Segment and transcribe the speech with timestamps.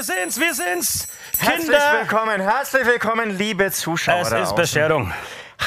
[0.00, 1.06] Wir sind's, wir sind's.
[1.38, 4.22] Herzlich Kinder, willkommen, herzlich willkommen, liebe Zuschauer.
[4.22, 4.56] es ist.
[4.56, 5.12] Bescherung.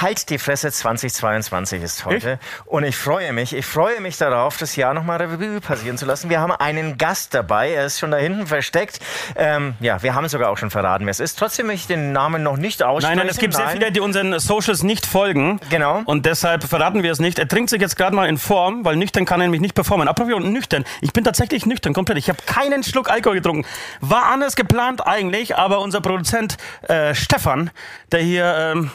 [0.02, 2.40] Halt die Fresse 2022 ist heute.
[2.66, 6.30] Und ich freue mich, ich freue mich darauf, das Jahr nochmal Revue passieren zu lassen.
[6.30, 9.00] Wir haben einen Gast dabei, er ist schon da hinten versteckt.
[9.36, 11.38] Ähm, ja, wir haben sogar auch schon verraten, wer es ist.
[11.38, 13.18] Trotzdem möchte ich den Namen noch nicht aussprechen.
[13.18, 15.60] Nein, nein, es gibt sehr viele, die unseren Socials nicht folgen.
[15.70, 16.02] Genau.
[16.06, 17.38] Und deshalb verraten wir es nicht.
[17.38, 20.08] Er trinkt sich jetzt gerade mal in Form, weil nüchtern kann er nämlich nicht performen.
[20.08, 20.86] Apropos nüchtern.
[21.02, 22.18] Ich bin tatsächlich nüchtern, komplett.
[22.18, 23.66] Ich habe keinen Schluck Alkohol getrunken.
[24.02, 27.70] War anders geplant eigentlich, aber unser Produzent äh, Stefan,
[28.12, 28.92] der hier ähm,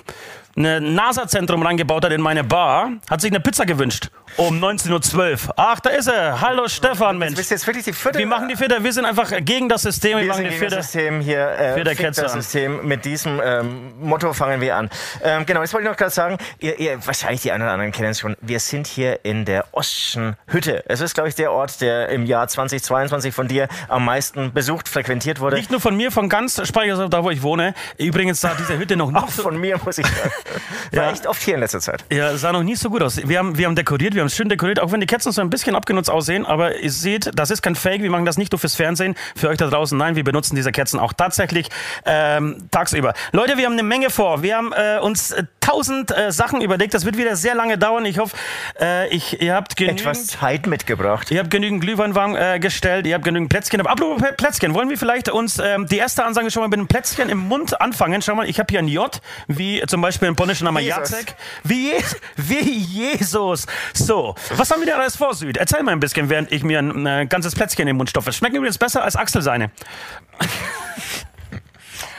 [0.58, 4.10] ein NASA-Zentrum reingebaut hat in meine Bar, hat sich eine Pizza gewünscht.
[4.36, 5.54] Um 19.12 Uhr.
[5.56, 6.40] Ach, da ist er.
[6.40, 7.32] Hallo Stefan, Mensch.
[7.32, 8.18] Du bist jetzt wirklich die vierte.
[8.18, 8.82] Wir machen die Vierte.
[8.82, 10.18] Wir sind einfach gegen das System.
[10.18, 10.82] Wir, wir machen die gegen das Vierte.
[10.82, 11.48] System hier.
[11.48, 12.32] Äh, das.
[12.32, 12.86] System.
[12.86, 14.90] Mit diesem ähm, Motto fangen wir an.
[15.22, 17.92] Ähm, genau, jetzt wollte ich noch gerade sagen, ihr, ihr, wahrscheinlich die einen oder anderen
[17.92, 18.36] kennen es schon.
[18.40, 20.84] Wir sind hier in der Ostschen Hütte.
[20.86, 24.88] Es ist, glaube ich, der Ort, der im Jahr 2022 von dir am meisten besucht,
[24.88, 25.56] frequentiert wurde.
[25.56, 27.74] Nicht nur von mir, von ganz Speichersdorf, da wo ich wohne.
[27.96, 30.30] Übrigens sah diese Hütte noch Auch nicht so, von mir, muss ich sagen.
[30.92, 31.10] War Ja.
[31.10, 32.04] echt oft hier in letzter Zeit.
[32.12, 33.16] ja, sah noch nicht so gut aus.
[33.26, 35.41] Wir haben, wir haben dekoriert, wir haben es schön dekoriert, auch wenn die Kerzen so
[35.41, 36.44] ein bisschen abgenutzt aussehen.
[36.44, 38.02] Aber ihr seht, das ist kein Fake.
[38.02, 39.97] Wir machen das nicht nur fürs Fernsehen, für euch da draußen.
[39.97, 41.69] Nein, wir benutzen diese Kerzen auch tatsächlich
[42.05, 43.14] ähm, tagsüber.
[43.30, 44.42] Leute, wir haben eine Menge vor.
[44.42, 46.94] Wir haben äh, uns äh, tausend äh, Sachen überlegt.
[46.94, 48.05] Das wird wieder sehr lange dauern.
[48.06, 48.36] Ich hoffe,
[48.80, 50.00] äh, ich, ihr habt genügend...
[50.00, 51.31] Etwas Zeit mitgebracht.
[51.31, 53.78] Ihr habt genügend Glühwein warm äh, gestellt, ihr habt genügend Plätzchen.
[53.78, 56.78] Aber apropos Plä- Plätzchen, wollen wir vielleicht uns ähm, die erste Ansage schon mal mit
[56.81, 58.21] einem Plätzchen im Mund anfangen?
[58.21, 61.10] Schau mal, ich habe hier ein J, wie zum Beispiel im polnischen Jesus.
[61.10, 61.37] Jacek.
[61.62, 61.92] Wie,
[62.37, 63.66] wie Jesus.
[64.08, 65.58] So, was haben wir denn alles vor, Süd?
[65.58, 68.32] Erzähl mal ein bisschen, während ich mir ein äh, ganzes Plätzchen in den Mund stopfe.
[68.32, 69.70] Schmecken übrigens besser als Axel seine.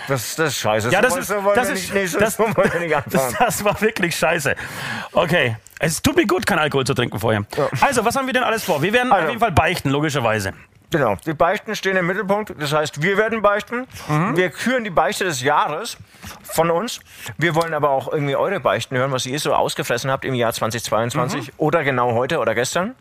[0.08, 0.92] Das, das ist scheiße.
[0.92, 3.36] Ja, das ist, das ist, nicht, das, anfangen.
[3.40, 4.56] das war wirklich scheiße.
[5.14, 5.58] Okay.
[5.80, 7.44] Es tut mir gut, kein Alkohol zu trinken vorher.
[7.82, 8.84] Also, was haben wir denn alles vor?
[8.84, 9.30] Wir werden auf Also.
[9.30, 10.54] jeden Fall beichten, logischerweise.
[10.92, 12.54] Genau, die Beichten stehen im Mittelpunkt.
[12.60, 13.86] Das heißt, wir werden beichten.
[14.08, 14.36] Mhm.
[14.36, 15.98] Wir küren die Beichte des Jahres
[16.44, 17.00] von uns.
[17.38, 20.52] Wir wollen aber auch irgendwie eure Beichten hören, was ihr so ausgefressen habt im Jahr
[20.52, 21.54] 2022 Mhm.
[21.58, 22.96] oder genau heute oder gestern.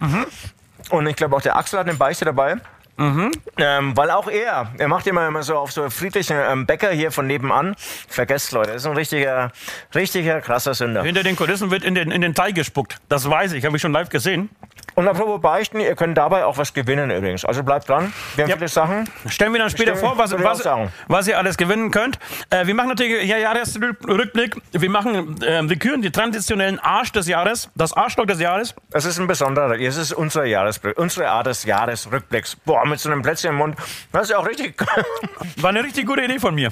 [0.90, 2.56] Und ich glaube auch der Axel hat eine Beichte dabei.
[3.00, 7.12] Ähm, weil auch er, er macht immer, immer so auf so friedlichen ähm, Bäcker hier
[7.12, 7.76] von nebenan.
[8.08, 9.52] Vergesst, Leute, ist ein richtiger,
[9.94, 11.04] richtiger krasser Sünder.
[11.04, 12.96] Hinter den Kulissen wird in den, in den Teig gespuckt.
[13.08, 14.50] Das weiß ich, habe ich schon live gesehen.
[14.98, 17.44] Und apropos Beichten, ihr könnt dabei auch was gewinnen übrigens.
[17.44, 18.12] Also bleibt dran.
[18.34, 18.56] Wir haben Ja.
[18.56, 19.08] viele Sachen.
[19.28, 20.68] Stellen wir dann später Stellen- vor, was, was,
[21.06, 22.18] was ihr alles gewinnen könnt.
[22.50, 24.56] Äh, wir machen natürlich ja, Jahresrückblick.
[24.72, 28.74] Wir machen, äh, wir küren die traditionellen Arsch des Jahres, das Arschloch des Jahres.
[28.92, 32.56] Es ist ein besonderer, es ist unser Jahresblick, unsere Art des Jahresrückblicks.
[32.64, 33.76] Boah, mit so einem Plätzchen im Mund.
[34.10, 34.74] Das ist ja auch richtig.
[35.58, 36.70] War eine richtig gute Idee von mir.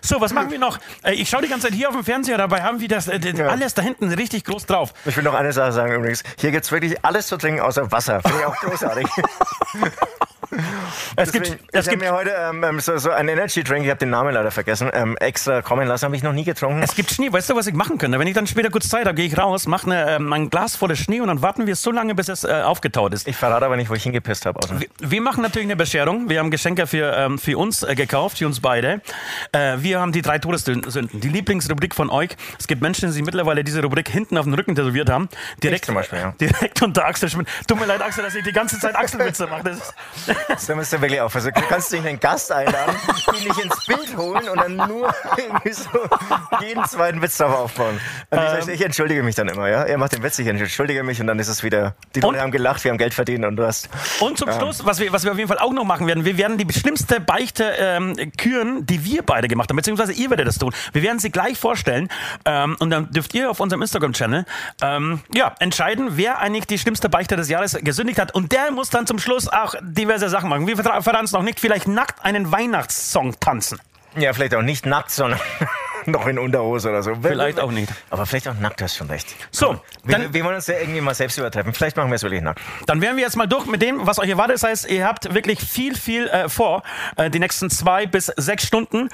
[0.00, 0.78] So, was machen wir noch?
[1.02, 3.18] Äh, ich schaue die ganze Zeit hier auf dem Fernseher, dabei haben wir das äh,
[3.34, 3.48] Ja.
[3.48, 4.94] alles da hinten richtig groß drauf.
[5.06, 6.22] Ich will noch eine Sache sagen übrigens.
[6.38, 8.20] Hier gibt's wirklich alles zu trinken außer Wasser.
[8.20, 9.06] Finde ich auch großartig.
[11.16, 13.62] Es gibt, Deswegen, es ich habe gibt, mir heute ähm, ähm, so, so einen Energy
[13.64, 16.04] Drink, ich habe den Namen leider vergessen, ähm, extra kommen lassen.
[16.06, 16.82] Habe ich noch nie getrunken.
[16.82, 17.32] es gibt Schnee.
[17.32, 18.18] Weißt du, was ich machen könnte?
[18.18, 20.76] Wenn ich dann später kurz Zeit habe, gehe ich raus, mache eine, ähm, ein Glas
[20.76, 23.26] voller Schnee und dann warten wir so lange, bis es äh, aufgetaut ist.
[23.28, 24.60] Ich verrate aber nicht, wo ich hingepisst habe.
[24.78, 26.28] Wir- Wir machen natürlich eine Bescherung.
[26.28, 29.00] Wir haben Geschenke für, ähm, für uns äh, gekauft, für uns beide.
[29.52, 32.30] Äh, wir haben die drei Todessünden, die Lieblingsrubrik von euch.
[32.58, 35.28] Es gibt Menschen, die mittlerweile diese Rubrik hinten auf dem Rücken tätowiert haben.
[35.62, 36.34] Direkt, zum Beispiel, ja.
[36.40, 37.46] direkt unter Axel Schmidt.
[37.68, 39.62] Tut mir leid, Axel, dass ich die ganze Zeit Axelwitze mache.
[39.64, 41.50] Das ist, Müsst ihr wirklich aufpassen.
[41.54, 42.94] Du kannst nicht einen Gast einladen,
[43.38, 45.88] ihn nicht ins Bild holen und dann nur irgendwie so
[46.60, 47.98] jeden zweiten Witz drauf aufbauen.
[48.28, 48.58] Und Ähm.
[48.60, 49.84] ich, ich entschuldige mich dann immer, ja.
[49.84, 52.40] Er macht den Witz, ich entschuldige mich und dann ist es wieder, die Leute Und-
[52.42, 53.88] haben gelacht, wir haben Geld verdient und du hast.
[54.20, 56.36] Und zum Schluss, was wir, was wir auf jeden Fall auch noch machen werden, wir
[56.36, 60.58] werden die schlimmste Beichte ähm, küren, die wir beide gemacht haben, beziehungsweise ihr werdet das
[60.58, 60.74] tun.
[60.92, 62.10] Wir werden sie gleich vorstellen
[62.44, 64.44] ähm, und dann dürft ihr auf unserem Instagram-Channel
[64.82, 68.34] ähm, ja, entscheiden, wer eigentlich die schlimmste Beichte des Jahres gesündigt hat.
[68.34, 70.66] Und der muss dann zum Schluss auch diverse Sachen machen.
[70.76, 73.80] Wir verraten es noch nicht, vielleicht nackt einen Weihnachtssong tanzen.
[74.16, 75.40] Ja, vielleicht auch nicht nackt, sondern
[76.06, 77.14] noch in Unterhose oder so.
[77.20, 77.92] Vielleicht auch nicht.
[78.10, 79.34] Aber vielleicht auch nackt, hast schon recht.
[79.50, 81.72] So, Wir, dann, wir wollen uns ja irgendwie mal selbst übertreffen.
[81.72, 82.60] Vielleicht machen wir es wirklich nackt.
[82.86, 84.54] Dann wären wir jetzt mal durch mit dem, was euch erwartet.
[84.54, 86.82] Das heißt, ihr habt wirklich viel, viel äh, vor,
[87.16, 89.08] äh, die nächsten zwei bis sechs Stunden.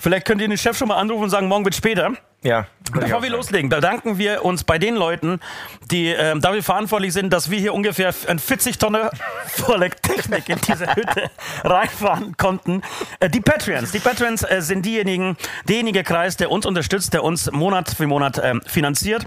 [0.00, 2.12] Vielleicht könnt ihr den Chef schon mal anrufen und sagen, morgen wird später.
[2.42, 2.66] Ja.
[2.92, 5.40] Bevor wir loslegen, bedanken wir uns bei den Leuten,
[5.90, 9.10] die ähm, dafür verantwortlich sind, dass wir hier ungefähr ein 40 Tonne
[9.46, 11.30] volle Technik in diese Hütte
[11.64, 12.82] reinfahren konnten.
[13.18, 13.90] Äh, die Patreons.
[13.90, 15.36] Die Patreons äh, sind diejenigen,
[15.68, 19.26] derjenige Kreis, der uns unterstützt, der uns Monat für Monat ähm, finanziert.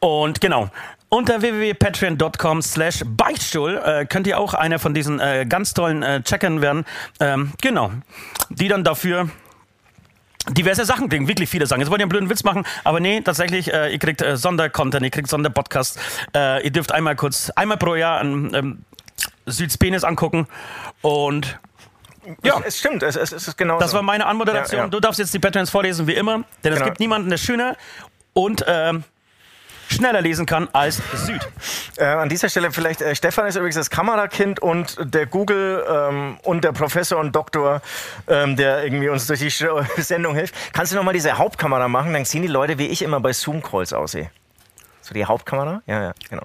[0.00, 0.70] Und genau.
[1.10, 6.22] Unter www.patreon.com slash Beichtstuhl äh, könnt ihr auch einer von diesen äh, ganz tollen äh,
[6.22, 6.84] Checkern werden.
[7.18, 7.92] Ähm, genau.
[8.50, 9.30] Die dann dafür
[10.50, 11.80] diverse Sachen kriegen, wirklich viele Sachen.
[11.80, 15.02] Jetzt wollt ihr einen blöden Witz machen, aber nee, tatsächlich, äh, ihr kriegt äh, Sondercontent,
[15.04, 15.98] ihr kriegt Sonderpodcasts.
[16.34, 18.84] Äh, ihr dürft einmal kurz, einmal pro Jahr ein ähm,
[19.46, 20.46] Südspenis angucken
[21.02, 21.58] und
[22.42, 22.58] Ja.
[22.60, 23.96] Es, es stimmt, es, es, es ist genau Das so.
[23.96, 24.78] war meine Anmoderation.
[24.78, 24.90] Ja, ja.
[24.90, 26.84] Du darfst jetzt die Patreons vorlesen wie immer, denn es Genau.
[26.86, 27.76] gibt niemanden, der schöner
[28.34, 29.04] und ähm,
[29.88, 31.40] schneller lesen kann als Süd.
[31.96, 36.38] Äh, an dieser Stelle vielleicht, äh, Stefan ist übrigens das Kamerakind und der Google ähm,
[36.44, 37.80] und der Professor und Doktor,
[38.28, 39.50] ähm, der irgendwie uns durch die
[40.02, 40.54] Sendung hilft.
[40.72, 42.12] Kannst du nochmal diese Hauptkamera machen?
[42.12, 44.30] Dann sehen die Leute, wie ich immer bei Zoom-Calls aussehe.
[45.08, 45.80] So die Hauptkamera?
[45.86, 46.42] Ja, ja, genau.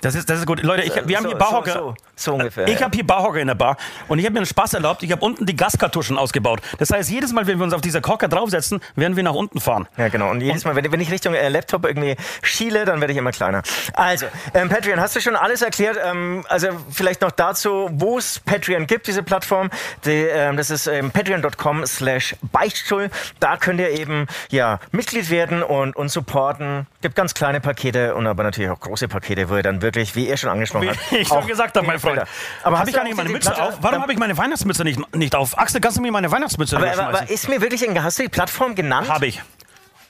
[0.00, 0.62] Das ist, das ist gut.
[0.62, 1.72] Leute, ich, wir haben so, hier Barhocker.
[1.72, 2.68] So, so, so ungefähr.
[2.68, 2.84] Ich ja.
[2.84, 3.76] habe hier Barhocker in der Bar
[4.06, 5.02] und ich habe mir einen Spaß erlaubt.
[5.02, 6.60] Ich habe unten die Gaskartuschen ausgebaut.
[6.78, 9.60] Das heißt, jedes Mal, wenn wir uns auf dieser Hocker draufsetzen, werden wir nach unten
[9.60, 9.88] fahren.
[9.96, 10.30] Ja, genau.
[10.30, 13.32] Und jedes Mal, wenn, wenn ich Richtung äh, Laptop irgendwie schiele, dann werde ich immer
[13.32, 13.62] kleiner.
[13.94, 15.98] Also, ähm, Patreon, hast du schon alles erklärt?
[16.04, 19.70] Ähm, also vielleicht noch dazu, wo es Patreon gibt, diese Plattform.
[20.04, 23.10] Die, ähm, das ist ähm, patreon.com slash beichtstuhl.
[23.40, 26.86] Da könnt ihr eben ja, Mitglied werden und uns supporten.
[27.04, 30.26] Gibt ganz kleine Pakete und aber natürlich auch große Pakete, wo ihr dann wirklich, wie
[30.26, 32.22] ihr schon angesprochen habt, ich schon auch gesagt habe, mein Freund.
[32.62, 33.76] Aber habe ich gar nicht meine Mütze auf?
[33.82, 35.58] Warum habe ich meine Weihnachtsmütze nicht, nicht auf?
[35.58, 38.30] Axel, kannst du mir meine Weihnachtsmütze aber, aber, aber ist mir wirklich hast du die
[38.30, 39.10] Plattform genannt?
[39.10, 39.42] Habe ich.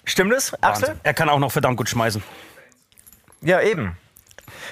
[0.04, 0.86] Stimmt es, Axel?
[0.90, 1.00] Wahnsinn.
[1.02, 2.22] Er kann auch noch verdammt gut schmeißen.
[3.40, 3.96] Ja, eben.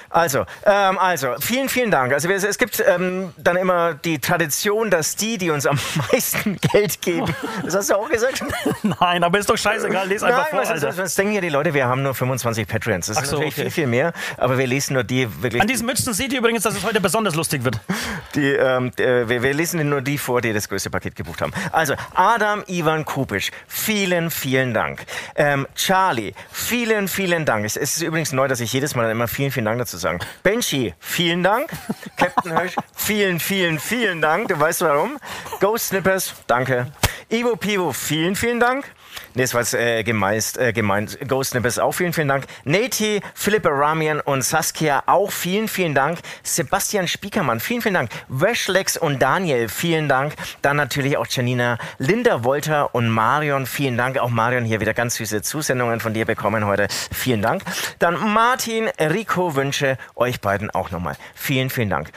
[0.09, 2.13] Also, ähm, also, vielen, vielen Dank.
[2.13, 5.79] Also wir, es gibt ähm, dann immer die Tradition, dass die, die uns am
[6.11, 7.33] meisten Geld geben,
[7.63, 8.43] das hast du auch gesagt?
[8.83, 10.07] Nein, aber ist doch scheißegal.
[10.07, 10.87] Les einfach Nein, vor, was, Alter.
[10.89, 13.07] was, was denken ja die Leute, wir haben nur 25 Patreons.
[13.07, 13.61] Das Ach ist so, natürlich okay.
[13.63, 16.63] viel, viel mehr, aber wir lesen nur die wirklich, An diesen Mützen seht ihr übrigens,
[16.63, 17.79] dass es heute besonders lustig wird.
[18.35, 21.53] die, ähm, äh, wir, wir lesen nur die vor, die das größte Paket gebucht haben.
[21.71, 25.05] Also, Adam Ivan Kupisch, vielen, vielen Dank.
[25.35, 27.65] Ähm, Charlie, vielen, vielen Dank.
[27.65, 29.97] Es, es ist übrigens neu, dass ich jedes Mal dann immer vielen, vielen Dank dazu
[29.97, 30.19] sagen.
[30.43, 31.71] Benji, vielen Dank.
[32.17, 34.47] Captain Hirsch, vielen, vielen, vielen Dank.
[34.47, 35.17] Du weißt warum.
[35.59, 36.87] Ghost Snippers, danke.
[37.29, 38.85] Ivo Pivo, vielen, vielen Dank.
[39.35, 41.17] Nee, das war jetzt, äh, gemeist, äh, gemeint.
[41.27, 42.45] Ghost Snippers auch vielen, vielen Dank.
[42.65, 46.19] Nati, Philipp Ramian und Saskia auch vielen, vielen Dank.
[46.43, 48.11] Sebastian Spiekermann, vielen, vielen Dank.
[48.27, 50.33] Weshlex und Daniel, vielen Dank.
[50.61, 54.19] Dann natürlich auch Janina, Linda Wolter und Marion, vielen Dank.
[54.19, 56.87] Auch Marion hier wieder ganz süße Zusendungen von dir bekommen heute.
[57.11, 57.63] Vielen Dank.
[57.99, 61.15] Dann Martin, Rico wünsche euch beiden auch nochmal.
[61.33, 62.11] Vielen, vielen Dank.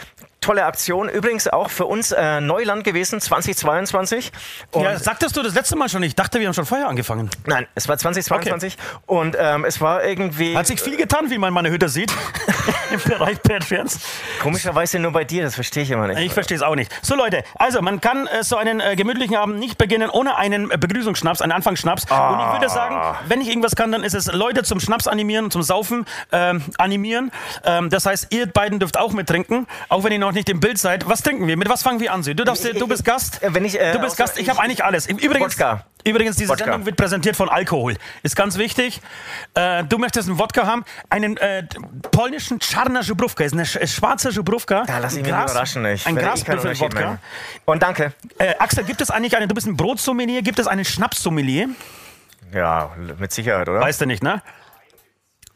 [0.46, 1.08] Tolle Aktion.
[1.08, 4.31] Übrigens auch für uns äh, Neuland gewesen, 2022.
[4.70, 6.04] Und Ja, sagtest du das letzte Mal schon?
[6.04, 7.28] Ich dachte, wir haben schon vorher angefangen.
[7.46, 8.76] Nein, es war 2022
[9.06, 12.12] und ähm, es war irgendwie Hat sich viel getan, wie man meine Hütte sieht.
[12.93, 13.98] Im Bereich Patreons.
[14.40, 16.20] komischerweise nur bei dir, das verstehe ich immer nicht.
[16.20, 16.93] Ich verstehe es auch nicht.
[17.02, 20.70] So Leute, also man kann äh, so einen äh, gemütlichen Abend nicht beginnen ohne einen
[20.70, 22.04] äh, Begrüßungsschnaps, einen Anfangsschnaps.
[22.04, 25.50] Und ich würde sagen, wenn ich irgendwas kann, dann ist es Leute zum Schnaps animieren,
[25.50, 27.32] zum Saufen ähm, animieren.
[27.64, 30.78] Ähm, das heißt, ihr beiden dürft auch mittrinken, auch wenn ihr noch nicht im Bild
[30.78, 31.08] seid.
[31.08, 31.56] Was trinken wir?
[31.56, 32.22] Mit was fangen wir an?
[32.22, 32.34] Sie?
[32.36, 33.42] Du, darfst, du bist Gast.
[33.42, 34.38] Äh, wenn ich, äh, du bist Gast.
[34.38, 35.06] Ich habe eigentlich alles.
[35.08, 35.84] Übrigens, Wodka.
[36.04, 36.64] übrigens diese Wodka.
[36.64, 37.96] Sendung wird präsentiert von Alkohol.
[38.22, 39.00] Ist ganz wichtig.
[39.55, 41.64] Äh, du möchtest einen Wodka haben, einen äh,
[42.12, 43.43] polnischen Czarna Żubrówka.
[43.44, 44.84] Ist eine sch schwarze Żubrówka.
[44.86, 45.84] Da lass ich mich Gras- überraschen.
[45.86, 47.00] Ich ein eh Grasbüffel-Wodka.
[47.00, 47.19] merken.
[47.64, 48.12] Und danke.
[48.38, 51.69] Äh, Axel, gibt es eigentlich einen, du bist ein Brotsommelier, gibt es einen Schnapssommelier?
[52.55, 53.81] Ja, mit Sicherheit, oder?
[53.81, 54.43] Weißt du nicht, ne?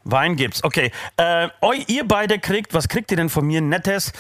[0.05, 0.91] Wein gibt's, okay.
[1.19, 4.13] Äh, eu, ihr beide kriegt, was kriegt ihr denn von mir Nettes?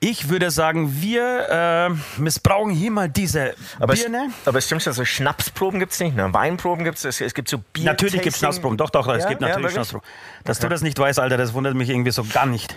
[0.00, 1.48] Ich würde sagen, wir
[1.88, 4.30] äh, missbrauchen hier mal diese aber, es, Birne.
[4.44, 6.32] aber es stimmt schon, so Schnapsproben gibt es nicht, ne?
[6.32, 7.84] Weinproben gibt es, es gibt so Bier.
[7.84, 9.28] Natürlich gibt es Schnapsproben, doch, doch, es Ja?
[9.28, 9.88] gibt Ja, natürlich wirklich?
[9.88, 10.08] Schnapsproben.
[10.44, 12.74] Dass du das nicht weißt, Alter, das wundert mich irgendwie so gar nicht.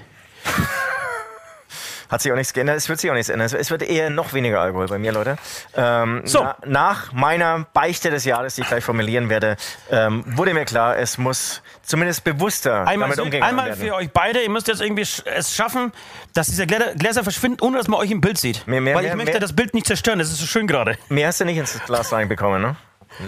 [2.12, 3.50] Hat sich auch nichts geändert, es wird sich auch nichts ändern.
[3.52, 5.38] Es- wird eher noch weniger Alkohol bei mir, Leute.
[5.78, 6.44] Ähm, So.
[6.44, 9.56] na, nach meiner Beichte des Jahres, die ich gleich formulieren werde,
[9.90, 13.80] ähm, wurde mir klar, es muss zumindest bewusster Einmal, damit umgegangen einmal werden.
[13.88, 15.94] für euch beide, ihr müsst jetzt irgendwie es schaffen,
[16.34, 18.68] dass diese Gläser, Gläser verschwinden, ohne dass man euch im Bild sieht.
[18.68, 20.98] Mehr- mehr- Weil ich mehr- möchte das Bild nicht zerstören, das ist so schön gerade.
[21.08, 22.76] Mehr hast du nicht ins Glas reinbekommen, ne?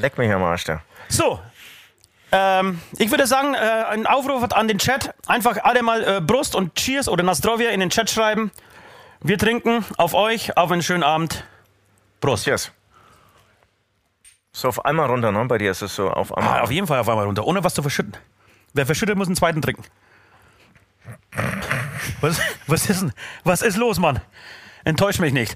[0.01, 0.81] Leck mich am Arsch, da.
[1.07, 1.39] So.
[2.33, 5.13] Ähm, ich würde sagen, äh, ein Aufruf an den Chat.
[5.27, 8.51] Einfach alle mal äh, Brust und Cheers oder Nastrovia in den Chat schreiben.
[9.25, 11.45] Wir trinken auf euch, auf einen schönen Abend.
[12.19, 12.43] Prost.
[12.43, 12.71] Cheers.
[14.51, 15.45] So auf einmal runter, ne?
[15.45, 16.59] Bei dir ist es so auf einmal.
[16.59, 18.17] Ah, auf jeden Fall auf einmal runter, ohne was zu verschütten.
[18.73, 19.85] Wer verschüttet, muss einen zweiten trinken.
[22.19, 23.05] Was, was, ist,
[23.45, 24.19] was ist los, Mann?
[24.83, 25.55] Enttäusch mich nicht.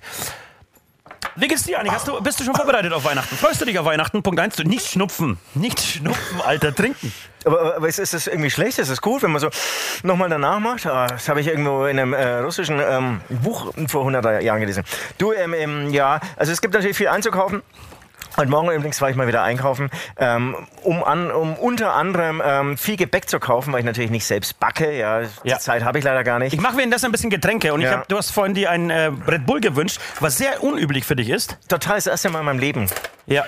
[1.40, 1.94] Wie geht's dir eigentlich?
[1.94, 3.36] Hast du, bist du schon vorbereitet auf Weihnachten?
[3.38, 4.24] Freust du dich auf Weihnachten?
[4.24, 4.58] Punkt 1.
[4.64, 5.38] Nicht schnupfen.
[5.54, 6.74] Nicht schnupfen, Alter.
[6.74, 7.14] Trinken.
[7.46, 8.80] Aber, aber ist, ist das irgendwie schlecht?
[8.80, 9.50] Ist das gut, wenn man so
[10.02, 10.88] nochmal danach macht?
[10.88, 14.84] Ah, das habe ich irgendwo in einem äh, russischen ähm, Buch vor 100 Jahren gelesen.
[15.20, 17.62] Du, ähm, ähm, ja, also es gibt natürlich viel einzukaufen.
[18.40, 22.78] Heute Morgen übrigens war ich mal wieder einkaufen, ähm, um, an, um unter anderem ähm,
[22.78, 24.96] viel Gebäck zu kaufen, weil ich natürlich nicht selbst backe.
[24.96, 25.58] Ja, Ja.
[25.58, 26.54] Zeit habe ich leider gar nicht.
[26.54, 27.94] Ich mache währenddessen ein bisschen Getränke und ich Ja.
[27.98, 31.30] hab, du hast vorhin dir einen äh, Red Bull gewünscht, was sehr unüblich für dich
[31.30, 31.58] ist.
[31.68, 32.88] Total das erste Mal in meinem Leben.
[33.28, 33.46] Ja.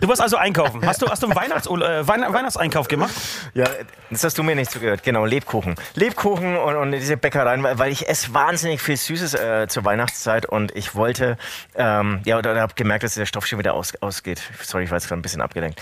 [0.00, 0.84] Du warst also einkaufen.
[0.84, 3.12] Hast du, hast du einen Weihnachts äh, Weihn Weihnachtseinkauf gemacht?
[3.54, 3.66] Ja,
[4.10, 5.04] das hast du mir nicht zugehört.
[5.04, 5.76] Genau, Lebkuchen.
[5.94, 10.76] Lebkuchen und, und diese Bäckereien, weil ich esse wahnsinnig viel Süßes äh, zur Weihnachtszeit und
[10.76, 11.38] ich wollte,
[11.76, 14.42] ähm, ja, oder habe gemerkt, dass der Stoff schon wieder aus, ausgeht.
[14.60, 15.80] Sorry, ich war jetzt gerade ein bisschen abgelenkt.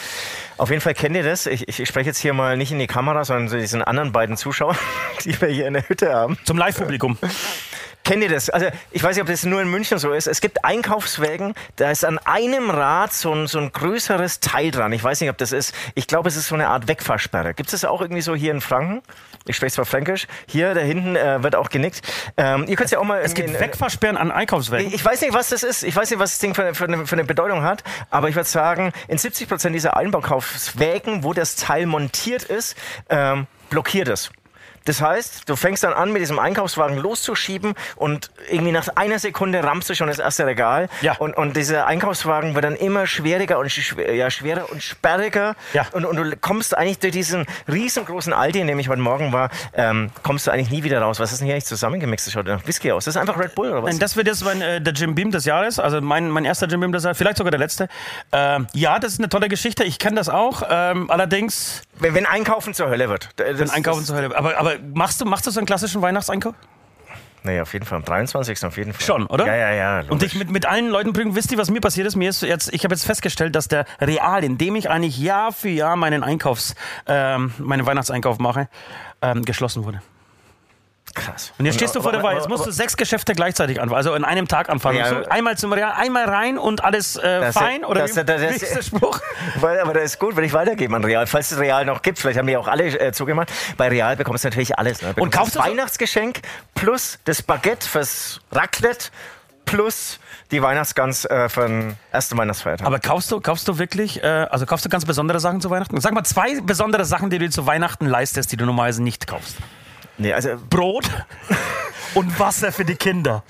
[0.59, 1.47] Auf jeden Fall kennt ihr das.
[1.47, 4.12] Ich, ich, ich spreche jetzt hier mal nicht in die Kamera, sondern zu diesen anderen
[4.12, 4.76] beiden Zuschauern,
[5.25, 6.37] die wir hier in der Hütte haben.
[6.45, 7.16] Zum Live-Publikum.
[8.04, 8.50] Kennt ihr das?
[8.50, 10.26] Also ich weiß nicht, ob das nur in München so ist.
[10.26, 14.92] Es gibt Einkaufswägen, da ist an einem Rad so ein, so ein größeres Teil dran.
[14.92, 15.75] Ich weiß nicht, ob das ist.
[15.95, 17.54] Ich glaube, es ist so eine Art Wegfahrsperre.
[17.54, 19.02] Gibt es das auch irgendwie so hier in Franken?
[19.47, 20.26] Ich spreche zwar Fränkisch.
[20.47, 22.00] Hier, da hinten äh, wird auch genickt.
[22.37, 23.21] Ähm, ihr könnt ja auch mal.
[23.21, 24.92] Es gibt in, Wegfahrsperren an Einkaufswägen.
[24.92, 25.83] Ich weiß nicht, was das ist.
[25.83, 27.85] Ich weiß nicht, was das Ding für, für, eine, für eine Bedeutung hat.
[28.11, 32.76] Aber ich würde sagen, in 70 Prozent dieser Einbaukaufswägen, wo das Teil montiert ist,
[33.09, 34.30] ähm, blockiert es.
[34.84, 39.62] Das heißt, du fängst dann an, mit diesem Einkaufswagen loszuschieben und irgendwie nach einer Sekunde
[39.62, 40.88] rammst du schon das erste Regal.
[41.02, 41.16] Ja.
[41.18, 45.54] Und, und dieser Einkaufswagen wird dann immer schwieriger und schwer, ja, schwerer und sperriger.
[45.72, 45.87] Ja.
[45.92, 49.50] Und, und du kommst eigentlich durch diesen riesengroßen Aldi, in dem ich heute Morgen war,
[49.75, 51.20] ähm, kommst du eigentlich nie wieder raus.
[51.20, 52.26] Was ist denn hier eigentlich zusammengemixt?
[52.26, 53.04] Das schaut nach Whisky aus.
[53.04, 53.99] Das ist einfach Red Bull oder was?
[53.99, 56.80] Das wird jetzt mein, äh, der Jim Beam des Jahres, also mein, mein erster Jim
[56.80, 57.88] Beam des Jahres, vielleicht sogar der letzte.
[58.32, 60.62] Ähm, ja, das ist eine tolle Geschichte, ich kenne das auch.
[60.68, 63.28] Ähm, allerdings, wenn, Einkaufen zur Hölle wird.
[63.37, 64.37] Wenn Einkaufen zur Hölle.
[64.37, 66.54] Aber, aber machst, du, machst du so einen klassischen Weihnachtseinkauf?
[67.42, 67.97] Nee, auf jeden Fall.
[67.97, 68.64] Am 23.
[68.64, 69.07] auf jeden Fall.
[69.07, 69.47] Schon, oder?
[69.47, 70.09] Ja, ja, ja.
[70.09, 71.35] Und dich mit, mit allen Leuten bringen.
[71.35, 72.16] Wisst ihr, was mir passiert ist?
[72.16, 75.52] Mir ist jetzt, ich habe jetzt festgestellt, dass der Real, in dem ich eigentlich Jahr
[75.52, 76.75] für Jahr meinen Einkaufs,
[77.07, 78.69] ähm, meinen Weihnachtseinkauf mache,
[79.23, 80.02] ähm, geschlossen wurde.
[81.14, 81.52] Krass.
[81.59, 82.35] Und jetzt stehst du vor der Wahl.
[82.37, 84.99] Jetzt musst du sechs Geschäfte gleichzeitig anfangen, also in einem Tag anfangen.
[84.99, 87.85] Ja, so, einmal zum Real, einmal rein und alles äh, Das- fein?
[87.85, 89.21] Oder das- wie, das- wie ist der Spruch?
[89.61, 91.26] Weil, aber das ist gut, wenn ich weitergebe an Real.
[91.26, 93.50] Falls es Real noch gibt, vielleicht haben die auch alle äh, zugemacht.
[93.76, 95.02] Bei Real bekommst du natürlich alles.
[95.02, 95.14] Ne?
[95.14, 96.40] Bekommst kaufst das Weihnachtsgeschenk
[96.75, 99.07] plus das Baguette fürs Raclette
[99.64, 100.19] plus
[100.50, 102.87] die Weihnachtsgans äh, für den ersten Weihnachtsfeiertag.
[102.87, 106.00] Aber kaufst du, kaufst du wirklich, äh, also kaufst du ganz besondere Sachen zu Weihnachten?
[106.00, 109.26] Sag mal zwei besondere Sachen, die du dir zu Weihnachten leistest, die du normalerweise nicht
[109.29, 109.57] kaufst.
[110.20, 111.10] Nee, also, Brot
[112.14, 113.42] und Wasser für die Kinder.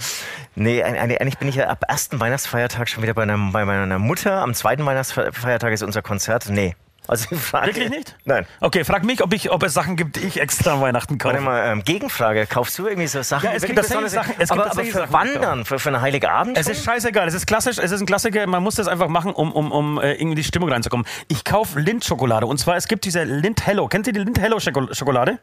[0.54, 4.42] nee, eigentlich bin ich ja ab ersten Weihnachtsfeiertag schon wieder bei, einer, bei meiner Mutter.
[4.42, 6.48] Am zweiten Weihnachtsfeiertag ist unser Konzert.
[6.48, 6.74] Nee.
[7.10, 8.14] Also Frage, Wirklich nicht?
[8.24, 8.46] Nein.
[8.60, 11.34] Okay, frag mich, ob, ich, ob es Sachen gibt, die ich extra an Weihnachten kaufe.
[11.34, 12.46] Warte mal, ähm, Gegenfrage.
[12.46, 13.46] Kaufst du irgendwie so Sachen?
[13.46, 16.00] Ja, es gibt tatsächlich Sachen- es gibt aber, aber tatsächlich für Wandern, für, für einen
[16.02, 16.56] Heiligabend?
[16.56, 19.32] Es ist scheißegal, es ist klassisch, es ist ein Klassiker, man muss das einfach machen,
[19.32, 21.04] um, um, um äh, irgendwie die Stimmung reinzukommen.
[21.26, 23.88] Ich kaufe Lindt-Schokolade und zwar, es gibt diese Lindt Hello.
[23.88, 25.40] Kennt ihr die Lindt Hello Schoko- Schokolade?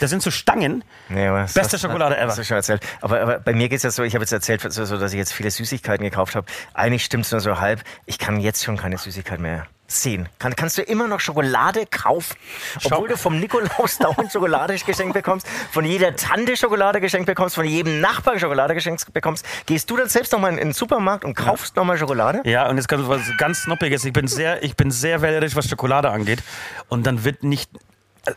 [0.00, 0.82] Das sind so Stangen.
[1.10, 2.28] Nee, aber das Beste hast- Schokolade ever.
[2.30, 2.82] Hast du schon erzählt.
[3.02, 5.18] Aber, aber bei mir geht es jetzt so, ich habe jetzt erzählt, so, dass ich
[5.18, 6.46] jetzt viele Süßigkeiten gekauft habe.
[6.72, 7.82] Eigentlich stimmt es nur so halb.
[8.06, 10.28] Ich kann jetzt schon keine Süßigkeit mehr sehen.
[10.38, 12.36] Kann, kannst du immer noch Schokolade kaufen,
[12.84, 17.64] obwohl du vom Nikolaus dauernd Schokolade geschenkt bekommst, von jeder Tante Schokolade geschenkt bekommst, von
[17.64, 19.46] jedem Nachbar Schokolade geschenkt bekommst.
[19.66, 22.42] Gehst du dann selbst nochmal in den Supermarkt und kaufst nochmal Schokolade?
[22.44, 24.04] Ja, und jetzt kommt was ganz Snoppiges.
[24.04, 26.42] Ich bin sehr, ich bin sehr wählerisch, was Schokolade angeht.
[26.88, 27.70] Und dann wird nicht.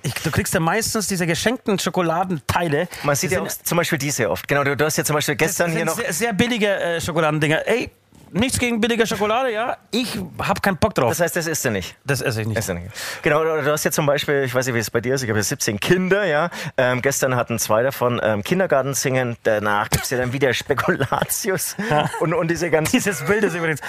[0.02, 2.88] Ich, du kriegst ja meistens diese geschenkten Schokoladenteile.
[3.04, 4.48] Man sieht ja auch zum Beispiel diese oft.
[4.48, 5.96] Genau, du, du hast ja zum Beispiel gestern das hier noch...
[5.96, 7.68] sehr, sehr billige äh, Schokoladendinger.
[7.68, 7.92] Ey,
[8.32, 9.78] nichts gegen billige Schokolade, ja.
[9.92, 11.10] Ich hab keinen Bock drauf.
[11.10, 11.96] Das heißt, das isst du nicht.
[12.06, 12.58] Das esse ich nicht.
[12.58, 12.92] Ist ja nicht.
[13.22, 15.30] Genau, du hast ja zum Beispiel, ich weiß nicht, wie es bei dir ist, ich
[15.30, 16.50] habe ja 17 Kinder, ja.
[16.78, 21.76] Ähm, gestern hatten zwei davon ähm, Kindergarten singen, danach gibt es ja dann wieder Spekulatius
[22.20, 22.92] und, und diese ganzen.
[22.92, 23.82] Dieses Bild ist übrigens.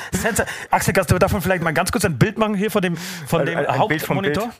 [0.71, 3.45] Axel, kannst du davon vielleicht mal ganz kurz ein Bild machen hier von dem, von
[3.47, 4.45] dem ein- ein Bild vom Hauptmonitor?
[4.45, 4.55] Bild.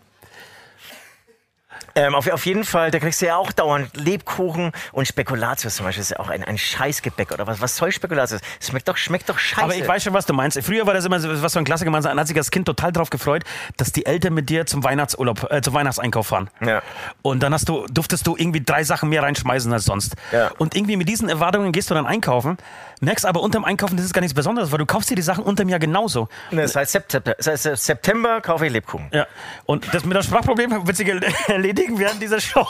[1.97, 5.87] Ähm, auf, auf jeden Fall, da kriegst du ja auch dauernd Lebkuchen und Spekulatius zum
[5.87, 6.03] Beispiel.
[6.03, 7.61] Das ist ja auch ein, ein Scheißgebäck oder was.
[7.63, 8.43] Was soll Spekulatius?
[8.61, 9.63] Schmeckt doch, schmeckt doch scheiße.
[9.63, 10.63] Aber ich weiß schon, was du meinst.
[10.63, 11.91] Früher war das immer so, was so ein Klassiker.
[11.91, 13.45] Man hat sich als Kind total drauf gefreut,
[13.79, 16.51] dass die Eltern mit dir zum Weihnachtsurlaub, äh, zum Weihnachtseinkauf fahren.
[16.61, 16.83] Ja.
[17.23, 20.17] Und dann hast du, durftest du irgendwie drei Sachen mehr reinschmeißen als sonst.
[20.33, 20.51] Ja.
[20.59, 22.59] Und irgendwie mit diesen Erwartungen gehst du dann einkaufen,
[23.01, 25.45] merkst aber unterm Einkaufen, das ist gar nichts Besonderes, weil du kaufst dir die Sachen
[25.45, 26.29] unterm Jahr genauso.
[26.51, 29.09] Das heißt September, das heißt, September kaufe ich Lebkuchen.
[29.13, 29.27] Ja.
[29.67, 31.09] Und das mit dem Sprachproblem wird sich
[31.49, 32.67] erledigen während dieser Show.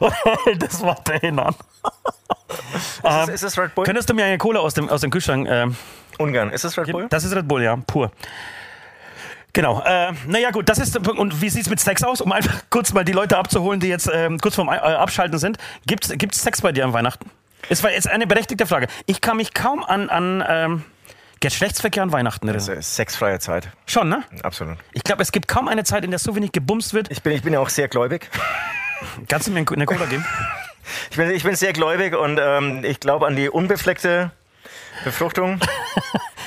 [0.58, 1.54] Das weiterhin an?
[2.74, 3.84] Ist, das- ist das Red Bull?
[3.84, 5.76] Könntest du mir eine Cola aus dem, aus dem Kühlschrank ähm,
[6.18, 6.50] Ungarn.
[6.50, 7.06] Ist das Red Bull?
[7.08, 8.10] Das ist Red Bull, ja, pur.
[9.52, 9.82] Genau.
[9.84, 10.96] Äh, naja, gut, das ist.
[10.96, 12.20] Und wie sieht es mit Sex aus?
[12.20, 15.58] Um einfach kurz mal die Leute abzuholen, die jetzt ähm, kurz vorm äh, Abschalten sind.
[15.86, 17.30] Gibt es Sex bei dir an Weihnachten?
[17.68, 18.88] Es war jetzt eine berechtigte Frage.
[19.06, 20.84] Ich kann mich kaum an, an ähm,
[21.40, 22.66] Geschlechtsverkehr an Weihnachten erinnern.
[22.66, 23.68] Das ist sexfreie Zeit.
[23.86, 24.24] Schon, ne?
[24.42, 24.78] Absolut.
[24.92, 27.10] Ich glaube, es gibt kaum eine Zeit, in der so wenig gebumst wird.
[27.10, 28.28] Ich bin, ich bin ja auch sehr gläubig.
[29.28, 30.24] Kannst du mir eine Cola geben?
[31.10, 34.32] Ich bin, ich bin sehr gläubig und ähm, ich glaube an die unbefleckte
[35.04, 35.60] Befruchtung.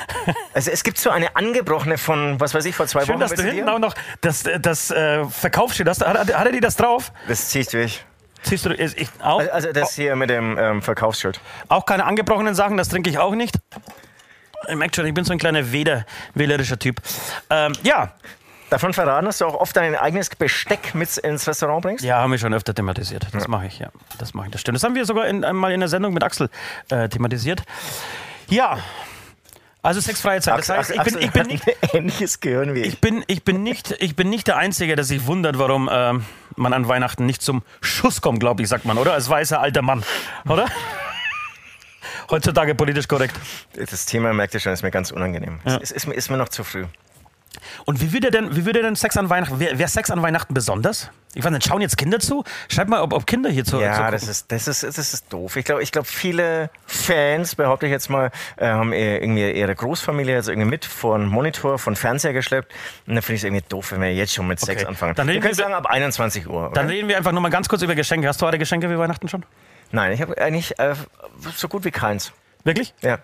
[0.53, 3.22] Also es gibt so eine angebrochene von, was weiß ich, vor zwei Schön, Wochen.
[3.22, 6.05] dass du hinten auch noch das, das äh, Verkaufsschild hast.
[6.05, 7.12] Hat, hat, er dir das drauf?
[7.27, 8.05] Das zieht durch.
[8.44, 11.40] Siehst du, ich, auch, Also das hier mit dem ähm, Verkaufsschild.
[11.70, 13.56] auch keine angebrochenen Sachen, das trinke ich auch nicht.
[14.70, 17.02] Ich merke schon, ich bin so ein kleiner Wähler, wählerischer Typ.
[17.50, 18.14] Ähm, ja.
[18.70, 22.04] Davon verraten, dass du auch oft dein eigenes Besteck mit ins Restaurant bringst?
[22.04, 23.28] Ja, haben wir schon öfter thematisiert.
[23.32, 23.50] Das ja.
[23.50, 23.90] mache ich, ja.
[24.18, 24.78] Das mache ich, das stimmt.
[24.78, 26.50] Das haben wir sogar in, einmal in der Sendung mit Axel
[26.90, 27.62] äh, thematisiert.
[28.50, 28.80] Ja,
[29.84, 30.60] also sexfreie Zeit.
[30.60, 32.88] Das heißt, ich bin, ich bin nicht ähnliches Gehirn wie ich.
[32.88, 36.14] Ich bin, ich bin nicht, ich bin nicht der Einzige, der sich wundert, warum äh,
[36.58, 39.14] man an Weihnachten nicht zum Schuss kommt, glaube ich, sagt man, oder?
[39.14, 40.04] Als weißer alter Mann,
[40.48, 40.66] oder?
[42.30, 43.36] Heutzutage politisch korrekt.
[43.76, 45.60] Das Thema merkt ihr schon, ist mir ganz unangenehm.
[45.66, 45.78] Ja.
[45.78, 46.86] Es ist, ist, ist mir noch zu früh.
[47.86, 51.10] Und wie würde denn, wie würde denn Sex an Weihnachten, wäre Sex an Weihnachten besonders?
[51.36, 52.44] Ich weiß nicht, schauen jetzt Kinder zu?
[52.70, 55.56] Schreib mal, ob, ob Kinder hier zu Ja, das ist, das, ist, das ist doof.
[55.56, 60.36] Ich glaube, ich glaub, viele Fans, behaupte ich jetzt mal, äh, haben irgendwie ihre Großfamilie
[60.36, 62.72] also irgendwie mit vor einen Monitor, von Fernseher geschleppt.
[63.08, 64.74] Und dann finde ich es irgendwie doof, wenn wir jetzt schon mit okay.
[64.74, 65.16] Sex anfangen.
[65.16, 66.68] Dann wir können sagen, ab 21 Uhr.
[66.68, 66.74] Oder?
[66.74, 68.28] Dann reden wir einfach nur mal ganz kurz über Geschenke.
[68.28, 69.44] Hast du eure Geschenke wie Weihnachten schon?
[69.92, 70.94] Nein, ich habe eigentlich äh,
[71.56, 72.32] so gut wie keins.
[72.64, 72.94] Wirklich?
[73.02, 73.20] Ja.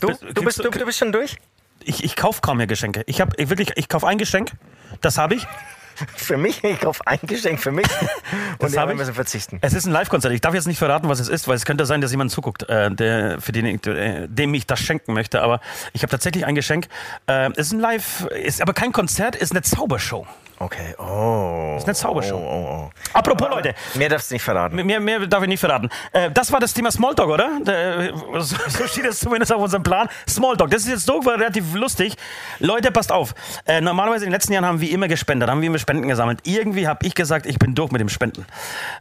[0.00, 1.36] Du, du, bist, du, du bist schon durch?
[1.84, 3.02] Ich, ich kaufe kaum mehr Geschenke.
[3.06, 4.52] Ich habe wirklich, ich kaufe ein Geschenk,
[5.00, 5.46] das habe ich.
[6.16, 7.86] Für mich, ich kaufe ein Geschenk für mich
[8.58, 9.58] und habe ich müssen verzichten.
[9.60, 10.32] Es ist ein Live-Konzert.
[10.32, 12.62] Ich darf jetzt nicht verraten, was es ist, weil es könnte sein, dass jemand zuguckt,
[12.70, 15.42] äh, der, für den, äh, dem ich das schenken möchte.
[15.42, 15.60] Aber
[15.92, 16.88] ich habe tatsächlich ein Geschenk.
[17.26, 20.26] Äh, es ist ein Live, ist aber kein Konzert, ist eine Zaubershow.
[20.62, 21.72] Okay, oh.
[21.72, 22.36] Das ist eine Zaubershow.
[22.36, 22.90] Oh, oh, oh.
[23.14, 23.74] Apropos, Aber Leute.
[23.94, 24.76] Mehr darfst du nicht verraten.
[24.76, 25.88] Mehr, mehr darf ich nicht verraten.
[26.12, 27.60] Äh, das war das Thema Smalltalk, oder?
[27.62, 30.10] Der, so, steht es zumindest auf unserem Plan.
[30.28, 30.70] Smalltalk.
[30.70, 32.14] Das ist jetzt so relativ lustig.
[32.58, 33.34] Leute, passt auf.
[33.64, 36.40] Äh, normalerweise in den letzten Jahren haben wir immer gespendet, haben wir immer Spenden gesammelt.
[36.44, 38.44] Irgendwie habe ich gesagt, ich bin durch mit dem Spenden.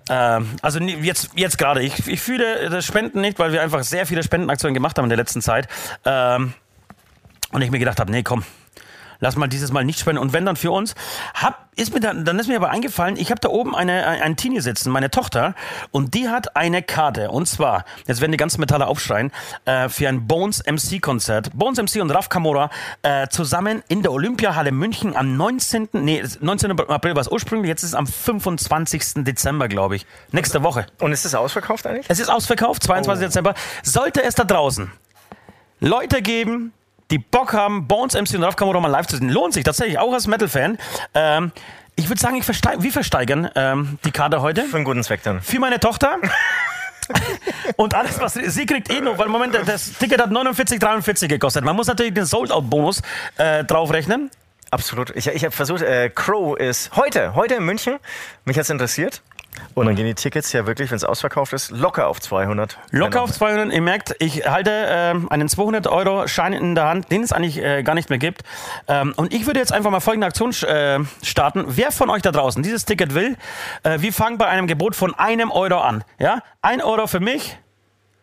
[0.07, 1.83] Äh, also jetzt, jetzt gerade.
[1.83, 5.09] Ich, ich fühle das Spenden nicht, weil wir einfach sehr viele Spendenaktionen gemacht haben in
[5.09, 5.67] der letzten Zeit.
[6.05, 6.53] Ähm,
[7.51, 8.45] und ich mir gedacht habe, nee, komm,
[9.19, 10.21] lass mal dieses Mal nicht spenden.
[10.21, 10.95] Und wenn dann für uns,
[11.33, 14.35] hab, ist mir dann, dann ist mir aber eingefallen, ich habe da oben eine, ein
[14.35, 15.55] Teenie sitzen, meine Tochter,
[15.91, 17.31] und die hat eine Karte.
[17.31, 19.31] Und zwar, jetzt werden die ganzen Metalle aufschreien,
[19.65, 21.51] äh, für ein Bones MC Konzert.
[21.53, 22.69] Bones MC und Raf Kamora
[23.01, 25.89] äh, zusammen in der Olympiahalle München am 19.
[25.93, 26.71] Nee, 19.
[26.79, 29.23] April war es ursprünglich, jetzt ist es am 25.
[29.23, 30.05] Dezember, glaube ich.
[30.31, 30.85] Nächste Woche.
[30.99, 32.05] Und ist es ausverkauft eigentlich?
[32.09, 33.23] Es ist ausverkauft, 22.
[33.23, 33.27] Oh.
[33.27, 33.53] Dezember.
[33.83, 34.91] Sollte es da draußen
[35.79, 36.73] Leute geben,
[37.11, 39.29] die Bock haben, Bones MC und Ralf Kamoro mal live zu sehen.
[39.29, 40.77] Lohnt sich tatsächlich, auch als Metal-Fan.
[41.13, 41.51] Ähm,
[41.95, 44.63] ich würde sagen, ich versteig, wir versteigern ähm, die Karte heute.
[44.63, 45.41] Für einen guten Zweck dann.
[45.41, 46.17] Für meine Tochter.
[47.75, 51.63] und alles, was sie kriegt eh nur, weil im Moment das Ticket hat 49,43 gekostet.
[51.63, 53.01] Man muss natürlich den Sold-Out-Bonus
[53.37, 54.29] äh, draufrechnen.
[54.71, 55.15] Absolut.
[55.15, 57.97] Ich, ich habe versucht, äh, Crow ist heute, heute in München.
[58.45, 59.21] Mich hat es interessiert.
[59.73, 62.77] Und dann gehen die Tickets ja wirklich, wenn es ausverkauft ist, locker auf 200.
[62.91, 63.73] Locker auf 200.
[63.73, 67.95] Ihr merkt, ich halte äh, einen 200-Euro-Schein in der Hand, den es eigentlich äh, gar
[67.95, 68.43] nicht mehr gibt.
[68.87, 71.65] Ähm, und ich würde jetzt einfach mal folgende Aktion äh, starten.
[71.67, 73.37] Wer von euch da draußen dieses Ticket will,
[73.83, 76.03] äh, wir fangen bei einem Gebot von einem Euro an.
[76.19, 76.41] Ja?
[76.61, 77.57] Ein Euro für mich.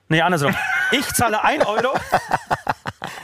[0.08, 0.54] Nee, andersrum.
[0.92, 1.94] Ich zahle ein Euro.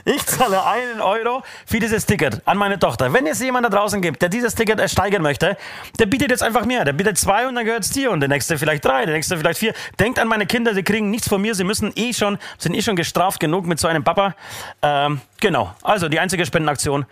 [0.05, 3.13] Ich zahle einen Euro für dieses Ticket an meine Tochter.
[3.13, 5.57] Wenn es jemand da draußen gibt, der dieses Ticket ersteigern möchte,
[5.99, 6.85] der bietet jetzt einfach mehr.
[6.85, 9.37] Der bietet zwei und dann gehört es dir und der nächste vielleicht drei, der nächste
[9.37, 9.75] vielleicht vier.
[10.01, 12.83] Denkt an meine Kinder, sie kriegen nichts von mir, sie müssen eh schon, sind eh
[12.83, 14.35] schon gestraft genug mit so einem Papa.
[14.83, 15.73] Ähm, genau.
[15.83, 17.07] Also die einzige Spendenaktion.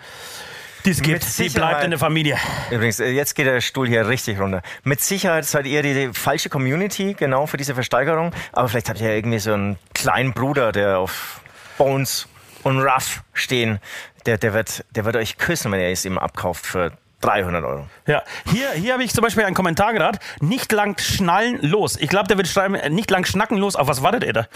[0.85, 2.39] Die es gibt, die bleibt in der Familie.
[2.71, 4.63] Übrigens, äh, jetzt geht der Stuhl hier richtig runter.
[4.83, 8.33] Mit Sicherheit seid ihr die, die falsche Community, genau für diese Versteigerung.
[8.53, 11.41] Aber vielleicht habt ihr ja irgendwie so einen kleinen Bruder, der auf
[11.77, 12.29] Bones
[12.63, 13.79] und Ruff stehen,
[14.27, 17.87] der, der, wird, der wird euch küssen, wenn ihr es ihm abkauft für 300 Euro.
[18.07, 20.19] Ja, hier, hier habe ich zum Beispiel einen Kommentar gerade.
[20.41, 21.97] Nicht lang schnallen los.
[21.97, 23.77] Ich glaube, der wird schreiben, äh, nicht lang schnacken los.
[23.77, 24.47] Auf was wartet ihr da?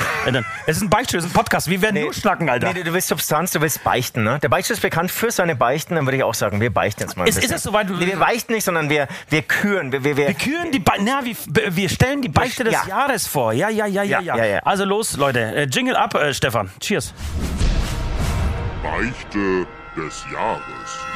[0.66, 1.68] Es ist ein Beichtstuhl, es ist ein Podcast.
[1.68, 2.72] Wir werden nee, nur schnacken, Alter.
[2.72, 4.38] Nee, du willst Substanz, du willst beichten, ne?
[4.40, 5.94] Der Beichtstuhl ist bekannt für seine Beichten.
[5.94, 7.29] Dann würde ich auch sagen, wir beichten jetzt mal.
[7.29, 7.90] Ist, ist es soweit?
[7.90, 9.92] Nee, wir beichten nicht, sondern wir, wir küren.
[9.92, 11.05] Wir, wir, wir, wir küren die Beichte.
[11.05, 11.37] Na, wir,
[11.77, 12.87] wir stellen die Beichte des ja.
[12.88, 13.53] Jahres vor.
[13.53, 14.59] Ja, ja, ja, ja, ja, ja, ja.
[14.61, 15.40] Also los, Leute.
[15.40, 16.70] Äh, Jingle ab, äh, Stefan.
[16.81, 17.12] Cheers.
[18.83, 21.13] Beichte des Jahres.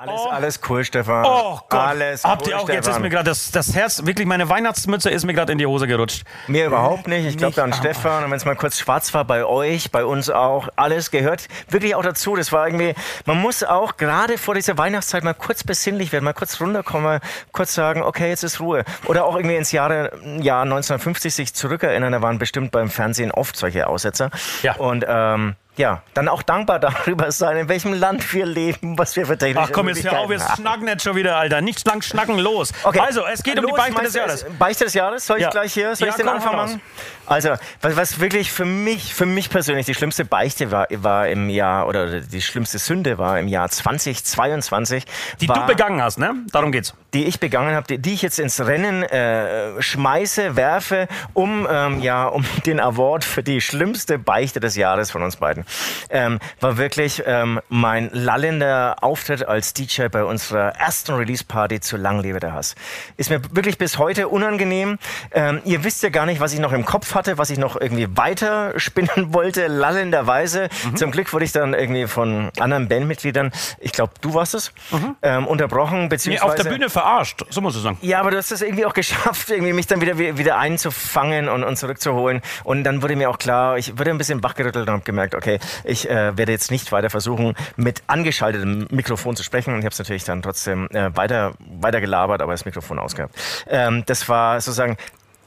[0.00, 0.28] Alles, oh.
[0.30, 1.26] alles cool, Stefan.
[1.26, 1.78] Oh Gott.
[1.78, 2.74] Alles Habt cool, ihr auch, Stefan.
[2.74, 5.66] jetzt ist mir gerade das, das Herz, wirklich meine Weihnachtsmütze ist mir gerade in die
[5.66, 6.24] Hose gerutscht.
[6.46, 7.26] Mir überhaupt nicht.
[7.26, 8.24] Ich glaube an Stefan.
[8.24, 11.94] Und wenn es mal kurz schwarz war bei euch, bei uns auch, alles gehört wirklich
[11.96, 12.34] auch dazu.
[12.34, 12.94] Das war irgendwie,
[13.26, 17.20] man muss auch gerade vor dieser Weihnachtszeit mal kurz besinnlich werden, mal kurz runterkommen, mal
[17.52, 18.84] kurz sagen, okay, jetzt ist Ruhe.
[19.04, 22.12] Oder auch irgendwie ins Jahre, Jahr 1950 sich zurückerinnern.
[22.12, 24.30] Da waren bestimmt beim Fernsehen oft solche Aussetzer.
[24.62, 24.76] Ja.
[24.76, 29.26] Und ähm, ja, dann auch dankbar darüber sein, in welchem Land wir leben, was wir
[29.26, 31.60] für technische Ach komm, jetzt hör auf, jetzt schnacken nicht schon wieder, Alter.
[31.60, 32.72] Nicht lang schnacken, los.
[32.84, 33.00] Okay.
[33.00, 34.46] Also, es geht los, um die Beichte des Jahres.
[34.58, 35.26] Beichte des Jahres?
[35.26, 35.50] Soll ich ja.
[35.50, 36.80] gleich hier, soll ja, ich den Anfang machen?
[37.26, 41.48] Also, was, was, wirklich für mich, für mich persönlich die schlimmste Beichte war, war im
[41.48, 45.04] Jahr, oder die schlimmste Sünde war im Jahr 2022.
[45.40, 46.34] Die war, du begangen hast, ne?
[46.52, 46.94] Darum geht's.
[47.14, 52.00] Die ich begangen habe, die, die, ich jetzt ins Rennen äh, schmeiße, werfe, um, ähm,
[52.00, 55.64] ja, um den Award für die schlimmste Beichte des Jahres von uns beiden
[56.10, 62.20] ähm, war wirklich ähm, mein lallender Auftritt als DJ bei unserer ersten Release-Party zu Lang
[62.20, 62.74] lebe der Hass.
[63.16, 64.98] Ist mir wirklich bis heute unangenehm.
[65.32, 67.80] Ähm, ihr wisst ja gar nicht, was ich noch im Kopf hatte, was ich noch
[67.80, 70.68] irgendwie weiter spinnen wollte, lallenderweise.
[70.84, 70.96] Mhm.
[70.96, 75.16] Zum Glück wurde ich dann irgendwie von anderen Bandmitgliedern, ich glaube, du warst es, mhm.
[75.22, 76.46] ähm, unterbrochen, beziehungsweise...
[76.46, 77.98] Nee, auf der Bühne verarscht, so muss ich sagen.
[78.02, 81.64] Ja, aber du hast es irgendwie auch geschafft, irgendwie mich dann wieder, wieder einzufangen und,
[81.64, 82.40] und zurückzuholen.
[82.64, 85.49] Und dann wurde mir auch klar, ich wurde ein bisschen wachgerüttelt und habe gemerkt, okay,
[85.84, 89.78] ich äh, werde jetzt nicht weiter versuchen, mit angeschaltetem Mikrofon zu sprechen.
[89.78, 93.34] Ich habe es natürlich dann trotzdem äh, weiter, weiter gelabert, aber das Mikrofon ausgehabt.
[93.68, 94.96] Ähm, das war sozusagen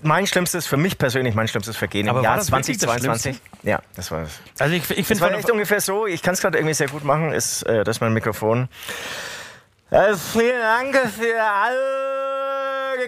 [0.04, 3.40] mein schlimmstes, für mich persönlich mein schlimmstes Vergehen aber im Jahr 2022.
[3.40, 4.40] Das ja, das war es.
[4.60, 7.04] Also ich, ich finde es echt ungefähr so, ich kann es gerade irgendwie sehr gut
[7.04, 8.68] machen, ist äh, das mein Mikrofon.
[9.90, 12.33] Also vielen Dank für alle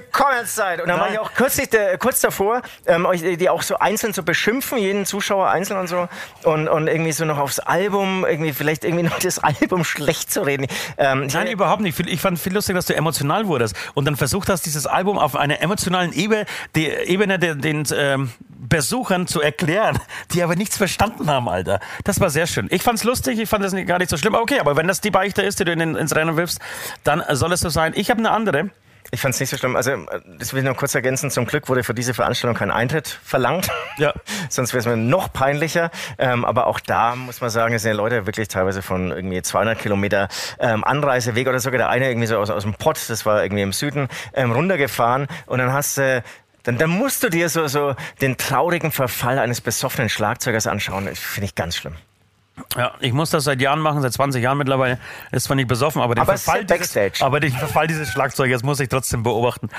[0.02, 0.82] gekommen seid.
[0.82, 4.14] Und dann war ich auch kürzlich, der, kurz davor, ähm, euch die auch so einzeln
[4.14, 6.08] zu beschimpfen, jeden Zuschauer einzeln und so.
[6.44, 10.42] Und, und irgendwie so noch aufs Album, irgendwie vielleicht irgendwie noch das Album schlecht zu
[10.42, 10.68] reden.
[10.98, 12.00] Ähm, Nein, überhaupt nicht.
[12.00, 15.36] Ich fand viel lustig, dass du emotional wurdest und dann versucht hast, dieses Album auf
[15.36, 18.32] einer emotionalen Ebene, die Ebene den, den ähm,
[18.68, 20.00] Besuchern zu erklären,
[20.34, 21.80] die aber nichts verstanden haben, Alter.
[22.04, 22.68] Das war sehr schön.
[22.72, 24.36] Ich fand's lustig, ich fand das gar nicht so schlimm.
[24.36, 26.60] Okay, aber wenn das die Beichte ist, die du in, ins Rennen wirfst,
[27.04, 27.94] dann soll es so sein.
[27.96, 28.70] Ich habe eine andere.
[29.16, 29.78] Ich fand es nicht so schlimm.
[29.78, 29.92] Also,
[30.38, 31.32] das will ich noch kurz ergänzen.
[31.32, 33.70] Zum Glück wurde für diese Veranstaltung kein Eintritt verlangt.
[33.98, 34.14] Ja.
[34.50, 35.90] Sonst wäre es mir noch peinlicher.
[36.18, 39.42] Ähm, aber auch da muss man sagen, es sind ja Leute wirklich teilweise von irgendwie
[39.42, 40.28] 200 Kilometer
[40.60, 43.64] ähm, Anreiseweg oder sogar der eine irgendwie so aus, aus dem Pott, das war irgendwie
[43.64, 45.28] im Süden, ähm, runtergefahren.
[45.46, 46.22] Und dann hast du
[46.64, 51.06] dann, dann musst du dir so, so den traurigen Verfall eines besoffenen Schlagzeugers anschauen.
[51.06, 51.96] Das finde ich ganz schlimm.
[52.78, 54.98] Ja, ich muss das seit Jahren machen, seit 20 Jahren mittlerweile.
[55.32, 58.80] Ist zwar nicht besoffen, aber den, aber Verfall, dieses, aber den Verfall dieses Schlagzeugers muss
[58.80, 59.70] ich trotzdem beobachten.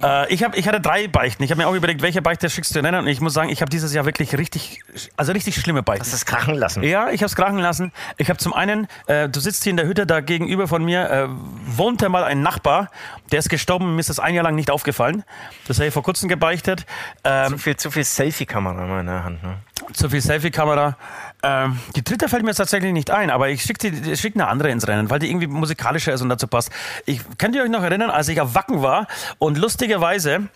[0.00, 1.42] Äh, ich, hab, ich hatte drei Beichten.
[1.42, 2.94] Ich habe mir auch überlegt, welche Beichte schickst du denn?
[2.94, 4.82] Und ich muss sagen, ich habe dieses Jahr wirklich richtig,
[5.16, 6.02] also richtig schlimme Beichten.
[6.02, 6.84] Hast du es krachen lassen?
[6.84, 7.92] Ja, ich habe es krachen lassen.
[8.18, 11.10] Ich habe zum einen, äh, du sitzt hier in der Hütte da gegenüber von mir,
[11.10, 11.28] äh,
[11.66, 12.90] wohnte mal ein Nachbar,
[13.32, 15.24] der ist gestorben, mir ist das ein Jahr lang nicht aufgefallen.
[15.66, 16.86] Das habe ich vor kurzem gebeichtet.
[17.24, 19.56] Ähm, zu viel, zu viel Selfie-Kamera in der Hand, ne?
[19.92, 20.96] Zu viel Selfie-Kamera.
[21.44, 24.70] Ähm, die dritte fällt mir jetzt tatsächlich nicht ein, aber ich schicke schick eine andere
[24.70, 26.70] ins Rennen, weil die irgendwie musikalischer ist und dazu passt.
[27.04, 30.48] Ich könnt ihr euch noch erinnern, als ich auf Wacken war und lustigerweise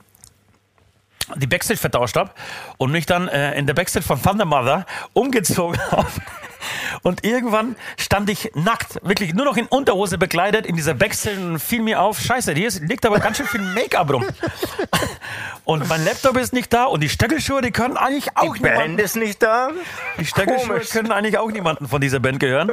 [1.35, 2.31] die Backstage vertauscht habe
[2.79, 6.09] und mich dann äh, in der Backstage von Thunder Mother umgezogen habe
[7.03, 11.59] und irgendwann stand ich nackt, wirklich nur noch in Unterhose bekleidet in dieser Backstage und
[11.59, 14.25] fiel mir auf, scheiße, hier liegt aber ganz schön viel Make-up rum.
[15.67, 18.79] Und mein Laptop ist nicht da und die Stöckelschuhe, die können eigentlich auch die niemanden.
[18.79, 19.71] Band ist nicht da.
[20.17, 20.91] Die Stöckelschuhe Komisch.
[20.91, 22.71] können eigentlich auch niemanden von dieser Band gehören.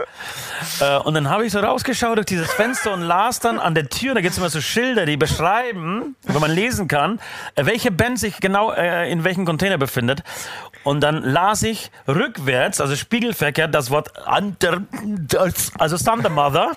[0.79, 3.89] Äh, und dann habe ich so rausgeschaut durch dieses Fenster und las dann an der
[3.89, 7.19] Tür, da gibt es immer so Schilder, die beschreiben, wenn man lesen kann,
[7.55, 10.21] äh, welche Band sich genau äh, in welchem Container befindet.
[10.83, 14.83] Und dann las ich rückwärts, also spiegelverkehrt, das Wort Under,
[15.79, 16.71] also Thunder Mother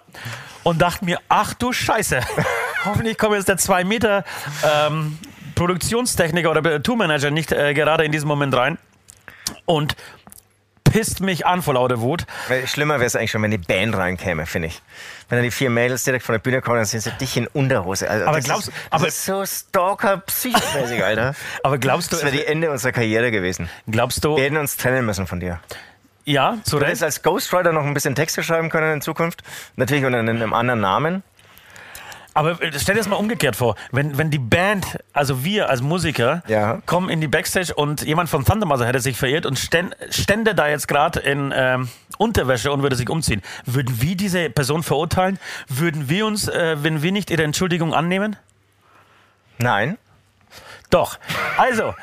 [0.63, 2.21] und dachte mir, ach du Scheiße,
[2.85, 4.25] hoffentlich kommt jetzt der zwei Meter
[4.65, 5.19] ähm,
[5.55, 8.79] Produktionstechniker oder Tourmanager nicht äh, gerade in diesem Moment rein
[9.65, 9.97] und
[10.85, 12.27] pisst mich an vor lauter Wut.
[12.67, 14.83] Schlimmer wäre es eigentlich schon, wenn die Band reinkäme, finde ich.
[15.29, 17.49] Wenn dann die vier Mädels direkt von der Bühne kommen, dann sind sie dich in
[17.49, 18.09] Unterhose.
[18.09, 21.35] Also, aber glaubst du, aber ist so stalker psychomäßig, Alter.
[21.65, 23.69] aber glaubst du, das wäre die Ende unserer Karriere gewesen.
[23.89, 24.37] Glaubst du?
[24.37, 25.61] Wir hätten uns trennen müssen von dir.
[26.25, 26.83] Ja, zu Recht.
[26.83, 29.43] Du hättest als Ghostwriter noch ein bisschen Texte schreiben können in Zukunft.
[29.77, 31.23] Natürlich unter einem anderen Namen.
[32.37, 35.81] Aber äh, stell dir das mal umgekehrt vor, wenn, wenn die Band, also wir als
[35.81, 36.83] Musiker, ja.
[36.85, 40.87] kommen in die Backstage und jemand von Thundermother hätte sich verirrt und stände da jetzt
[40.87, 43.41] gerade in ähm, Unterwäsche und würde sich umziehen.
[43.65, 45.39] Würden wir diese Person verurteilen?
[45.69, 48.37] Würden wir uns, äh, wenn wir nicht ihre Entschuldigung annehmen?
[49.57, 49.97] Nein.
[50.91, 51.19] Doch.
[51.57, 51.95] Also,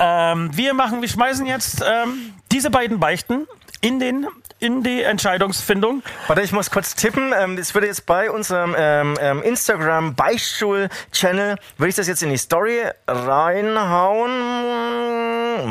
[0.00, 3.46] ähm, wir machen, wir schmeißen jetzt ähm, diese beiden Beichten
[3.80, 4.26] in den
[4.58, 6.02] in die Entscheidungsfindung.
[6.26, 7.32] Warte, ich muss kurz tippen.
[7.36, 12.30] Ähm, das würde jetzt bei unserem ähm, ähm, Instagram Beichtstuhl-Channel, würde ich das jetzt in
[12.30, 14.30] die Story reinhauen.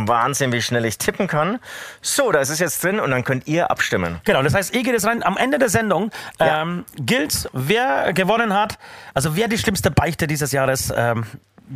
[0.08, 1.60] Wahnsinn, wie schnell ich tippen kann.
[2.02, 4.19] So, da ist es jetzt drin und dann könnt ihr abstimmen.
[4.24, 5.24] Genau, das heißt, ihr geht jetzt rein.
[5.24, 6.62] Am Ende der Sendung ja.
[6.62, 8.78] ähm, gilt, wer gewonnen hat,
[9.13, 11.26] also wer die schlimmste Beichte dieses Jahres ähm,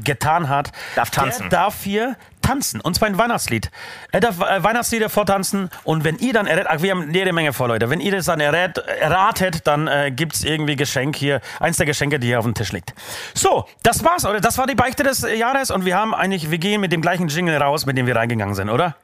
[0.03, 1.49] getan hat, darf tanzen.
[1.49, 2.15] Der darf hier
[2.49, 2.81] tanzen.
[2.81, 3.69] Und zwar ein Weihnachtslied.
[4.11, 5.69] Er darf äh, Weihnachtslieder vortanzen.
[5.83, 7.89] Und wenn ihr dann errät, ach, wir haben jede Menge vor, Leute.
[7.89, 11.41] Wenn ihr das dann errät, erratet, dann äh, es irgendwie Geschenk hier.
[11.59, 12.93] Eins der Geschenke, die hier auf dem Tisch liegt.
[13.33, 14.41] So, das war's, oder?
[14.41, 15.69] Das war die Beichte des Jahres.
[15.69, 18.55] Und wir haben eigentlich, wir gehen mit dem gleichen Jingle raus, mit dem wir reingegangen
[18.55, 18.95] sind, oder?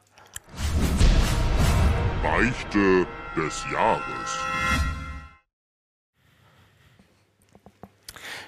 [2.22, 3.06] Beichte
[3.36, 4.45] des Jahres.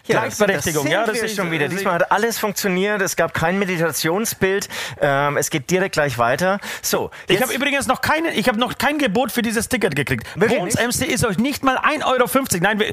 [0.09, 0.85] Gleichberechtigung.
[0.85, 1.69] Das, ja, das ist schon wieder.
[1.69, 3.01] Diesmal hat alles funktioniert.
[3.03, 4.69] Es gab kein Meditationsbild.
[5.01, 6.61] Ähm, es geht direkt gleich weiter.
[6.83, 10.27] So, Ich habe übrigens noch keine, ich habe noch kein Gebot für dieses Ticket gekriegt.
[10.37, 12.29] Bones MC ist euch nicht mal 1,50 Euro.
[12.61, 12.93] Nein, wir,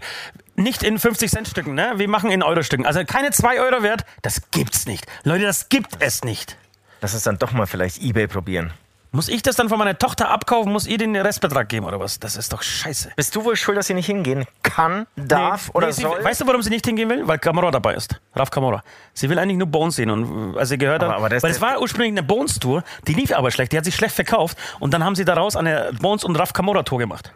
[0.56, 1.94] nicht in 50 Cent Stücken, ne?
[1.98, 2.86] Wir machen in Euro Stücken.
[2.86, 4.06] Also keine 2 Euro wert.
[4.22, 5.06] Das gibt's nicht.
[5.24, 6.58] Leute, das gibt es nicht.
[7.02, 8.74] Lass uns dann doch mal vielleicht Ebay probieren.
[9.16, 10.72] Muss ich das dann von meiner Tochter abkaufen?
[10.74, 12.20] Muss ihr den Restbetrag geben oder was?
[12.20, 13.12] Das ist doch scheiße.
[13.16, 16.24] Bist du wohl schuld, dass sie nicht hingehen kann, darf Nee, oder nee, sie, soll?
[16.24, 17.26] Weißt du, warum sie nicht hingehen will?
[17.28, 18.20] Weil Kamora dabei ist.
[18.36, 18.84] Raf Kamora.
[19.14, 20.10] Sie will eigentlich nur Bones sehen.
[20.10, 22.84] Und äh, als sie gehört hat, Aber- aber das- weil es war ursprünglich eine Bones-Tour,
[23.08, 24.58] die lief aber schlecht, die hat sich schlecht verkauft.
[24.80, 27.32] Und dann haben sie daraus eine Bones- und Raf Kamora-Tour gemacht.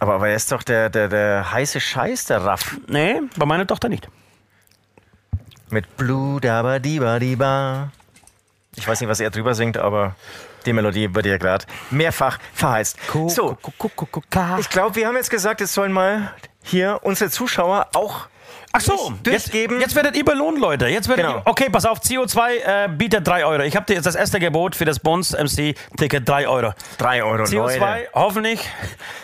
[0.00, 2.76] aber, aber er ist doch der, der, der heiße Scheiß, der Raff.
[2.86, 4.08] Nee, bei meiner Tochter nicht.
[5.70, 7.90] Mit Blue Daba Diba Diba.
[8.76, 10.14] Ich weiß nicht, was er drüber singt, aber
[10.66, 12.98] die Melodie wird ja gerade mehrfach verheizt.
[13.28, 13.56] So,
[14.58, 18.26] ich glaube, wir haben jetzt gesagt, es sollen mal hier unsere Zuschauer auch
[18.76, 20.88] Ach so, jetzt, jetzt werdet ihr belohnt, Leute.
[20.88, 21.38] Jetzt werdet Genau.
[21.38, 23.62] ihr, okay, pass auf, CO2 äh, bietet 3 Euro.
[23.62, 26.72] Ich habe dir jetzt das erste Gebot für das Bones MC-Ticket 3 Euro.
[26.98, 28.08] 3 Euro, CO2, Leute.
[28.14, 28.68] hoffentlich,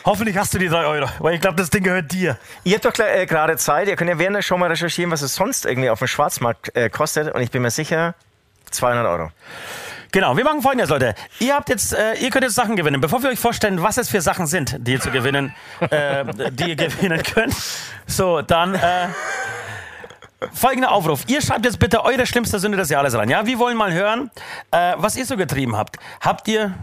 [0.05, 2.39] hoffentlich hast du die 3 Euro, weil ich glaube, das Ding gehört dir.
[2.63, 3.89] Ihr habt doch äh, gerade Zeit.
[3.89, 6.77] Ihr könnt ja während der Show mal recherchieren, was es sonst irgendwie auf dem Schwarzmarkt
[6.77, 7.35] äh, kostet.
[7.35, 8.15] Und ich bin mir sicher,
[8.71, 9.31] 200 Euro.
[10.13, 11.15] Genau, wir machen folgendes, Leute.
[11.39, 13.01] Ihr habt jetzt, äh, ihr könnt jetzt Sachen gewinnen.
[13.01, 15.55] Bevor wir euch vorstellen, was es für Sachen sind, die ihr zu gewinnen,
[15.91, 17.55] äh, die ihr gewinnen könnt.
[18.07, 19.09] So, dann äh,
[20.53, 21.23] folgender Aufruf.
[21.29, 23.31] Ihr schreibt jetzt bitte eure schlimmste Sünde des Jahres rein.
[23.31, 24.31] Ja, wir wollen mal hören,
[24.73, 25.97] äh, was ihr so getrieben habt.
[26.21, 26.75] Habt ihr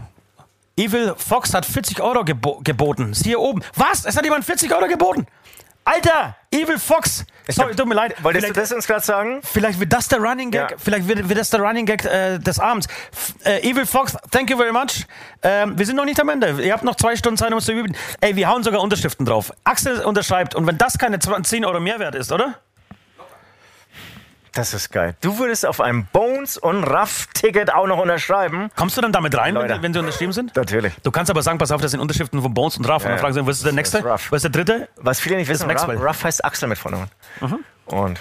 [0.78, 3.10] Evil Fox hat 40 Euro gebo geboten.
[3.10, 3.62] Ist hier oben.
[3.74, 4.04] Was?
[4.04, 5.26] Es hat jemand 40 Euro geboten?
[5.88, 7.24] Alter, Evil Fox.
[7.48, 8.14] Sorry, tut mir leid.
[8.22, 9.40] Wolltest Vielleicht- du das uns gerade sagen?
[9.42, 10.76] Vielleicht wird das der Running Gag, Ja.
[10.76, 12.86] vielleicht wird, wird das der Running Gag äh, des Abends.
[13.10, 15.06] F äh, Evil Fox, thank you very much.
[15.42, 16.60] Ähm, wir sind noch nicht am Ende.
[16.62, 17.96] Ihr habt noch zwei Stunden Zeit, um es zu üben.
[18.20, 19.50] Ey, wir hauen sogar Unterschriften drauf.
[19.64, 22.56] Axel unterschreibt und wenn das keine 20 10 Euro Mehrwert ist, oder?
[24.58, 25.14] Das ist geil.
[25.20, 28.70] Du würdest auf einem Bones- und Raff-Ticket auch noch unterschreiben?
[28.74, 29.74] Kommst du dann damit rein, wenn, Leute.
[29.74, 30.56] die- wenn sie unterschrieben sind?
[30.56, 30.92] Natürlich.
[31.04, 33.02] Du kannst aber sagen, pass auf, das sind Unterschriften von Bones und Raff.
[33.04, 33.20] und dann Ja.
[33.20, 33.98] fragen sie, was ist der nächste?
[33.98, 34.32] ist Ruff.
[34.32, 34.88] Was ist der dritte?
[34.96, 35.96] Was viele nicht wissen, Ruff, Maxwell.
[36.04, 37.08] Ruff heißt Axel mit Vornamen.
[37.86, 38.20] Und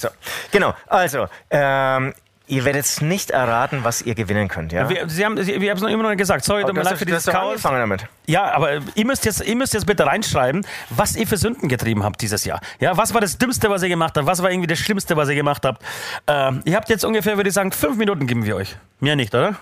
[0.00, 0.08] so.
[0.52, 2.14] Genau, also, ähm,
[2.48, 4.88] ihr werdet es nicht erraten, was ihr gewinnen könnt, ja?
[4.88, 6.44] Wir, sie haben, sie, wir haben es noch immer noch nicht gesagt.
[6.44, 7.62] Sorry, tut mir leid für dieses Chaos.
[7.62, 8.06] damit.
[8.26, 12.02] Ja, aber ihr müsst, jetzt, ihr müsst jetzt bitte reinschreiben, was ihr für Sünden getrieben
[12.04, 12.60] habt dieses Jahr.
[12.80, 14.26] Ja, was war das Dümmste, was ihr gemacht habt?
[14.26, 15.82] Was war irgendwie das Schlimmste, was ihr gemacht habt?
[16.26, 18.76] Ähm, ihr habt jetzt ungefähr, würde ich sagen, fünf Minuten geben wir euch.
[19.00, 19.56] Mehr nicht, oder?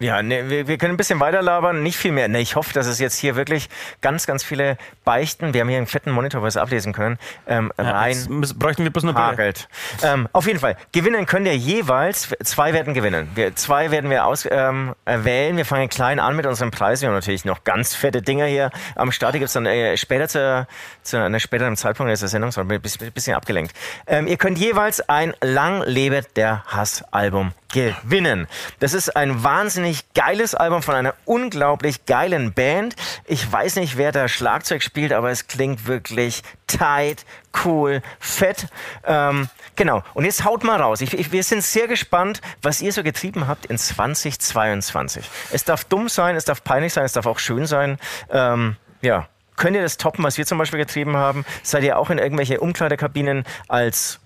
[0.00, 2.26] Ja, ne, wir, wir können ein bisschen weiter labern, nicht viel mehr.
[2.26, 3.68] Ne, ich hoffe, dass es jetzt hier wirklich
[4.00, 7.18] ganz, ganz viele Beichten, wir haben hier einen fetten Monitor, wo wir es ablesen können,
[7.46, 9.26] ähm, rein Jetzt müssen- bräuchten wir bloß eine Brille.
[9.26, 9.68] hagelt.
[10.02, 13.30] Ähm, auf jeden Fall, gewinnen könnt ihr jeweils, zwei werden gewinnen.
[13.34, 15.56] Wir, zwei werden wir aus, ähm, äh, wählen.
[15.58, 17.02] Wir fangen klein an mit unseren Preisen.
[17.02, 19.34] Wir haben natürlich noch ganz fette Dinger hier am Start.
[19.34, 20.66] Die gibt es dann äh, später zu,
[21.02, 23.76] zu einem späteren Zeitpunkt der Sendung, sondern ein bisschen, bisschen abgelenkt.
[24.06, 28.46] Ähm, ihr könnt jeweils ein Lang lebe der Hass-Album gewinnen.
[28.78, 32.96] Das ist ein wahnsinnig geiles Album von einer unglaublich geilen Band.
[33.26, 37.24] Ich weiß nicht, wer da Schlagzeug spielt, aber es klingt wirklich tight,
[37.64, 38.66] cool, fett.
[39.04, 40.02] Ähm, genau.
[40.14, 41.00] Und jetzt haut mal raus.
[41.00, 45.28] Ich, ich, wir sind sehr gespannt, was ihr so getrieben habt in 2022.
[45.52, 47.98] Es darf dumm sein, es darf peinlich sein, es darf auch schön sein.
[48.30, 49.28] Ähm, ja.
[49.56, 51.44] Könnt ihr das toppen, was wir zum Beispiel getrieben haben?
[51.62, 54.18] Seid ihr auch in irgendwelche Umkleidekabinen als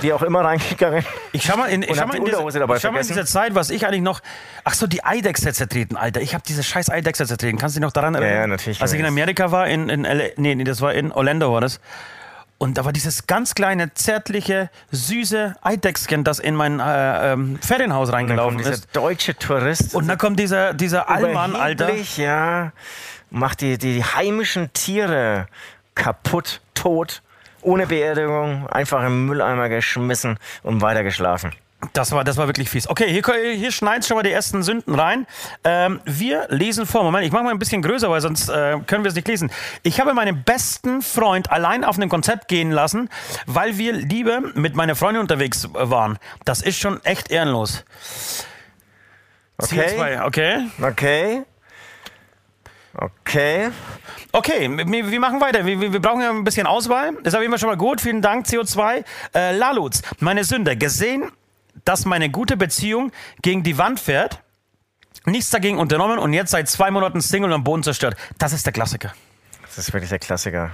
[0.00, 1.04] wie auch immer reingegangen?
[1.32, 3.26] Ich schau mal in, ich schau mal die in, diese, ich schau mal in dieser
[3.26, 4.20] Zeit, was ich eigentlich noch.
[4.64, 6.20] Ach so, die Eidechse zertreten, Alter.
[6.20, 7.58] Ich habe diese scheiß Eidechse zertreten.
[7.58, 8.34] Kannst du dich noch daran erinnern?
[8.34, 9.06] ja, natürlich Als ich in.
[9.06, 11.80] Amerika war, in, in LA, nee, nee, das war in Orlando, war das.
[12.58, 18.08] Und da war dieses ganz kleine, zärtliche, süße Eidechschen, das in mein äh, ähm, Ferienhaus
[18.08, 18.88] Dann reingelaufen kommt dieser ist.
[18.96, 19.94] deutsche Tourist.
[19.94, 21.90] Und dann kommt dieser, dieser Allmann, Alter.
[22.16, 22.72] Ja.
[23.30, 25.46] Macht die, die heimischen Tiere
[25.94, 27.22] kaputt, tot,
[27.62, 31.52] ohne Beerdigung, einfach im Mülleimer geschmissen und weiter geschlafen.
[31.92, 32.88] Das war, das war wirklich fies.
[32.88, 33.22] Okay, hier,
[33.54, 35.28] hier schneidest schon mal die ersten Sünden rein.
[35.62, 37.04] Ähm, wir lesen vor.
[37.04, 39.50] Moment, ich mache mal ein bisschen größer, weil sonst äh, können wir es nicht lesen.
[39.84, 43.08] Ich habe meinen besten Freund allein auf ein Konzert gehen lassen,
[43.46, 46.18] weil wir lieber mit meiner Freundin unterwegs waren.
[46.44, 47.84] Das ist schon echt ehrenlos.
[49.58, 49.96] Okay.
[49.96, 50.66] CO2, okay.
[50.82, 51.44] Okay.
[52.94, 53.70] Okay.
[54.32, 55.64] Okay, wir, wir machen weiter.
[55.64, 57.14] Wir, brauchen ja ein bisschen Auswahl.
[57.22, 58.00] Das ist auf jeden Fall schon mal gut.
[58.00, 59.04] Vielen Dank, CO2.
[59.34, 60.76] Äh, Laluz, meine Sünde.
[60.76, 61.30] Gesehen,
[61.84, 64.42] dass meine gute Beziehung gegen die Wand fährt.
[65.24, 68.16] Nichts dagegen unternommen und jetzt seit zwei Monaten Single und am Boden zerstört.
[68.38, 69.12] Das ist der Klassiker.
[69.62, 70.72] Das ist wirklich der Klassiker.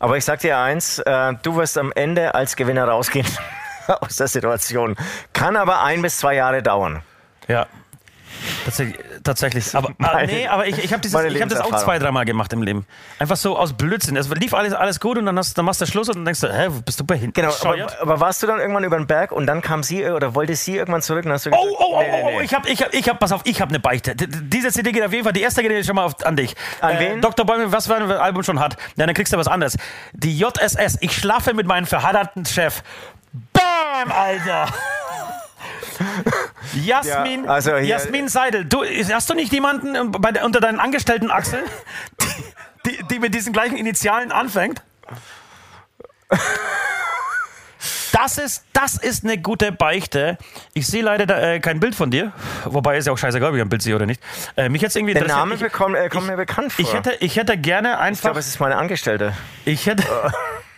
[0.00, 3.26] Aber ich sag dir eins, äh, du wirst am Ende als Gewinner rausgehen
[4.00, 4.96] aus der Situation.
[5.32, 7.02] Kann aber ein bis zwei Jahre dauern.
[7.48, 7.66] Ja.
[8.64, 8.96] Tatsächlich.
[9.24, 9.74] tatsächlich.
[9.76, 12.86] Aber, Meine- nee, aber ich, ich habe hab das auch zwei, dreimal gemacht im Leben.
[13.18, 14.16] Einfach so aus Blödsinn.
[14.16, 16.40] Es lief alles, alles gut und dann, hast, dann machst du Schluss und dann denkst
[16.40, 17.34] du, hä, bist du behindert?
[17.34, 20.34] Genau, aber, aber warst du dann irgendwann über den Berg und dann kam sie oder
[20.34, 22.40] wollte sie irgendwann zurück und hast du Oh, gesagt, oh, oh, nee, nee, oh, oh,
[22.40, 24.14] ich hab, ich hab, ich hab, pass auf, ich hab eine Beichte.
[24.16, 26.54] D- Diese CD geht auf jeden Fall, die erste geht schon mal auf, an dich.
[26.80, 27.20] Äh, An wen?
[27.20, 27.44] Dr.
[27.46, 28.76] Bäume, was für ein Album schon hat.
[28.96, 29.76] Ja, dann kriegst du was anderes.
[30.12, 32.82] Die JSS, ich schlafe mit meinem verheirateten Chef.
[33.52, 34.66] Bam, Alter!
[36.84, 40.80] Jasmin, Ja, also hier- Jasmin Seidel, du, hast du nicht jemanden ähm, bei unter deinen
[40.80, 41.62] Angestellten Axel,
[42.84, 44.82] die, die, die mit diesen gleichen Initialen anfängt?
[48.12, 50.38] Das ist, das ist eine gute Beichte.
[50.74, 52.32] Ich sehe leider da, äh, kein Bild von dir.
[52.64, 54.22] Wobei ist ja auch scheißegal, ob ich ein Bild sehe oder nicht.
[54.56, 56.84] Äh, mich jetzt irgendwie Der Name ich, bekommt, äh, kommt mir bekannt vor.
[56.84, 58.22] ich, hätte, ich hätte gerne ich einfach.
[58.22, 59.32] glaube, es ist meine Angestellte.
[59.64, 60.04] Ich hätte.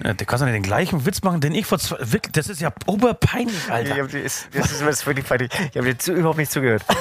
[0.03, 1.97] Ja, du kannst doch nicht den gleichen Witz machen, den ich vor zwei.
[2.01, 3.97] Wirklich, das ist ja oberpeinlich, Ich Alter.
[4.03, 5.51] hab die, ist, das ist das wirklich peinlich.
[5.71, 6.85] Ich habe dir zu, überhaupt nicht zugehört.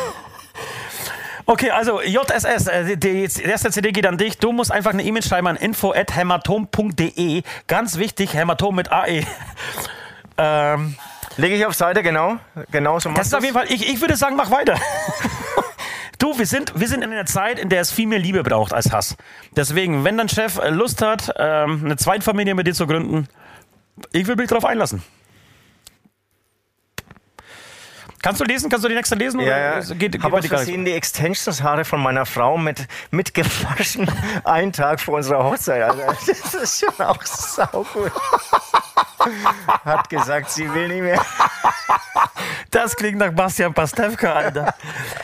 [1.45, 4.37] Okay, also JSS, äh, die, die erste CD geht an dich.
[4.37, 7.43] Du musst einfach eine E-Mail schreiben an info.hämatom.de.
[7.67, 9.25] Ganz wichtig, Hämatom mit AE.
[10.37, 10.95] Ähm,
[11.37, 12.37] Lege ich auf Seite, genau.
[12.71, 14.75] Genau so das ist auf jeden Fall, ich, ich würde sagen, mach weiter.
[16.19, 18.73] Du, wir sind, wir sind in einer Zeit, in der es viel mehr Liebe braucht
[18.73, 19.15] als Hass.
[19.55, 23.27] Deswegen, wenn dein Chef äh, Lust hat, ähm, eine Zweitfamilie mit dir zu gründen,
[24.11, 25.03] ich will mich darauf einlassen.
[28.23, 28.69] Kannst du lesen?
[28.69, 29.41] Kannst du die nächste lesen?
[29.41, 29.95] Ja, ja.
[29.95, 30.47] Geht, habe aus die?
[30.47, 34.09] Versehen Extensionshaare von meiner Frau mit, mit gewaschen
[34.45, 35.83] einen Tag vor unserer Hochzeit.
[35.83, 38.11] Also, das ist schon auch saugut.
[39.85, 41.21] Hat gesagt, sie will nicht mehr.
[42.71, 44.73] Das klingt nach Bastian Pastewka, Alter.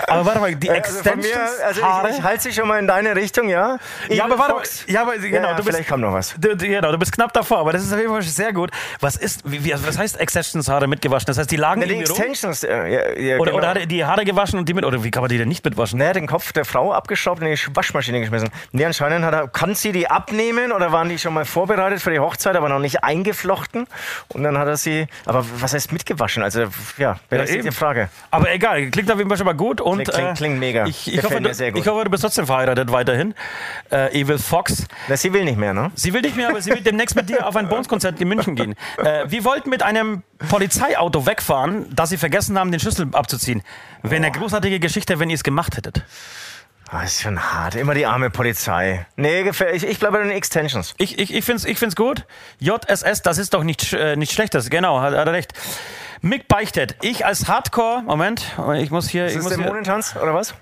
[0.08, 1.66] Aber warte mal, die Also von mir, Extensions-Haare...
[1.66, 3.78] also ich, ich halte sie schon mal in deine Richtung, ja?
[4.08, 4.64] ja, aber warte mal.
[4.88, 6.36] Ja, aber genau, ja, du bist, vielleicht kommt noch was.
[6.38, 8.70] Du, genau, du bist knapp davor, aber das ist auf jeden Fall sehr gut.
[9.00, 11.26] Was ist, wie, wie, was heißt Extensions-Haare mitgewaschen?
[11.26, 12.18] Das heißt, die lagen Ja, die irgendwie rum?
[12.20, 13.58] Extensions, äh, ja, ja, Oder, genau.
[13.58, 15.48] oder hat er die Haare gewaschen und die mit, oder wie kann man die denn
[15.50, 15.98] nicht mitwaschen?
[15.98, 18.50] Naja, den Kopf der Frau abgeschraubt und in die Waschmaschine geschmissen.
[18.72, 22.12] Nee, anscheinend hat er, kann sie die abnehmen oder waren die schon mal vorbereitet für
[22.12, 23.88] die Hochzeit, aber noch nicht eingeflochten?
[24.30, 26.44] Und dann hat er sie, aber was heißt mitgewaschen?
[26.44, 27.64] Also, ja, wäre das eben.
[27.64, 28.10] die Frage.
[28.32, 29.82] Aber egal, klingt auf jeden Fall schon mal gut.
[29.82, 30.86] Und, Klingt- klingt- äh, klingt mega.
[30.86, 31.82] Ich, ich, hoffe, du, sehr gut.
[31.82, 33.34] ich hoffe, du bist trotzdem verheiratet weiterhin.
[33.92, 34.86] Äh, Evil Fox.
[35.08, 35.92] Na, sie will nicht mehr, ne?
[35.96, 38.56] Sie will nicht mehr, aber sie will demnächst mit dir auf ein Bones-Konzert in München
[38.56, 38.76] gehen.
[38.98, 43.62] Äh, wir wollten mit einem Polizeiauto wegfahren, das sie vergessen haben, den Schlüssel abzuziehen.
[44.04, 46.04] Wäre eine großartige Geschichte, wenn ihr es gemacht hättet.
[46.92, 47.76] Ah, ist schon hart.
[47.76, 49.06] Immer die arme Polizei.
[49.16, 50.96] Nee, gefällt, ich, ich bleibe bei den Extensions.
[50.98, 52.26] Ich, ich, ich finde es ich find's gut.
[52.60, 54.70] JSS, das ist doch nicht, äh, nicht schlechtes.
[54.72, 55.54] Genau, hat, hat er recht.
[56.22, 56.96] Mick beichtet.
[57.02, 58.02] Ich als Hardcore.
[58.02, 58.44] Moment,
[58.78, 59.26] ich muss hier.
[59.26, 60.56] Ist ich das muss Dämonentanz oder was?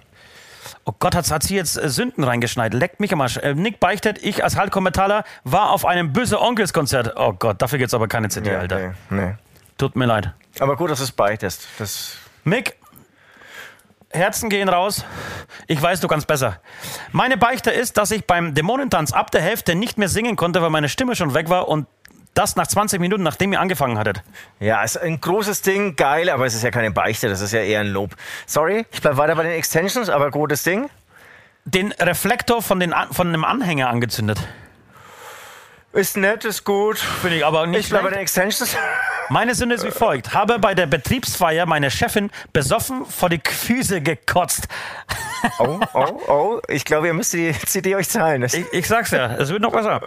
[0.87, 2.73] oh Gott, hat, hat sie jetzt äh, Sünden reingeschneit.
[2.73, 3.37] Leckt mich am Arsch.
[3.37, 4.23] Äh, Nick beichtet.
[4.23, 7.13] Ich als Hardcore-Metaller war auf einem böse Onkels-Konzert.
[7.17, 8.95] Oh Gott, dafür gibt's aber keine CD, Alter.
[9.09, 9.33] Nee, nee.
[9.77, 10.33] Tut mir leid.
[10.59, 11.67] Aber gut, dass du es beichtest.
[11.77, 12.77] Das Mick,
[14.17, 15.05] Herzen gehen raus.
[15.67, 16.59] Ich weiß, du kannst besser.
[17.11, 20.69] Meine Beichte ist, dass ich beim Dämonentanz ab der Hälfte nicht mehr singen konnte, weil
[20.69, 21.87] meine Stimme schon weg war und
[22.33, 24.21] das nach 20 Minuten, nachdem ihr angefangen hattet.
[24.59, 27.61] Ja, ist ein großes Ding, geil, aber es ist ja keine Beichte, das ist ja
[27.61, 28.15] eher ein Lob.
[28.45, 30.89] Sorry, ich bleib weiter bei den Extensions, aber gutes Ding.
[31.65, 34.39] Den Reflektor von, den, von einem Anhänger angezündet.
[35.93, 36.99] Ist nett, ist gut.
[36.99, 38.77] Finde ich aber nicht Ich bleib bei den Extensions.
[39.29, 40.33] Meine Sünde ist wie folgt.
[40.33, 44.67] Habe bei der Betriebsfeier meine Chefin besoffen vor die Füße gekotzt.
[45.59, 46.61] Oh, oh, oh.
[46.67, 48.43] Ich glaube, ihr müsst die CD euch zahlen.
[48.43, 50.01] Ich, ich sag's ja, es wird noch besser.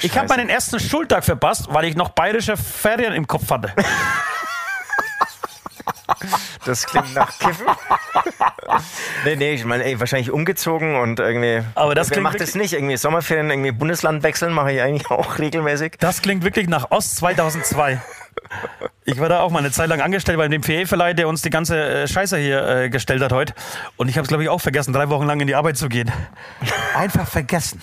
[0.00, 3.72] Ich habe meinen ersten Schultag verpasst, weil ich noch bayerische Ferien im Kopf hatte.
[6.64, 7.66] Das klingt nach Kiffen.
[9.24, 11.62] nee, nee, ich meine, ey, wahrscheinlich umgezogen und irgendwie.
[11.74, 12.72] Aber das klingt macht das nicht?
[12.74, 15.96] Irgendwie Sommerferien, irgendwie Bundesland wechseln mache ich eigentlich auch regelmäßig.
[15.98, 18.00] Das klingt wirklich nach Ost 2002.
[19.04, 21.50] Ich war da auch mal eine Zeit lang angestellt bei dem PE-Verleih, der uns die
[21.50, 23.54] ganze äh, Scheiße hier äh, gestellt hat heute.
[23.96, 25.88] Und ich habe es, glaube ich, auch vergessen, drei Wochen lang in die Arbeit zu
[25.88, 26.10] gehen.
[26.94, 27.82] Einfach vergessen.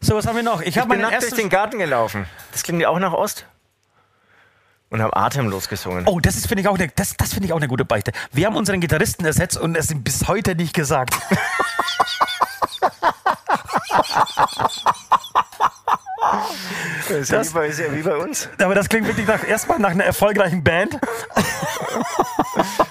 [0.00, 0.60] So, was haben wir noch?
[0.60, 2.26] Ich Ich habe bin nackt durch den Garten gelaufen.
[2.52, 3.46] Das klingt ja auch nach Ost.
[4.90, 6.06] Und habe atemlos gesungen.
[6.06, 8.12] Oh, das ist finde ich auch eine, das, das finde ich auch eine gute Beichte.
[8.32, 11.14] Wir haben unseren Gitarristen ersetzt und es ihm bis heute nicht gesagt.
[17.08, 18.48] Das ist, ja wie bei, ist ja wie bei uns.
[18.58, 20.98] Aber das klingt wirklich nach, erstmal nach einer erfolgreichen Band.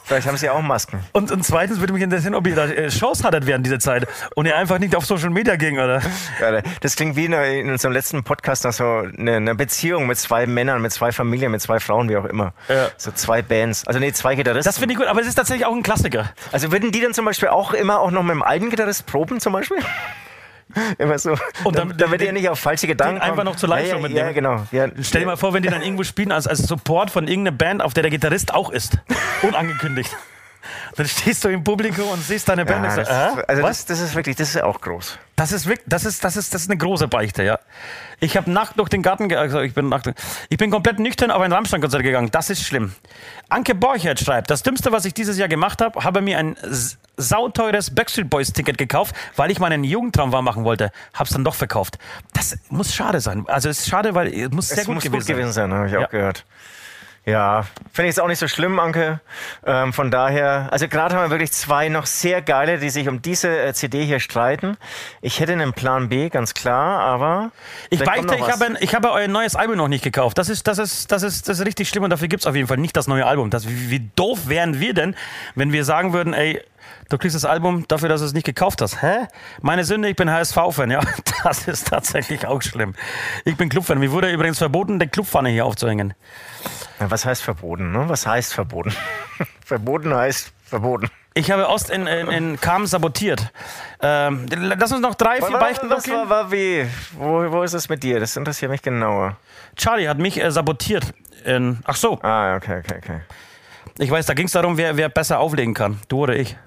[0.08, 1.02] Vielleicht haben sie auch Masken.
[1.12, 4.08] Und, und zweitens würde mich interessieren, ob ihr da äh, Shows hattet während dieser Zeit
[4.36, 6.02] und ihr einfach nicht auf Social Media ging, oder?
[6.40, 10.18] Ja, Das klingt wie in, in unserem letzten Podcast nach so eine, eine Beziehung mit
[10.18, 12.54] zwei Männern, mit zwei Familien, mit zwei Frauen, wie auch immer.
[12.70, 12.88] Ja.
[12.96, 13.86] So zwei Bands.
[13.86, 14.70] Also nee, zwei Gitarristen.
[14.70, 16.30] Das finde ich gut, aber es ist tatsächlich auch ein Klassiker.
[16.54, 19.42] also würden die dann zum Beispiel auch immer auch noch mit dem alten Gitarrist proben
[19.42, 19.80] zum Beispiel?
[20.98, 21.36] Immer so.
[21.64, 24.02] Und dann- damit den- ihr nicht auf falsche Gedanken einfach noch zur Live-Show ja, ja,
[24.02, 24.28] mitnehmen.
[24.28, 24.68] Ja, genau.
[24.72, 27.56] Ja, Stell dir mal vor, wenn die dann irgendwo spielen als, als Support von irgendeiner
[27.58, 28.98] Band, auf der der Gitarrist auch ist.
[29.42, 30.16] Unangekündigt.
[30.96, 32.86] Dann stehst du im Publikum und siehst deine Band.
[32.86, 33.86] Ja, so, das, äh, also was?
[33.86, 35.18] das, das ist wirklich, das ist auch groß.
[35.36, 37.60] Das ist wirklich, das ist, das ist, das ist eine große Beichte, ja.
[38.20, 40.12] Ich habe nackt durch den Garten, also ich bin nackt,
[40.50, 42.30] ich bin komplett nüchtern auf ein Rammstein-Konzert gegangen.
[42.32, 42.96] Das ist schlimm.
[43.50, 46.56] Anke Borchert schreibt, das Dümmste, was ich dieses Jahr gemacht habe, habe mir ein
[47.18, 50.92] sauteures Backstreet Boys Ticket gekauft, weil ich meinen Jugendtraum wahr machen wollte.
[51.14, 51.98] Hab's dann doch verkauft.
[52.34, 53.46] Das muss schade sein.
[53.48, 55.36] Also es ist schade, weil es muss sehr es gut muss gewesen gut sein.
[55.36, 56.06] gewesen sein, habe ich Ja.
[56.06, 56.46] auch gehört.
[57.28, 59.20] Ja, finde ich jetzt auch nicht so schlimm, Anke.
[59.66, 63.22] Ähm, von daher, also gerade haben wir wirklich zwei noch sehr geile, die sich um
[63.22, 64.78] diese äh, CD hier streiten.
[65.20, 67.52] Ich hätte einen Plan B, ganz klar, aber.
[67.90, 70.38] Ich beichte, ich habe, ich habe euer neues Album noch nicht gekauft.
[70.38, 72.70] Das ist, das ist, das ist, das ist richtig schlimm und dafür gibt's auf jeden
[72.70, 73.50] Fall nicht das neue Album.
[73.50, 75.14] Das, wie, wie doof wären wir denn,
[75.54, 76.62] wenn wir sagen würden, ey,
[77.10, 79.02] du kriegst das Album dafür, dass du es nicht gekauft hast.
[79.02, 79.28] Hä?
[79.62, 80.92] Meine Sünde, ich bin HSV-Fan.
[80.92, 81.02] Ja,
[81.44, 82.96] das ist tatsächlich auch schlimm.
[83.44, 84.00] Ich bin Clubfan.
[84.00, 86.14] Mir wurde übrigens verboten, eine Clubpfanne hier aufzuhängen.
[87.00, 87.92] Ja, was heißt verboten?
[87.92, 88.10] Ne?
[88.10, 88.94] Was heißt verboten?
[89.66, 91.10] verboten heißt verboten.
[91.34, 93.52] Ich habe Ost in, in, in Kam sabotiert.
[94.02, 96.88] Ähm, lass uns noch drei, vier Beichten was war, war wie?
[97.12, 98.20] Wo, wo ist es mit dir?
[98.20, 99.38] Das interessiert mich genauer.
[99.76, 101.14] Charlie hat mich äh, sabotiert.
[101.46, 103.22] In, ach so, Ah, okay, okay, okay.
[104.00, 106.00] Ich weiß, da ging es darum, wer, wer besser auflegen kann.
[106.08, 106.58] Du oder ich.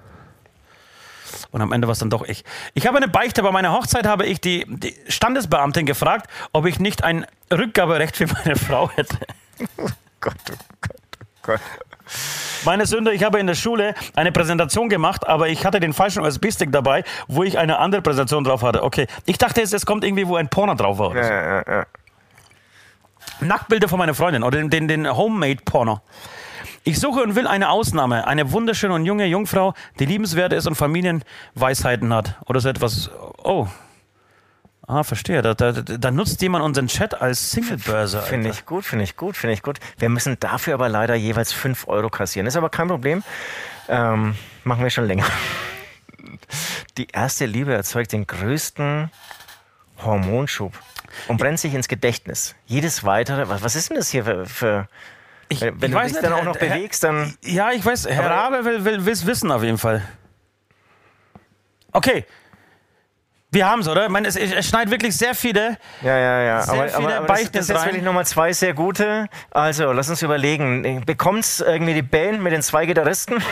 [1.51, 2.45] Und am Ende war es dann doch ich.
[2.73, 3.43] Ich habe eine Beichte.
[3.43, 8.27] Bei meiner Hochzeit habe ich die, die Standesbeamtin gefragt, ob ich nicht ein Rückgaberecht für
[8.27, 9.17] meine Frau hätte.
[10.21, 11.59] Gott, oh Gott, oh Gott.
[12.63, 16.23] Meine Sünde, ich habe in der Schule eine Präsentation gemacht, aber ich hatte den falschen
[16.23, 18.83] USB-Stick dabei, wo ich eine andere Präsentation drauf hatte.
[18.83, 21.09] Okay, ich dachte jetzt, es kommt irgendwie, wo ein Porno drauf war.
[21.09, 21.31] Oder so.
[21.31, 21.85] Ja, ja, ja.
[23.39, 26.01] Nacktbilder von meiner Freundin oder den, den, den Homemade-Porno.
[26.83, 28.27] Ich suche und will eine Ausnahme.
[28.27, 32.39] Eine wunderschöne und junge Jungfrau, die liebenswert ist und Familienweisheiten hat.
[32.47, 33.09] Oder so etwas.
[33.43, 33.67] Oh.
[34.91, 35.41] Ah, verstehe.
[35.41, 38.21] Da, da, da nutzt jemand unseren Chat als Single-Börse.
[38.23, 39.79] Finde ich gut, finde ich gut, finde ich gut.
[39.97, 42.45] Wir müssen dafür aber leider jeweils 5 Euro kassieren.
[42.45, 43.23] Ist aber kein Problem.
[43.87, 44.35] Ähm,
[44.65, 45.23] machen wir schon länger.
[46.97, 49.09] Die erste Liebe erzeugt den größten
[50.03, 50.73] Hormonschub
[51.29, 52.53] und brennt sich ins Gedächtnis.
[52.65, 54.45] Jedes weitere, was, was ist denn das hier für.
[54.45, 54.87] für
[55.47, 57.33] Ich, wenn ich du weiß dich nicht, dann auch noch Herr- bewegst, dann.
[57.43, 58.09] Ja, ich weiß.
[58.09, 60.01] Herr Rabe will, will will's wissen auf jeden Fall.
[61.93, 62.25] Okay.
[63.53, 64.05] Wir haben's, oder?
[64.05, 65.77] Ich meine, es, es schneidet wirklich sehr viele.
[66.01, 66.61] Ja, ja, ja.
[66.61, 69.27] Sehr aber, viele aber, aber das, das ist jetzt wirklich nochmal zwei sehr gute.
[69.49, 71.03] Also, lass uns überlegen.
[71.05, 73.43] Bekommt's irgendwie die Band mit den zwei Gitarristen?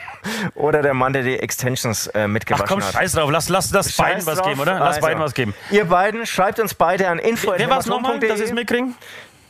[0.54, 2.94] Oder der Mann, der die Extensions äh, Ach mitgewaschen komm, hat?
[2.94, 3.30] scheiß drauf.
[3.30, 4.46] Lass, lass, lass beiden Scheiß was drauf.
[4.48, 4.78] geben, oder?
[4.78, 5.54] Lass Also, beiden was geben.
[5.70, 7.52] Ihr beiden, schreibt uns beide an info.
[7.54, 8.94] Wer war's nochmal, dass sie es mitkriegen?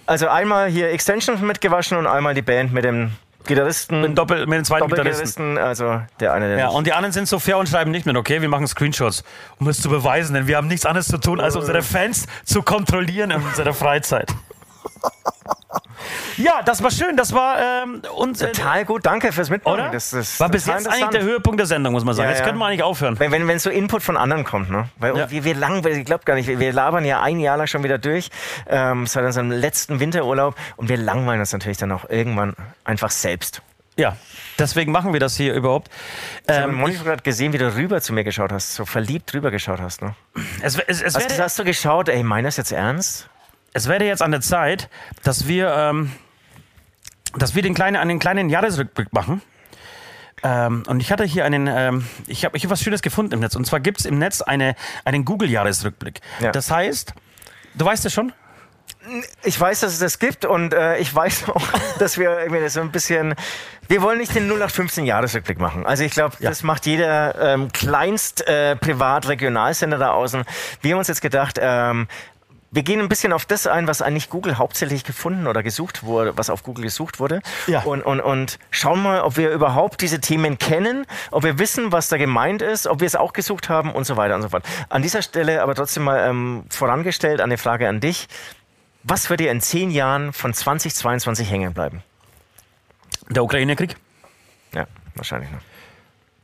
[0.06, 3.12] Also einmal hier Extensions mitgewaschen und einmal die Band mit dem
[3.44, 4.00] Gitarristen.
[4.00, 5.58] Mit, Doppel, mit den zweiten Gitarristen.
[5.58, 8.16] Also der eine, der Ja, und die anderen sind so fair und schreiben nicht mit,
[8.16, 8.40] okay?
[8.40, 9.24] Wir machen Screenshots,
[9.58, 12.62] um es zu beweisen, denn wir haben nichts anderes zu tun, als unsere Fans zu
[12.62, 14.32] kontrollieren in unserer Freizeit.
[16.36, 17.16] Ja, das war schön.
[17.16, 19.80] Das war ähm, uns, äh, Total gut, danke fürs Mitmachen.
[19.80, 19.90] oder?
[19.90, 21.22] Das, das, war bis jetzt eigentlich der.
[21.22, 22.26] Höhepunkt der Sendung, muss man sagen.
[22.26, 22.44] Ja, jetzt ja.
[22.46, 23.18] könnten wir eigentlich aufhören.
[23.18, 24.88] Wenn, wenn, wenn so Input von anderen kommt, ne?
[24.98, 25.30] Weil Ja.
[25.30, 27.82] wir, wir lang, ich glaube gar nicht, wir, wir labern ja ein Jahr lang schon
[27.84, 28.30] wieder durch,
[28.68, 32.54] ähm, seit unserem letzten Winterurlaub und wir langweilen uns natürlich dann auch irgendwann
[32.84, 33.62] einfach selbst.
[33.96, 34.16] Ja,
[34.58, 35.90] deswegen machen wir das hier überhaupt.
[36.48, 39.34] Ich habe Ähm, Monitor gerade gesehen, wie du rüber zu mir geschaut hast, so verliebt
[39.34, 40.00] rüber geschaut hast.
[40.00, 40.14] Ne?
[40.62, 43.28] es, es, es, Hast, hast du geschaut, ey, meiner ist jetzt ernst?
[43.74, 44.88] es wäre jetzt an der Zeit,
[45.22, 46.12] dass wir, ähm,
[47.36, 49.42] dass wir den kleinen, einen kleinen Jahresrückblick machen.
[50.42, 53.40] Ähm, und ich hatte hier einen, ähm, ich habe ich hab was Schönes gefunden im
[53.40, 53.54] Netz.
[53.54, 54.74] Und zwar gibt es im Netz eine,
[55.04, 56.20] einen Google-Jahresrückblick.
[56.40, 56.50] Ja.
[56.50, 57.14] Das heißt,
[57.74, 58.32] du weißt es schon?
[59.42, 61.66] Ich weiß, dass es das gibt und äh, ich weiß auch,
[61.98, 63.34] dass wir irgendwie so ein bisschen.
[63.88, 65.86] Wir wollen nicht den 0815 Jahresrückblick machen.
[65.86, 70.44] Also ich glaube, das macht jeder ähm, kleinst äh, Privat-Regionalsender da außen.
[70.80, 72.08] Wir haben uns jetzt gedacht, ähm,
[72.72, 76.36] wir gehen ein bisschen auf das ein, was eigentlich Google hauptsächlich gefunden oder gesucht wurde,
[76.38, 77.42] was auf Google gesucht wurde.
[77.66, 77.82] Ja.
[77.82, 82.08] Und, und, und schauen mal, ob wir überhaupt diese Themen kennen, ob wir wissen, was
[82.08, 84.64] da gemeint ist, ob wir es auch gesucht haben und so weiter und so fort.
[84.88, 88.26] An dieser Stelle aber trotzdem mal ähm, vorangestellt eine Frage an dich.
[89.02, 92.02] Was wird dir in zehn Jahren von 2022 hängen bleiben?
[93.28, 93.96] Der Ukraine-Krieg.
[94.74, 95.50] Ja, wahrscheinlich.
[95.50, 95.58] Ne?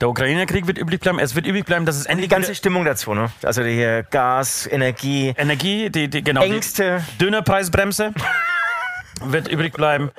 [0.00, 1.18] Der Ukraine-Krieg wird übrig bleiben.
[1.18, 3.30] Es wird übrig bleiben, dass es Die endlich ganze wieder Stimmung dazu, ne?
[3.42, 7.02] Also die hier Gas, Energie, Energie, die, die, genau, die Ängste.
[7.20, 8.12] Dönerpreisbremse
[9.24, 10.12] wird übrig bleiben.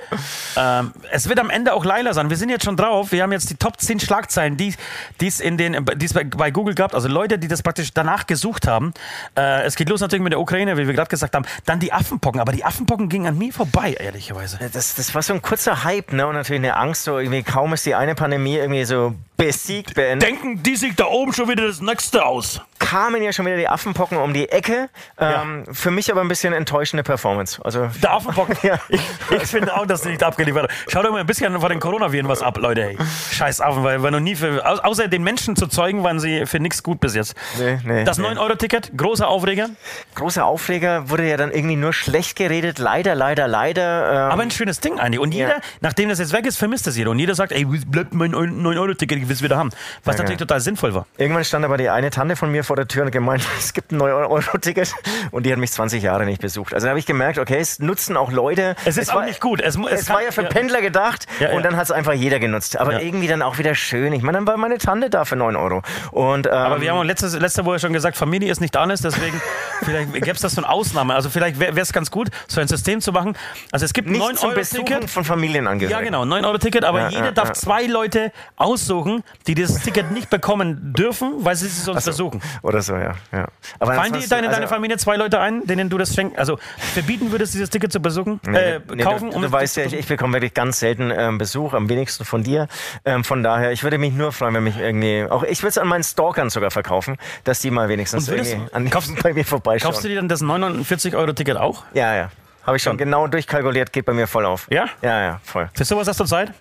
[0.57, 2.29] Ähm, es wird am Ende auch Leila sein.
[2.29, 3.13] Wir sind jetzt schon drauf.
[3.13, 4.75] Wir haben jetzt die Top 10 Schlagzeilen, die
[5.21, 6.93] die es in den, die es bei, bei Google gab.
[6.93, 8.93] Also Leute, die das praktisch danach gesucht haben.
[9.37, 11.45] Äh, es geht los natürlich mit der Ukraine, wie wir gerade gesagt haben.
[11.65, 12.41] Dann die Affenpocken.
[12.41, 14.59] Aber die Affenpocken gingen an mir vorbei, ehrlicherweise.
[14.73, 16.27] Das, das war so ein kurzer Hype, ne?
[16.27, 20.27] Und natürlich eine Angst, so irgendwie kaum ist die eine Pandemie irgendwie so besiegt, beendet.
[20.29, 22.61] Denken die sich da oben schon wieder das nächste aus?
[22.79, 24.89] kamen ja schon wieder die Affenpocken um die Ecke.
[25.19, 27.59] Ähm, Für mich aber ein bisschen enttäuschende Performance.
[27.63, 28.47] Also Der Affenbock.
[28.63, 28.79] Ja.
[28.87, 30.71] Ich, ich finde auch, dass sie nicht abgeliefert hat.
[30.87, 32.81] Schaut doch mal ein bisschen von den Coronaviren was ab, Leute.
[32.91, 32.97] Ey.
[33.33, 34.65] Scheiß Affen, weil wir noch nie für.
[34.65, 37.35] au- Außer den Menschen zu zeugen, waren sie für nichts gut bis jetzt.
[37.59, 38.27] Nee, nee, das nee.
[38.27, 39.69] 9-Euro-Ticket, großer Aufreger,
[40.15, 42.79] großer Aufreger wurde ja dann irgendwie nur schlecht geredet.
[42.79, 44.09] Leider, leider, leider.
[44.27, 45.19] Ähm, aber ein schönes Ding eigentlich.
[45.19, 45.61] Und jeder, Ja.
[45.81, 47.11] nachdem das jetzt weg ist, vermisst das jeder.
[47.11, 49.69] Und jeder sagt, ey, bleibt mein 9-Euro-Ticket, ich will es wieder haben.
[50.03, 50.45] Was Ja, natürlich ja.
[50.45, 51.05] total sinnvoll war.
[51.17, 53.91] Irgendwann stand aber die eine Tante von mir vor der Tür und gemeint, es gibt
[53.91, 54.93] ein 9-Euro-Ticket
[55.31, 56.73] und die hat mich 20 Jahre nicht besucht.
[56.73, 58.75] Also da habe ich gemerkt, okay, es nutzen auch Leute.
[58.85, 59.61] Es ist auch nicht gut.
[59.61, 62.39] Es, mu- Es, kann- war ja für Pendler gedacht und dann hat es einfach jeder
[62.39, 62.77] genutzt.
[62.77, 64.13] Aber irgendwie dann auch wieder schön.
[64.13, 65.81] Ich meine, dann war meine Tante da für 9 Euro.
[66.11, 69.41] Und, ähm, Aber wir haben auch letzte, Woche schon gesagt, Familie ist nicht alles, deswegen
[69.83, 71.13] vielleicht gäbe es das so eine Ausnahme.
[71.15, 73.35] Also vielleicht wäre es ganz gut, so ein System zu machen.
[73.71, 75.09] Also es gibt nicht zum Besuchen 9-Euro-Ticket.
[75.09, 75.91] von Familienangehörigen.
[76.13, 77.53] Ja, genau, 9-Euro-Ticket, aber Ja, jeder ja, darf ja.
[77.53, 82.41] zwei Leute aussuchen, die dieses Ticket nicht bekommen dürfen, weil sie es sonst versuchen.
[82.61, 83.15] Oder so, ja.
[83.31, 83.47] ja.
[83.79, 86.57] Aber Fallen ansonsten, deine, deine also- Familie zwei Leute ein, denen du das schenken, also
[86.77, 89.31] verbieten würdest, dieses Ticket zu besuchen, Nee, äh, nee, kaufen?
[89.31, 92.25] du, um du weißt ja, ich, ich bekomme wirklich ganz selten ähm, Besuch, am wenigsten
[92.25, 92.67] von dir.
[93.05, 95.77] Ähm, von daher, ich würde mich nur freuen, wenn mich irgendwie, auch ich würde es
[95.77, 99.45] an meinen Stalkern sogar verkaufen, dass die mal wenigstens würdest- irgendwie an, kaufst- bei mir
[99.45, 99.91] vorbeischauen.
[99.91, 101.83] Kaufst du dir dann das 49-Euro-Ticket auch?
[101.93, 102.29] Ja, ja.
[102.65, 104.67] Habe ich schon genau durchkalkuliert, geht bei mir voll auf.
[104.69, 104.85] Ja?
[105.01, 105.69] Ja, ja, voll.
[105.73, 106.51] Für sowas hast du Zeit?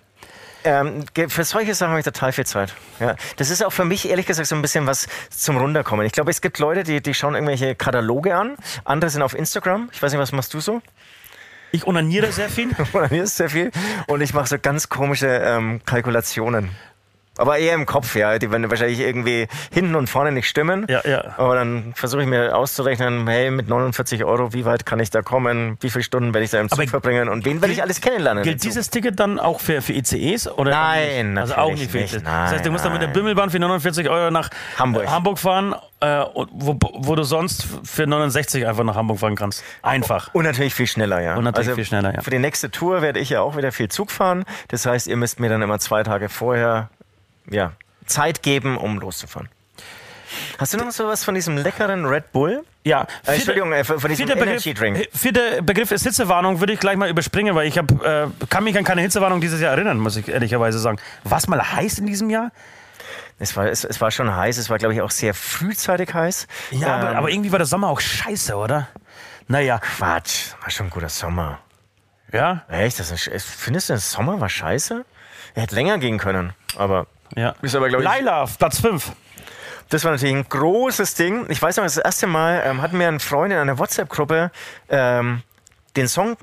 [0.63, 2.73] Ähm, für solche Sachen habe ich total viel Zeit.
[2.99, 3.15] Ja.
[3.37, 6.05] Das ist auch für mich ehrlich gesagt so ein bisschen was zum Runterkommen.
[6.05, 8.57] Ich glaube, es gibt Leute, die, die schauen irgendwelche Kataloge an.
[8.83, 9.89] Andere sind auf Instagram.
[9.93, 10.81] Ich weiß nicht, was machst du so?
[11.71, 12.69] Ich onaniere sehr viel.
[13.11, 13.71] Ist sehr viel.
[14.07, 16.71] Und ich mache so ganz komische ähm, Kalkulationen.
[17.39, 18.37] Aber eher im Kopf, ja.
[18.37, 20.85] Die werden wahrscheinlich irgendwie hinten und vorne nicht stimmen.
[20.89, 21.35] Ja, ja.
[21.37, 25.21] Aber dann versuche ich mir auszurechnen, hey, mit 49 Euro, wie weit kann ich da
[25.21, 25.77] kommen?
[25.79, 27.29] Wie viele Stunden werde ich da im Zug Aber verbringen?
[27.29, 28.43] Und wen werde ich alles kennenlernen?
[28.43, 30.49] Gilt dieses Ticket dann auch für, für ICEs?
[30.49, 32.13] Oder Nein, Also natürlich auch nicht für nicht.
[32.13, 32.23] ICEs.
[32.23, 35.07] das heißt, du musst dann mit der Nein, Bimmelbahn für 49 Euro nach Hamburg.
[35.09, 39.63] Hamburg fahren, äh, wo, wo du sonst für 69 einfach nach Hamburg fahren kannst.
[39.81, 40.33] Einfach.
[40.33, 41.29] Und natürlich viel schneller, ja.
[41.31, 42.21] Also Und natürlich viel schneller, ja.
[42.21, 44.43] Für die nächste Tour werde ich ja auch wieder viel Zug fahren.
[44.69, 46.89] Das heißt, ihr müsst mir dann immer zwei Tage vorher
[47.49, 47.73] ja,
[48.05, 49.49] Zeit geben, um loszufahren.
[50.59, 52.63] Hast du noch sowas von diesem leckeren Red Bull?
[52.83, 54.97] Ja, Äh, Entschuldigung, äh, von diesem Energy Drink.
[54.97, 58.63] Begriff, vierter Begriff ist Hitzewarnung, würde ich gleich mal überspringen, weil ich hab, äh, kann
[58.63, 60.99] mich an keine Hitzewarnung dieses Jahr erinnern, muss ich ehrlicherweise sagen.
[61.23, 62.51] War es mal heiß in diesem Jahr?
[63.39, 66.45] Es war, es, es war schon heiß, es war, glaube ich, auch sehr frühzeitig heiß.
[66.71, 68.87] Ja, aber, Ähm, aber irgendwie war der Sommer auch scheiße, oder?
[69.47, 71.59] Naja, Quatsch, war schon ein guter Sommer.
[72.31, 72.99] ja, Echt?
[72.99, 75.05] Das ist, findest du, der Sommer war scheiße?
[75.55, 77.55] Er hätte länger gehen können, aber ja.
[77.61, 79.11] Ist aber, ich- Laila, auf Platz 5.
[79.89, 81.45] Das war natürlich ein großes Ding.
[81.49, 84.51] Ich weiß noch, das erste Mal ähm, hat mir ein Freund in einer WhatsApp-Gruppe
[84.89, 85.41] ähm,
[85.95, 86.37] den Song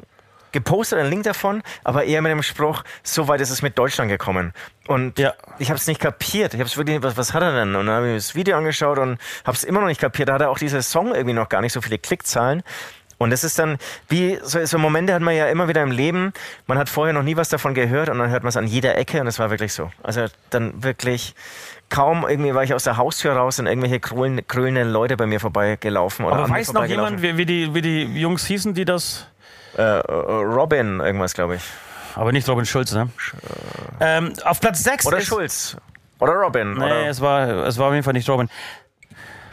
[0.52, 4.08] gepostet, einen Link davon, aber eher mit dem Spruch, so weit ist es mit Deutschland
[4.10, 4.52] gekommen.
[4.88, 5.34] Und Ja.
[5.58, 6.54] ich habe es nicht kapiert.
[6.54, 7.74] Ich habe es wirklich, was, was hat er denn?
[7.76, 10.28] Und dann habe ich mir das Video angeschaut und habe es immer noch nicht kapiert.
[10.30, 12.62] Da hat er auch dieser Song irgendwie noch gar nicht so viele Klickzahlen.
[13.18, 16.32] Und das ist dann, wie so, so Momente hat man ja immer wieder im Leben.
[16.66, 18.96] Man hat vorher noch nie was davon gehört und dann hört man es an jeder
[18.96, 19.90] Ecke und es war wirklich so.
[20.02, 21.34] Also dann wirklich
[21.88, 25.40] kaum irgendwie war ich aus der Haustür raus und irgendwelche krölen- krönenden Leute bei mir
[25.40, 26.24] vorbeigelaufen.
[26.26, 29.26] Oder Aber weiß noch jemand, wie, wie, die, wie die Jungs hießen, die das.
[29.78, 31.62] Äh, äh, Robin, irgendwas, glaube ich.
[32.14, 33.08] Aber nicht Robin Schulz, ne?
[34.00, 35.76] Ähm, auf Platz 6 Oder Schulz.
[36.18, 36.72] Oder Robin.
[36.72, 38.48] Nee, oder es war, es war auf jeden Fall nicht Robin.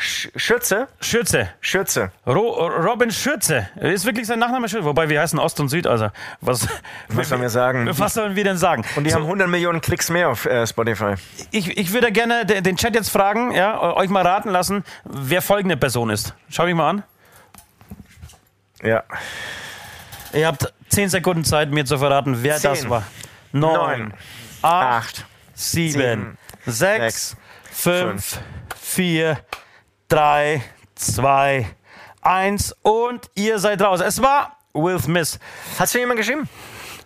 [0.03, 0.87] Sch Schürze.
[0.99, 1.49] Schürze.
[1.61, 2.11] Schürze.
[2.27, 3.69] Ro Robin Schürze.
[3.79, 4.83] Ist wirklich sein Nachname Schürze.
[4.85, 6.09] Wobei wir heißen Ost und Süd, also.
[6.41, 6.67] Was,
[7.07, 7.89] Was sollen wir sagen?
[7.97, 8.83] Was sollen wir denn sagen?
[8.97, 11.13] Und die So, haben 100 Millionen Klicks mehr auf äh, Spotify.
[11.51, 15.41] ich, ich würde gerne de- den Chat jetzt fragen, ja, euch mal raten lassen, wer
[15.41, 16.33] folgende Person ist.
[16.49, 17.03] Schau mich mal an.
[18.81, 19.03] Ja.
[20.33, 22.71] Ihr habt 10 Sekunden Zeit, mir zu verraten, wer Zehn.
[22.71, 23.03] das war.
[23.53, 24.13] 9, Neun.
[24.61, 25.25] 8, Acht.
[25.53, 27.37] 7, sieben, 6, sechs,
[27.71, 28.39] 5,
[28.81, 29.37] 4,
[30.13, 30.61] 3,
[30.93, 31.65] 2,
[32.21, 33.99] 1 und ihr seid raus.
[33.99, 35.39] Es war Will Smith.
[35.79, 36.47] Hast du jemand geschrieben?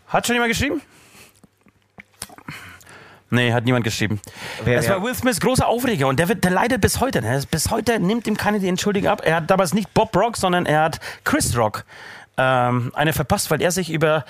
[0.10, 0.82] Hat schon jemand geschrieben?
[3.30, 4.20] Nee, hat niemand geschrieben.
[4.66, 7.22] Wer- es war Will Smith großer Aufreger und der, wird, der leidet bis heute.
[7.22, 7.42] Ne?
[7.50, 9.22] Bis heute nimmt ihm keine die Entschuldigung ab.
[9.24, 11.86] Er hat damals nicht Bob Rock, sondern er hat Chris Rock
[12.36, 14.26] ähm, eine verpasst, weil er sich über,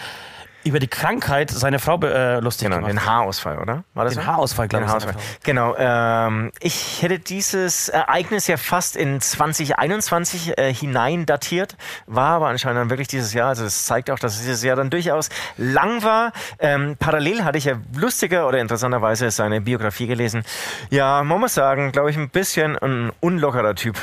[0.67, 3.07] über die Krankheit seiner Frau äh, lustig Genau, gemacht den hat.
[3.07, 3.83] Haarausfall, oder?
[3.93, 4.27] War das Den so?
[4.27, 5.03] Haarausfall, glaube Den ich.
[5.05, 5.15] Haarausfall.
[5.43, 5.75] Genau.
[5.77, 12.79] Ähm, ich hätte dieses Ereignis ja fast in 2021 äh, hinein datiert, war aber anscheinend
[12.81, 13.49] dann wirklich dieses Jahr.
[13.49, 16.31] Also das zeigt auch, dass dieses Jahr dann durchaus lang war.
[16.59, 20.43] Ähm, parallel hatte ich ja lustiger oder interessanterweise seine Biografie gelesen.
[20.89, 23.97] Ja, man muss sagen, glaube ich, ein bisschen ein unlockerer Typ.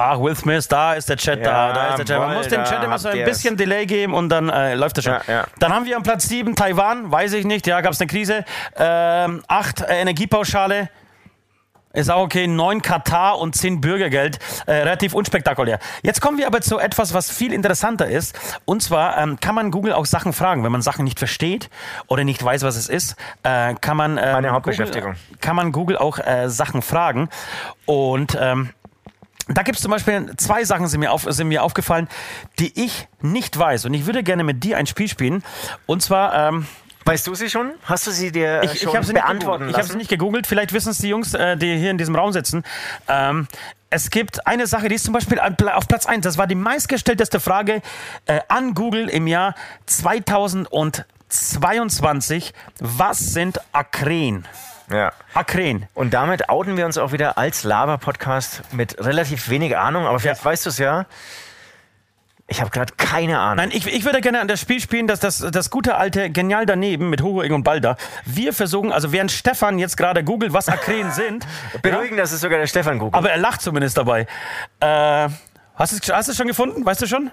[0.00, 2.18] Ach, Will Smith, da ist der Chat Ja, da, da ist der Chat.
[2.20, 5.04] Man muss dem Chat immer so ein bisschen Delay geben und dann äh, läuft das
[5.04, 5.14] schon.
[5.14, 5.44] Ja, ja.
[5.58, 8.44] Dann haben wir am Platz 7 Taiwan, weiß ich nicht, ja, gab es eine Krise.
[8.76, 10.88] Ähm, 8 äh, Energiepauschale.
[11.94, 12.46] Ist auch okay.
[12.46, 14.38] Neun Katar und zehn Bürgergeld.
[14.66, 15.80] Äh, relativ unspektakulär.
[16.02, 18.38] Jetzt kommen wir aber zu etwas, was viel interessanter ist.
[18.66, 20.62] Und zwar ähm, kann man Google auch Sachen fragen.
[20.62, 21.70] Wenn man Sachen nicht versteht
[22.06, 24.16] oder nicht weiß, was es ist, äh, kann man.
[24.16, 25.14] Ähm, Meine Hauptbeschäftigung.
[25.14, 27.30] Google, kann man Google auch äh, Sachen fragen.
[27.84, 28.38] Und.
[28.40, 28.70] Ähm,
[29.48, 32.08] da gibt es zum Beispiel zwei Sachen, sind mir, auf, sind mir aufgefallen,
[32.58, 33.86] die ich nicht weiß.
[33.86, 35.42] Und ich würde gerne mit dir ein Spiel spielen.
[35.86, 36.66] Und zwar, ähm,
[37.04, 37.72] Weißt du sie schon?
[37.84, 39.70] Hast du sie dir äh, ich, schon ich habe sie nicht beantworten.
[39.70, 40.46] Ich habe sie nicht gegoogelt.
[40.46, 42.64] Vielleicht wissen es die Jungs, äh, die hier in diesem Raum sitzen.
[43.08, 43.48] Ähm,
[43.88, 46.24] es gibt eine Sache, die ist zum Beispiel auf Platz 1.
[46.24, 47.80] Das war die meistgestellteste Frage
[48.26, 49.54] äh, an Google im Jahr
[49.86, 52.52] 2022.
[52.78, 54.46] Was sind Akren?
[54.90, 55.12] Ja.
[55.34, 55.86] Akren.
[55.94, 60.44] Und damit outen wir uns auch wieder als Lava-Podcast mit relativ wenig Ahnung, aber vielleicht
[60.44, 61.06] weißt du es ja.
[62.50, 63.56] Ich habe gerade keine Ahnung.
[63.56, 66.64] Nein, ich, ich würde gerne an das Spiel spielen, dass das, das gute alte Genial
[66.64, 67.98] daneben mit Hugo Egon Balder.
[68.24, 71.44] Wir versuchen, also während Stefan jetzt gerade googelt, was Akren sind.
[71.74, 73.14] ja, Beruhigend, dass es sogar der Stefan googelt.
[73.14, 74.26] aber er lacht zumindest dabei.
[74.80, 75.28] Äh,
[75.74, 76.86] hast du es hast du es schon gefunden?
[76.86, 77.30] Weißt du schon?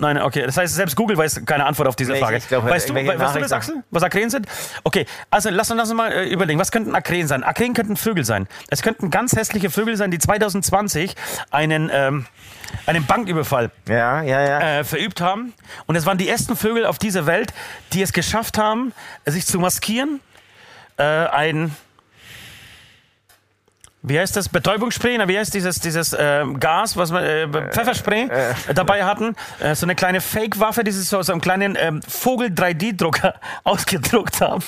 [0.00, 0.42] Nein, okay.
[0.46, 2.36] Das heißt, selbst Google weiß keine Antwort auf diese Nee, ich- Frage.
[2.38, 3.84] ich glaube, weißt du, weißt du das, Axel?
[3.90, 4.46] Was Akren sind?
[4.82, 6.58] Okay, also lass uns, lass uns mal äh, überlegen.
[6.58, 7.44] Was könnten Akren sein?
[7.44, 8.48] Akren könnten Vögel sein.
[8.68, 11.14] Es könnten ganz hässliche Vögel sein, die 2020
[11.50, 12.26] einen, ähm,
[12.86, 14.78] einen Banküberfall ja, ja, ja.
[14.80, 15.52] äh, verübt haben.
[15.86, 17.52] Und es waren die ersten Vögel auf dieser Welt,
[17.92, 18.92] die es geschafft haben,
[19.26, 20.20] sich zu maskieren.
[20.96, 21.76] Äh, ein,
[24.02, 28.28] wie heißt das, Betäubungsspray, na, wie heißt dieses, dieses äh, Gas, was man, äh, Pfefferspray
[28.28, 29.36] äh, dabei hatten.
[29.60, 33.34] Äh, so eine kleine Fake-Waffe, die sie so, so einen kleinen ähm, Vogel-3D-Drucker
[33.64, 34.62] ausgedruckt haben.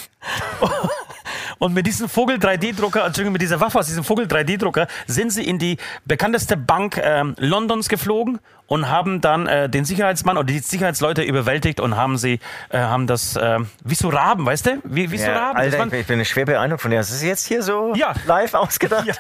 [1.63, 5.47] Und mit diesem Vogel 3D-Drucker, Entschuldigung, mit dieser Waffe aus diesem Vogel 3D-Drucker sind sie
[5.47, 10.59] in die bekannteste Bank ähm, Londons geflogen und haben dann äh, den Sicherheitsmann oder die
[10.59, 12.41] Sicherheitsleute überwältigt und haben sie,
[12.71, 14.81] äh, haben das, äh, wie so Raben, weißt du?
[14.83, 15.59] Wie, wie so ja Raben.
[15.59, 16.97] Alter, waren- ich bin, schwer beeindruckt von dir.
[16.97, 18.13] Das ist jetzt hier so Ja.
[18.27, 19.07] live ausgedacht.
[19.07, 19.15] Ja.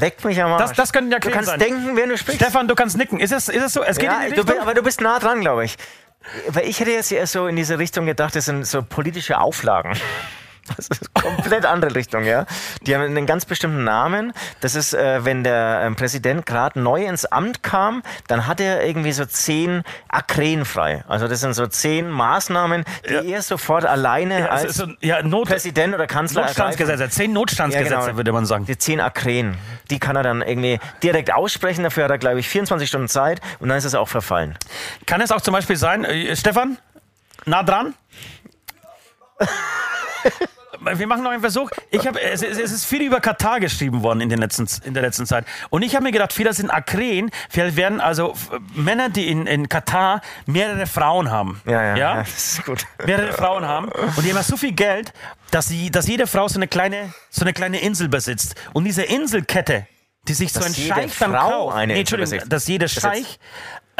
[0.00, 0.60] Leck mich am Arsch.
[0.60, 1.60] Das- das könnten ja Du kannst sein.
[1.60, 2.42] denken, wer du sprichst.
[2.42, 3.18] Stefan, du kannst nicken.
[3.20, 3.82] Ist es, ist es so?
[3.82, 5.76] Es geht ja, in die du bist, aber du bist nah dran, glaube ich.
[6.48, 9.94] Weil ich hätte jetzt eher so in diese Richtung gedacht, das sind so politische Auflagen.
[10.76, 12.46] Das ist eine komplett andere Richtung, ja.
[12.82, 14.32] Die haben einen ganz bestimmten Namen.
[14.60, 18.84] Das ist, äh, wenn der ähm, Präsident gerade neu ins Amt kam, dann hat er
[18.84, 21.04] irgendwie so zehn Akren frei.
[21.08, 25.48] Also das sind so zehn Maßnahmen, die er sofort alleine Also, als so, ja, Not,
[25.48, 28.16] Präsident oder Kanzler Notstandsgesetze, zehn Notstandsgesetze, Ja, genau.
[28.16, 28.64] würde man sagen.
[28.66, 29.56] Die zehn Akren,
[29.90, 31.82] die kann er dann irgendwie direkt aussprechen.
[31.82, 34.56] Dafür hat er, glaube ich, 24 Stunden Zeit und dann ist es auch verfallen.
[35.06, 36.78] Kann es auch zum Beispiel sein, äh, Stefan,
[37.44, 37.94] nah dran?
[40.80, 41.70] Wir machen noch einen Versuch.
[41.90, 45.02] Ich hab, es, es ist viel über Katar geschrieben worden in, den letzten, in der
[45.02, 45.44] letzten Zeit.
[45.68, 47.30] Und ich habe mir gedacht, viele sind Akren.
[47.50, 48.34] Vielleicht werden also
[48.74, 51.60] Männer, die in, in Katar mehrere Frauen haben.
[51.66, 51.96] Ja, ja, ja?
[51.96, 52.86] ja das ist gut.
[53.04, 55.12] mehrere Frauen haben und die haben so viel Geld,
[55.50, 58.54] dass, sie, dass jede Frau so eine, kleine, so eine kleine Insel besitzt.
[58.72, 59.86] Und diese Inselkette,
[60.28, 63.02] die sich so Dass ein jede Scheich dann kauft, eine nee, Entschuldigung, dass jede Besitzt.
[63.02, 63.38] Scheich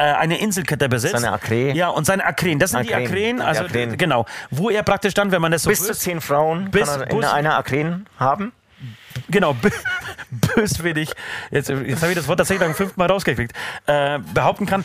[0.03, 1.15] eine Inselkette besitzt.
[1.19, 1.75] Seine Akren.
[1.75, 2.59] Ja, und seine Akren.
[2.59, 3.97] Das sind die Akren, Akren, die also Akren.
[3.99, 6.89] genau, wo er praktisch dann, wenn man das so Bis zu bös, zehn Frauen Bis-
[6.89, 8.53] kann er in einer Akren haben.
[9.31, 9.73] genau, bö-
[10.55, 11.11] böswillig,
[11.51, 13.53] jetzt, jetzt habe ich das Wort tatsächlich beim fünften Mal rausgekriegt,
[13.87, 14.85] äh, behaupten kann,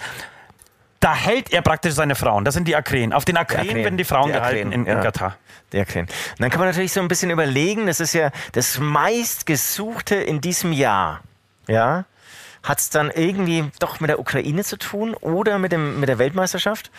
[0.99, 2.45] da hält er praktisch seine Frauen.
[2.45, 3.13] Das sind die Akren.
[3.13, 3.75] Auf den Akren, Akren.
[3.83, 5.01] werden die Frauen Die gehalten Akren, in, in ja.
[5.03, 5.37] Katar.
[5.71, 6.05] Die Akren.
[6.05, 10.41] Und dann kann man natürlich so ein bisschen überlegen, das ist ja das meistgesuchte in
[10.41, 11.21] diesem Jahr.
[11.67, 12.05] Ja?
[12.65, 16.17] Hat es dann irgendwie doch mit der Ukraine zu tun oder mit, dem, mit der
[16.19, 16.91] Weltmeisterschaft?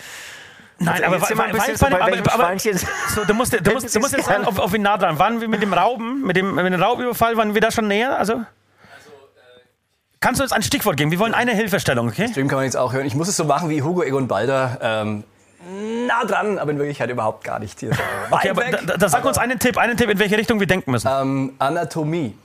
[0.78, 3.94] Nein, Also aber, wir ein bisschen so bei aber- aber- so, du musst, du musst,
[3.94, 5.18] du musst jetzt sagen, auf, auf ihn nah dran.
[5.18, 8.18] Waren wir mit dem Rauben, mit dem, mit dem Raubüberfall, waren wir da schon näher?
[8.18, 8.42] Also?
[10.20, 11.10] Kannst du uns ein Stichwort geben?
[11.10, 12.28] Wir wollen eine Hilfestellung, okay?
[12.28, 13.06] Stream kann man jetzt auch hören.
[13.06, 14.78] Ich muss es so machen wie Hugo Egon Balder.
[14.82, 15.24] Ähm,
[16.06, 17.80] nah dran, aber in Wirklichkeit überhaupt gar nicht.
[17.80, 17.90] Hier.
[18.30, 20.90] Okay, aber da, da, sag uns einen Tipp, einen Tipp, in welche Richtung wir denken
[20.90, 21.08] müssen.
[21.10, 22.36] ähm, Anatomie.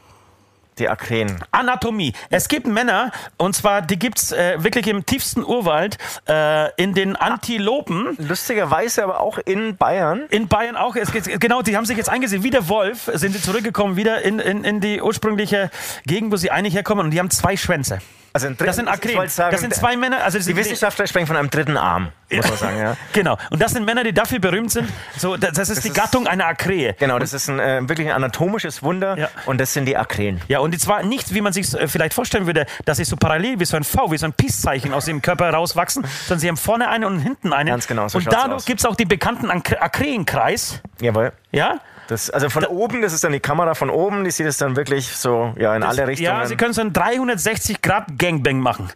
[0.78, 1.44] Die Akren.
[1.52, 2.14] Anatomie.
[2.30, 5.98] Es gibt Männer, und zwar, die gibt's äh, wirklich im tiefsten Urwald,
[6.30, 8.16] äh, in den Antilopen.
[8.18, 10.24] Lustigerweise aber auch in Bayern.
[10.30, 10.96] In Bayern auch.
[10.96, 12.44] Es geht, genau, die haben sich jetzt eingesehen.
[12.44, 15.70] Wie der Wolf sind sie zurückgekommen, wieder in, in, in die ursprüngliche
[16.06, 17.06] Gegend, wo sie eigentlich herkommen.
[17.06, 18.00] Und die haben zwei Schwänze.
[18.34, 19.28] Also ein Das sind Akren.
[19.28, 20.24] sagen, das sind zwei Männer.
[20.24, 22.78] Also das Die Wissenschaftler sprechen von einem dritten Arm, muss man sagen.
[22.80, 22.98] Ja.
[23.14, 23.38] Genau.
[23.50, 24.88] Und das sind Männer, die dafür berühmt sind.
[25.18, 26.96] So, das, das ist die ist- Gattung einer Akrähe.
[26.98, 29.30] Genau, das ist ein, äh, wirklich ein anatomisches Wunder Ja.
[29.48, 30.40] und das sind die Akren.
[30.48, 33.60] Ja, und zwar nicht, wie man sich äh, vielleicht vorstellen würde, dass sie so parallel
[33.60, 36.58] wie so ein V, wie so ein Peace-Zeichen aus dem Körper rauswachsen, sondern sie haben
[36.58, 37.68] vorne einen und hinten einen.
[37.70, 40.82] Ganz genau, so Und dadurch gibt es auch die bekannten Ak- Akrähenkreis.
[41.02, 41.34] Jawohl.
[41.52, 41.80] Ja?
[42.08, 44.76] Das, also von oben, das ist dann die Kamera von oben, die sieht es dann
[44.76, 46.30] wirklich so ja, in alle Richtungen.
[46.30, 48.90] Ja, sie können so ein 360 Grad Gangbang machen.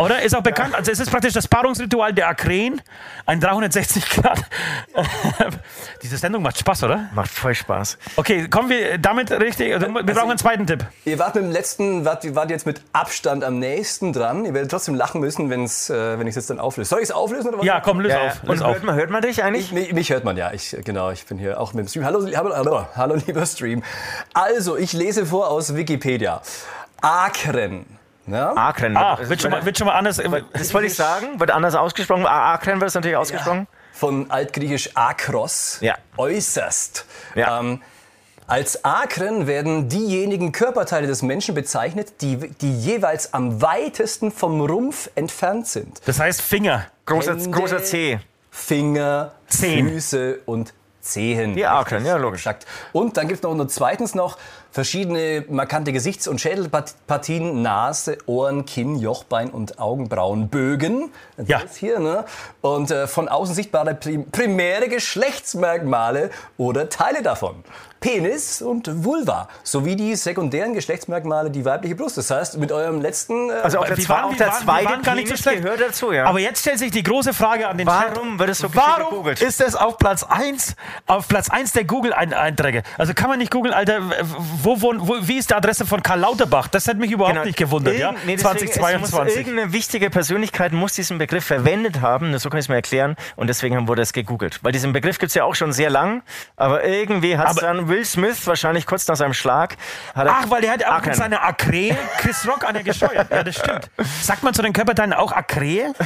[0.00, 0.22] Oder?
[0.22, 0.74] Ist auch bekannt.
[0.74, 2.80] Also es ist praktisch das Paarungsritual der Akren.
[3.26, 4.40] Ein 360 Grad.
[6.02, 7.10] Diese Sendung macht Spaß, oder?
[7.14, 7.98] Macht voll Spaß.
[8.16, 9.74] Okay, kommen wir damit richtig.
[9.74, 10.86] Also, wir brauchen einen zweiten Tipp.
[11.04, 14.44] Ihr wart mit dem letzten, wart, ihr wart jetzt mit Abstand am nächsten dran.
[14.46, 16.88] Ihr werdet trotzdem lachen müssen, wenn's, äh, wenn ich es jetzt dann auflöse.
[16.88, 17.66] Soll ich es auflösen oder was?
[17.66, 18.42] Ja, komm, löse Ja, auf.
[18.42, 18.74] und Löse auf.
[18.74, 19.70] hört man, hört man dich eigentlich?
[19.70, 20.52] Mich, mich hört man ja.
[20.52, 22.04] Ich, genau, ich bin hier auch mit dem Stream.
[22.06, 23.82] Hallo, hallo, hallo, hallo lieber Stream.
[24.32, 26.40] Also, ich lese vor aus Wikipedia.
[27.02, 27.99] Akren.
[28.26, 28.52] Ja?
[28.56, 28.96] Akren.
[28.96, 30.16] Ah, Das- wird schon, mal, wird schon mal anders.
[30.52, 31.38] das wollte ich sagen.
[31.40, 32.26] Wird anders ausgesprochen.
[32.26, 33.66] Akren wird es natürlich ausgesprochen.
[33.92, 35.96] Von altgriechisch akros, Ja.
[36.16, 37.04] äußerst.
[37.34, 37.60] Ja.
[37.60, 37.82] Ähm,
[38.46, 45.08] als Akren werden diejenigen Körperteile des Menschen bezeichnet, die, die jeweils am weitesten vom Rumpf
[45.14, 46.00] entfernt sind.
[46.06, 46.86] Das heißt Finger.
[47.06, 48.18] Großer, Hände, großer C.
[48.50, 49.88] Finger, Zehen.
[49.88, 51.54] Füße und Zehen.
[51.54, 52.44] Die Akren, ja, logisch.
[52.92, 54.36] Und dann gibt es noch nur zweitens noch
[54.72, 61.10] verschiedene markante Gesichts- und Schädelpartien, Nase, Ohren, Kinn, Jochbein und Augenbrauenbögen.
[61.36, 61.58] Das Ja.
[61.60, 62.24] ist hier, ne?
[62.60, 67.64] Und äh, von außen sichtbare prim primäre Geschlechtsmerkmale oder Teile davon.
[68.00, 72.16] Penis und Vulva, sowie die sekundären Geschlechtsmerkmale, die weibliche Brust.
[72.16, 73.50] Das heißt, mit eurem letzten...
[73.50, 75.62] Äh, Also auch der, waren- auch wir der waren- zweite waren gar nicht so schlecht.
[75.62, 76.24] gehört dazu, ja.
[76.24, 78.16] Aber jetzt stellt sich die große Frage an den Chat.
[78.16, 79.42] Warum wird es so viel Warum gegoogelt?
[79.42, 80.76] ist es auf Platz 1,
[81.08, 82.84] auf Platz 1 der Google-Einträge?
[82.96, 84.00] Also kann man nicht googeln, Alter,
[84.62, 86.68] wo, wo, wo, wie ist die Adresse von Karl Lauterbach?
[86.68, 87.44] Das hätte mich überhaupt Genau.
[87.46, 88.08] nicht gewundert, ja?
[88.10, 89.36] Irgend- nee, Es muss 2022.
[89.36, 93.46] irgendeine wichtige Persönlichkeit muss diesen Begriff verwendet haben, so kann ich es mir erklären, und
[93.48, 94.58] deswegen wurde es gegoogelt.
[94.62, 96.22] Weil diesen Begriff gibt es ja auch schon sehr lang,
[96.56, 99.76] aber irgendwie hat es dann Will Smith wahrscheinlich kurz nach seinem Schlag.
[100.14, 103.30] Hat er Ach, weil der hat auch mit seiner Akre Chris Rock an der gesteuert.
[103.30, 103.90] Ja, das stimmt.
[104.22, 105.92] Sagt man zu den Körperteilen auch Akre?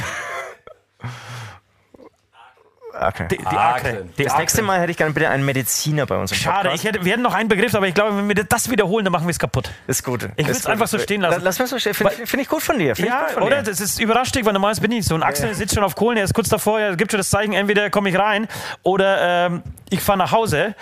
[2.97, 3.27] Okay.
[3.29, 3.57] Die, die Akren.
[3.57, 4.05] Akre.
[4.17, 4.41] Die Das Akre.
[4.43, 6.83] nächste Mal hätte ich gerne bitte einen Mediziner bei uns im Schade, Podcast.
[6.83, 9.11] ich hätte, wir hätten noch einen Begriff, aber ich glaube, wenn wir das wiederholen, dann
[9.11, 9.69] machen wir es kaputt.
[9.87, 10.29] ist gut.
[10.37, 10.71] Ich will's gut.
[10.71, 11.41] einfach so stehen lassen.
[11.43, 11.93] Lass mal so stehen.
[11.93, 12.95] Finde find ich gut von dir.
[12.95, 13.57] Find Ja, gut von oder?
[13.57, 13.63] Dir.
[13.71, 15.15] Das ist überraschend, weil normalerweise bin ich nicht so.
[15.15, 17.53] Und Axel sitzt schon auf Kohlen, er ist kurz davor, er gibt schon das Zeichen,
[17.53, 18.47] entweder komme ich rein
[18.83, 20.75] oder ähm, ich fahre nach Hause.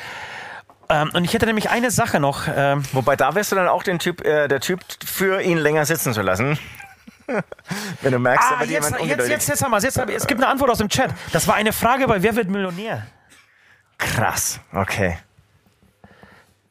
[0.89, 2.43] Ähm, und ich hätte nämlich eine Sache noch.
[2.53, 5.85] Ähm, Wobei da wärst du dann auch den typ, äh, der Typ für ihn länger
[5.85, 6.59] sitzen zu lassen.
[8.01, 9.83] Wenn du merkst, ah, jetzt, jetzt, jetzt, jetzt haben wir es.
[9.83, 11.11] Jetzt, es gibt eine Antwort aus dem Chat.
[11.31, 13.07] Das war eine Frage bei Wer wird Millionär?
[13.97, 14.59] Krass.
[14.73, 15.17] Okay.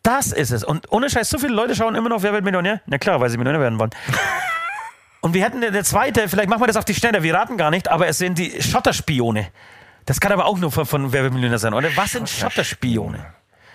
[0.02, 0.64] Das ist es.
[0.64, 2.80] Und ohne Scheiß, so viele Leute schauen immer noch Wer wird Millionär?
[2.86, 3.90] Na klar, weil sie Millionär werden wollen.
[5.20, 7.70] Und wir hätten der zweite, vielleicht machen wir das auf die Schnelle, wir raten gar
[7.70, 9.52] nicht, aber es sind die Schotterspione.
[10.04, 11.96] Das kann aber auch nur von, von Wer wird Millionär sein, oder?
[11.96, 13.24] Was sind Schotterspione?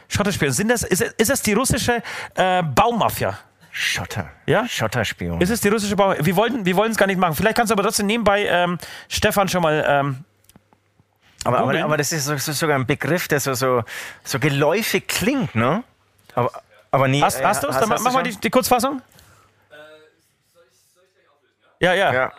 [0.10, 0.52] Schotterspione.
[0.52, 2.04] Sind das, ist, ist das die russische
[2.36, 3.40] äh, Baumafia?
[3.80, 4.32] Schotter.
[4.48, 4.68] Ja?
[4.68, 5.40] Schotterspion.
[5.40, 6.26] Ist es die russische Baumafia?
[6.26, 7.36] Wir wollten wir wollen es gar nicht machen.
[7.36, 9.86] Vielleicht kannst du aber trotzdem nebenbei ähm, Stefan schon mal.
[9.88, 10.26] Ähm,
[11.44, 13.84] Aber, aber, aber das ist, so, so sogar ein Begriff, der so, so,
[14.24, 15.84] so geläufig klingt, ne?
[16.34, 16.52] Aber,
[16.90, 17.22] aber nie.
[17.22, 17.78] hast äh, hast du es?
[17.78, 19.02] Dann mach mal die, die Kurzfassung.
[21.80, 22.14] Ja, ja.
[22.14, 22.32] Ja.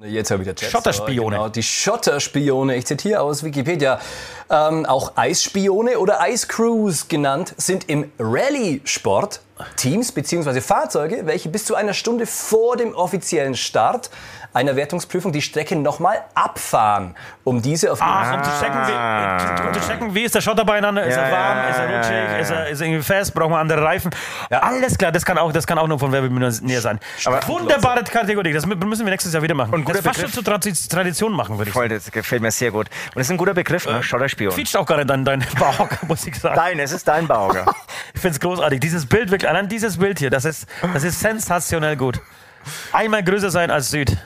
[0.00, 0.70] Jetzt habe ich der Chat.
[0.70, 1.36] Schotterspione.
[1.36, 3.98] Genau, die Schotterspione, ich zitiere aus Wikipedia,
[4.50, 9.40] ähm, auch Eisspione oder Ice Crews genannt, sind im Rallye-Sport
[9.76, 10.60] Teams bzw.
[10.60, 14.10] Fahrzeuge, welche bis zu einer Stunde vor dem offiziellen Start
[14.56, 19.72] einer Wertungsprüfung die Strecke nochmal abfahren, um diese auf Ach, um zu checken, wie, um
[19.74, 21.04] zu checken, wie ist der Schotter beieinander?
[21.04, 21.56] Ist Ja, er warm?
[21.58, 22.12] ja, ist er ja, rutschig?
[22.12, 22.36] ja, ja.
[22.38, 23.34] Ist, er, ist er irgendwie fest?
[23.34, 24.10] Brauchen wir andere Reifen?
[24.50, 26.98] Alles klar, das kann auch, das kann auch nur von Werbemillionär sein.
[27.26, 29.74] Aber- Wunderbare Kategorie, das müssen wir nächstes Jahr wieder machen.
[29.74, 31.88] Und das fast schon zur Tradi- Tradition machen, würde ich sagen.
[31.90, 32.86] Voll, das gefällt mir sehr gut.
[32.88, 34.02] Und das ist ein guter Begriff, ne?
[34.02, 34.52] Schotterspion.
[34.54, 36.56] Quietscht auch gerade dein, dein Bauch, muss ich sagen.
[36.56, 37.66] Nein, es ist dein Bauger.
[38.14, 38.80] Ich finde es großartig.
[38.80, 42.18] Dieses Bild, wirklich, allein dieses Bild hier, das ist, das ist sensationell gut.
[42.92, 44.16] Einmal größer sein als Süd.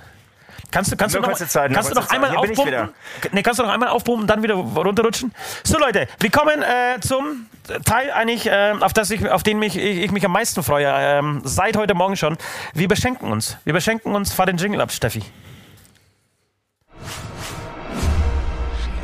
[0.70, 2.90] Kannst du, kannst Nur du noch, Zeit, kannst du noch einmal aufpumpen?
[3.32, 5.34] Nee, kannst du noch einmal aufpumpen und dann wieder runterrutschen?
[5.64, 7.46] So Leute, wir kommen äh, zum
[7.84, 10.86] Teil eigentlich, äh, auf, das ich, auf den mich, ich, ich mich am meisten freue,
[10.88, 12.38] ähm, seit heute Morgen schon.
[12.72, 13.56] Wir beschenken uns.
[13.64, 14.32] Wir beschenken uns.
[14.32, 15.24] Fahr den Jingle ab, Steffi.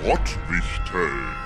[0.02, 1.36] Schrottwichteln.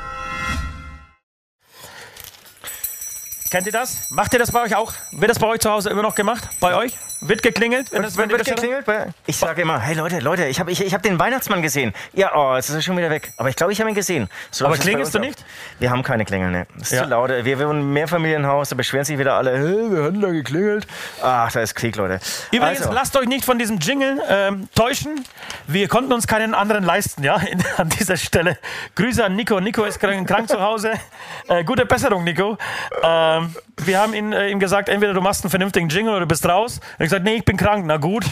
[3.50, 4.10] Kennt ihr das?
[4.10, 4.92] Macht ihr das bei euch auch?
[5.12, 6.48] Wird das bei euch zu Hause immer noch gemacht?
[6.60, 6.92] Bei euch?
[7.22, 7.92] Wird geklingelt?
[7.92, 9.14] Wenn das, Wird Bestellung- geklingelt?
[9.26, 11.92] Ich sage immer, hey Leute, Leute, ich habe ich, ich hab den Weihnachtsmann gesehen.
[12.14, 13.32] Ja, oh, jetzt ist er schon wieder weg.
[13.36, 14.28] Aber ich glaube, ich habe ihn gesehen.
[14.50, 15.44] So Aber klingelst du nicht?
[15.78, 16.66] Wir haben keine Klingel, ne.
[16.78, 17.02] Das ist Ja.
[17.04, 17.30] zu laut.
[17.30, 20.86] Wir wohnen im Mehrfamilienhaus, da beschweren sich wieder alle, hey, wir hatten da geklingelt.
[21.22, 22.20] Ach, da ist Krieg, Leute.
[22.52, 25.24] Übrigens, Also, lasst euch nicht von diesem Jingle ähm, täuschen.
[25.66, 27.38] Wir konnten uns keinen anderen leisten, ja,
[27.76, 28.56] an dieser Stelle.
[28.96, 29.60] Grüße an Nico.
[29.60, 30.92] Nico ist krank, krank zu Hause.
[31.48, 32.56] Äh, gute Besserung, Nico.
[33.02, 36.26] Ähm, wir haben ihn, äh, ihm gesagt, entweder du machst einen vernünftigen Jingle oder du
[36.26, 36.80] bist raus.
[36.98, 37.84] Hat gesagt, nee, ich bin krank.
[37.86, 38.24] Na gut.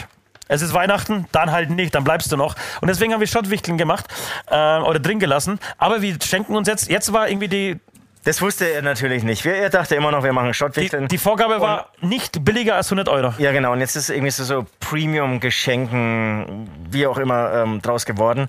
[0.51, 2.55] Es ist Weihnachten, dann halt nicht, dann bleibst du noch.
[2.81, 4.07] Und deswegen haben wir Schottwichteln gemacht
[4.49, 5.59] äh, oder drin gelassen.
[5.77, 7.79] Aber wir schenken uns jetzt, jetzt war irgendwie die
[8.25, 9.45] Das wusste er natürlich nicht.
[9.45, 11.07] Er dachte immer noch, wir machen Die, Schottwichteln.
[11.07, 13.33] die Vorgabe war nicht billiger als 100 Euro.
[13.37, 13.71] Ja, genau.
[13.71, 18.47] Und jetzt ist irgendwie so, so Premium-Geschenken, wie auch immer, ähm, draus geworden.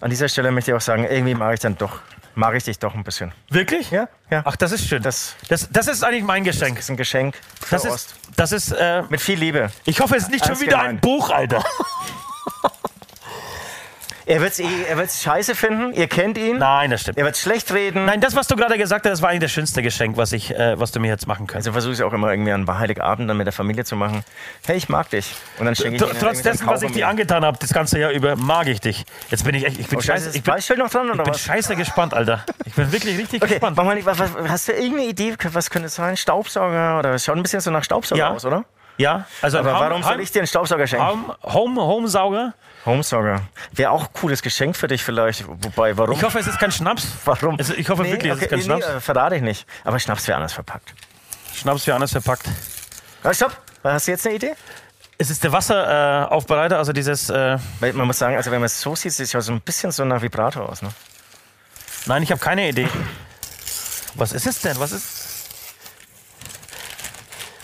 [0.00, 2.00] An dieser Stelle möchte ich auch sagen, irgendwie mag ich dann doch,
[2.34, 3.32] mag ich dich doch ein bisschen.
[3.48, 3.90] Wirklich?
[3.92, 4.42] Ja, ja.
[4.44, 5.02] Ach, das ist schön.
[5.02, 6.76] Das- das, das ist eigentlich mein Geschenk.
[6.76, 7.94] Das ist ein Geschenk für Das Ost.
[8.12, 9.70] ist, das ist äh, Mit viel Liebe.
[9.84, 10.88] ich hoffe, es ist nicht schon wieder gemeint.
[10.94, 11.62] ein Buch, Alter.
[14.26, 15.92] Er wird es eh, er wird's scheiße finden.
[15.94, 16.58] Ihr kennt ihn.
[16.58, 17.18] Nein, das stimmt.
[17.18, 18.04] Er wird schlecht reden.
[18.04, 20.50] Nein, das, was du gerade gesagt hast, das war eigentlich das schönste Geschenk, was, ich,
[20.54, 21.66] äh, was du mir jetzt machen kannst.
[21.66, 24.24] Also versuche ich auch immer irgendwie an Heiligabend dann mit der Familie zu machen.
[24.66, 25.34] Hey, ich mag dich.
[25.58, 28.10] Und dann schenke ich Tr- Trotz dessen, was ich dir angetan habe, das ganze Jahr
[28.10, 29.04] über, mag ich dich.
[29.30, 31.34] Jetzt bin ich echt, ich bin Oh, scheiße, ich bin, noch dran oder ich bin
[31.34, 31.40] was?
[31.40, 32.44] scheiße gespannt, Alter.
[32.64, 33.76] Ich bin wirklich richtig Okay, gespannt.
[33.76, 34.18] mal, was,
[34.48, 36.16] hast du irgendeine Idee, was könnte es sein?
[36.16, 38.30] Staubsauger oder es schaut ein bisschen so nach Staubsauger Ja.
[38.30, 38.64] aus, oder?
[38.98, 41.06] Ja, also Aber warum soll ich dir einen Staubsauger schenken?
[41.06, 42.54] Home, Home, Homesauger.
[42.84, 43.42] Homesauger.
[43.72, 45.46] Wäre auch ein cooles Geschenk für dich vielleicht.
[45.46, 46.16] Wobei, warum?
[46.16, 47.06] Ich hoffe, es ist kein Schnaps.
[47.24, 47.56] warum?
[47.58, 48.86] Also ich hoffe wirklich, es ist kein nee, Schnaps.
[48.86, 49.66] äh, verrate ich nicht.
[49.84, 50.92] Aber Schnaps wäre anders verpackt.
[51.54, 52.48] Schnaps für anders verpackt.
[53.22, 53.56] Ah, stopp.
[53.84, 54.54] Hast du jetzt eine Idee?
[55.18, 57.30] Es ist der Wasseraufbereiter, äh, also dieses.
[57.30, 59.60] Äh, man muss sagen, also wenn man es so sieht, sieht es ja so ein
[59.60, 60.82] bisschen so nach Vibrator aus.
[60.82, 60.90] Ne?
[62.06, 62.88] nein, ich habe keine Idee.
[64.14, 64.78] Was ist es denn?
[64.80, 65.28] Was ist.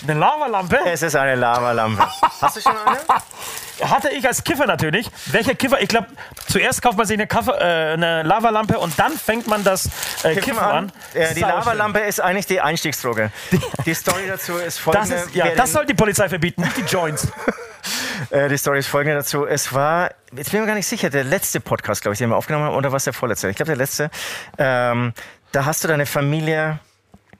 [0.05, 0.79] Eine Lavalampe?
[0.87, 2.07] Es ist eine Lavalampe.
[2.41, 3.01] Hast du schon eine?
[3.83, 5.11] Hatte ich als Kiffer natürlich.
[5.27, 5.81] Welcher Kiffer?
[5.81, 6.09] Ich glaube,
[6.47, 9.87] zuerst kauft man sich eine, Kaffe, äh, eine Lavalampe und dann fängt man das
[10.23, 10.93] äh, Kiffen Kiffen an.
[11.15, 13.31] Ja, die Lavalampe ist eigentlich die Einstiegsdroge.
[13.85, 14.95] Die Story dazu ist schlimm.
[14.95, 15.17] Das, folgende.
[15.17, 17.29] ist, ja, das soll die Polizei verbieten, nicht die Joints.
[18.31, 19.47] Äh, die Story ist folgende dazu.
[19.47, 22.29] Es war, jetzt bin ich mir gar nicht sicher, der letzte Podcast, glaube ich, den
[22.29, 23.49] wir aufgenommen haben, oder was der vorletzte?
[23.49, 24.11] Ich glaube, der letzte.
[24.59, 25.15] Ähm,
[25.53, 26.81] da hast du deine Familie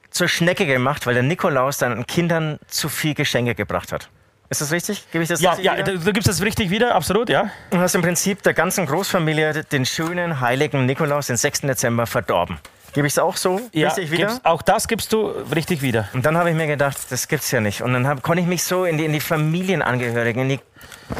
[0.09, 4.09] zur Schnecke gemacht, weil der Nikolaus deinen Kindern zu viel Geschenke gebracht hat.
[4.51, 5.03] Ist das richtig?
[5.11, 5.97] Gebe ich das Ja, richtig ja, wieder?
[5.97, 7.51] du, gibst das richtig wieder, absolut, ja.
[7.69, 11.61] Du hast im Prinzip der ganzen Großfamilie den schönen, heiligen Nikolaus, den 6.
[11.61, 12.57] Dezember, verdorben.
[12.93, 14.27] Gebe ich es auch so ja richtig wieder?
[14.27, 16.09] gibst, auch das gibst du richtig wieder.
[16.13, 17.83] Und dann habe ich mir gedacht, das gibt's ja nicht.
[17.83, 20.59] Und dann hab, konnte ich mich so in die, in die Familienangehörigen, in die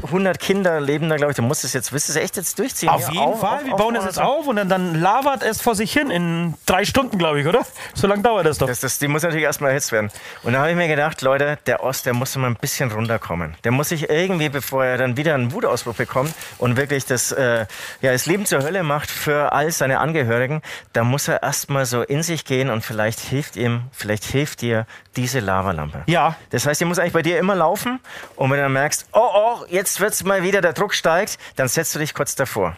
[0.03, 2.57] 100 Kinder leben da, glaube ich, du musst es jetzt, willst du es echt jetzt
[2.59, 2.89] durchziehen?
[2.89, 5.73] Auf Ja, jeden Fall, wir bauen es jetzt auf und dann, dann lavert es vor
[5.75, 7.65] sich hin in drei Stunden, glaube ich, oder?
[7.95, 8.67] So lange dauert das doch.
[8.67, 10.11] Das, das, die muss natürlich erstmal erhitzt werden.
[10.43, 13.55] Und da habe ich mir gedacht, Leute, der Ost, der muss mal ein bisschen runterkommen.
[13.63, 17.65] Der muss sich irgendwie, bevor er dann wieder einen Wutausbruch bekommt und wirklich das, äh,
[18.01, 20.61] ja, das Leben zur Hölle macht für all seine Angehörigen,
[20.93, 24.85] da muss er erstmal so in sich gehen und vielleicht hilft ihm, vielleicht hilft dir
[25.15, 26.03] diese Lavalampe.
[26.05, 26.35] Ja.
[26.51, 27.99] Das heißt, die muss eigentlich bei dir immer laufen
[28.35, 31.67] und wenn du dann merkst, oh, oh, jetzt wird's mal wieder, der Druck steigt, dann
[31.67, 32.75] setzt du dich kurz davor.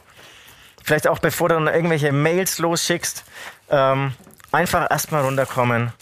[0.83, 3.23] Vielleicht auch bevor du dann irgendwelche Mails losschickst,
[3.69, 4.13] ähm,
[4.51, 5.93] einfach erstmal runterkommen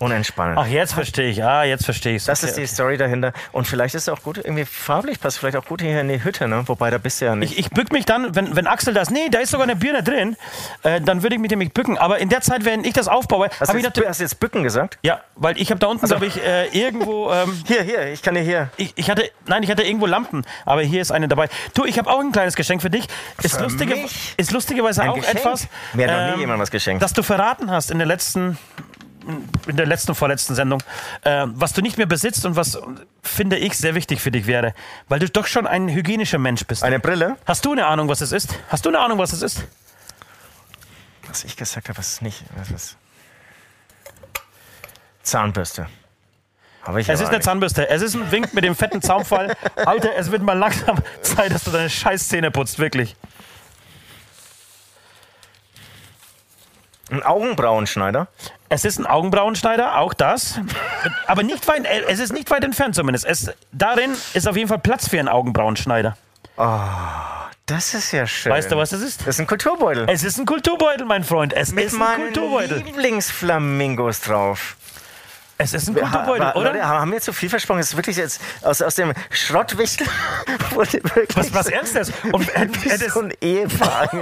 [0.00, 0.56] und entspannen.
[0.58, 1.44] Ach, jetzt verstehe ich.
[1.44, 3.32] Ah, jetzt verstehe ich das ist die Story dahinter.
[3.52, 6.24] Und vielleicht ist es auch gut, irgendwie farblich passt vielleicht auch gut hier in die
[6.24, 6.62] Hütte, ne?
[6.66, 7.52] Wobei, da bist du ja nicht.
[7.52, 10.02] Ich, ich bück mich dann, wenn, wenn Axel das, nee, da ist sogar eine Birne
[10.02, 10.36] drin,
[10.82, 11.98] äh, dann würde ich mich nämlich bücken.
[11.98, 14.08] Aber in der Zeit, wenn ich das aufbaue, hast, habe du ich jetzt, natürlich.
[14.08, 14.98] hast du jetzt Bücken gesagt?
[15.02, 17.30] Ja, weil ich habe da unten, glaube ich, äh, irgendwo.
[17.30, 18.70] Ähm, Hier, hier, ich kann dir hier.
[18.78, 21.48] ich, ich hatte, nein, ich hatte irgendwo Lampen, aber hier ist eine dabei.
[21.74, 23.06] Du, ich habe auch ein kleines Geschenk für dich.
[23.42, 23.94] Ist, Für lustige,
[24.38, 25.36] ist lustigerweise Ein auch Geschenk?
[25.36, 27.02] etwas, Mir hat noch nie ähm, jemand was geschenkt.
[27.02, 28.56] das du verraten hast in der letzten,
[29.66, 30.82] in der letzten, vorletzten Sendung,
[31.22, 32.78] äh, was du nicht mehr besitzt und was,
[33.22, 34.74] finde ich, sehr wichtig für dich wäre.
[35.08, 36.82] Weil du doch schon ein hygienischer Mensch bist.
[36.82, 37.36] Eine Brille?
[37.46, 38.58] Hast du eine Ahnung, was es ist?
[38.68, 39.64] Hast du eine Ahnung, was es ist?
[41.28, 42.42] Was ich gesagt habe, was ist nicht.
[42.56, 42.96] Was ist?
[45.22, 45.86] Zahnbürste.
[46.86, 47.42] Es ist eine nicht.
[47.44, 47.88] Zahnbürste.
[47.88, 49.54] Es ist ein Wink mit dem fetten Zaunfall.
[49.76, 53.16] Alter, es wird mal langsam Zeit, dass du deine scheiß Zähne putzt, wirklich.
[57.10, 58.28] Ein Augenbrauenschneider.
[58.68, 60.60] Es ist ein Augenbrauenschneider, auch das.
[61.26, 63.24] Aber nicht weit, es ist nicht weit entfernt zumindest.
[63.26, 66.16] Es, darin ist auf jeden Fall Platz für einen Augenbrauenschneider.
[67.66, 68.52] Das ist ja schön.
[68.52, 69.20] Weißt du, was das ist?
[69.20, 70.06] Das ist ein Kulturbeutel.
[70.08, 71.52] Es ist ein Kulturbeutel, mein Freund.
[71.52, 72.78] Es Mit ist ein Kulturbeutel.
[72.78, 74.76] Lieblingsflamingos drauf.
[75.62, 76.72] Es ist ein Kulturbeutel, Ha- ha- oder?
[76.72, 77.78] Leute, haben wir zu viel versprochen?
[77.80, 80.06] Das ist wirklich jetzt aus, aus dem Schrottwichtel
[80.70, 82.12] wurde wirklich Was, was Ernstes?
[82.32, 83.32] Und hätt- wie hättest- so ein.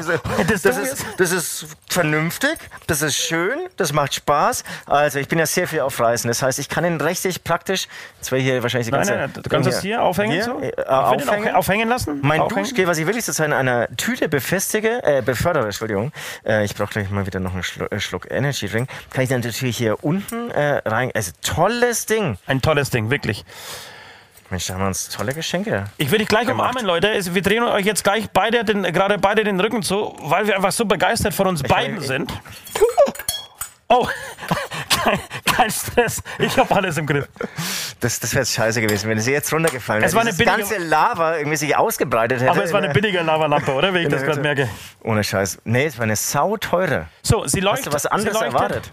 [0.02, 4.64] So, Hättest das, ist, das ist vernünftig, das ist schön, das macht Spaß.
[4.86, 6.28] Also ich bin ja sehr viel auf Reisen.
[6.28, 7.86] Das heißt, ich kann ihn richtig praktisch,
[8.16, 9.12] jetzt ich hier wahrscheinlich die Nein, ganze...
[9.16, 10.32] nein, nein, du kannst das hier aufhängen.
[10.32, 10.60] Hier, so.
[10.60, 11.54] äh, aufhängen.
[11.54, 12.18] aufhängen lassen.
[12.22, 12.64] Mein aufhängen.
[12.64, 16.12] Duschgel, was ich wirklich zurzeit in einer Tüte befestige, äh, befördere, Entschuldigung,
[16.44, 19.30] äh, ich brauche gleich mal wieder noch einen Schluck, äh, Schluck Energy Drink, kann ich
[19.30, 21.10] dann natürlich hier unten äh, rein.
[21.14, 22.38] Also tolles Ding.
[22.46, 23.44] Ein tolles Ding, wirklich.
[24.50, 25.84] Mensch, da haben wir uns tolle Geschenke.
[25.98, 26.70] Ich will dich gleich Gemacht.
[26.70, 27.10] umarmen, Leute.
[27.12, 30.56] Es- Wir drehen euch jetzt gleich beide den, gerade beide den Rücken zu, weil wir
[30.56, 32.32] einfach so begeistert von uns beiden ich- sind.
[33.90, 34.06] Oh,
[35.02, 35.18] kein,
[35.50, 36.22] kein Stress.
[36.38, 37.26] Ich habe alles im Griff.
[38.00, 40.16] Das, das wäre jetzt scheiße gewesen, wenn sie jetzt runtergefallen Es wäre.
[40.16, 42.50] war eine Dieses billige- ganze Lava irgendwie sich ausgebreitet hätte.
[42.50, 43.92] Aber es war eine in der- billige Lavalampe, oder?
[43.94, 44.68] Wie ich das gerade merke.
[45.02, 45.58] Ohne Scheiß.
[45.64, 47.06] Nee, es war eine sauteure.
[47.22, 47.86] So, sie Hast leuchtet.
[47.86, 48.90] du was anderes erwartet?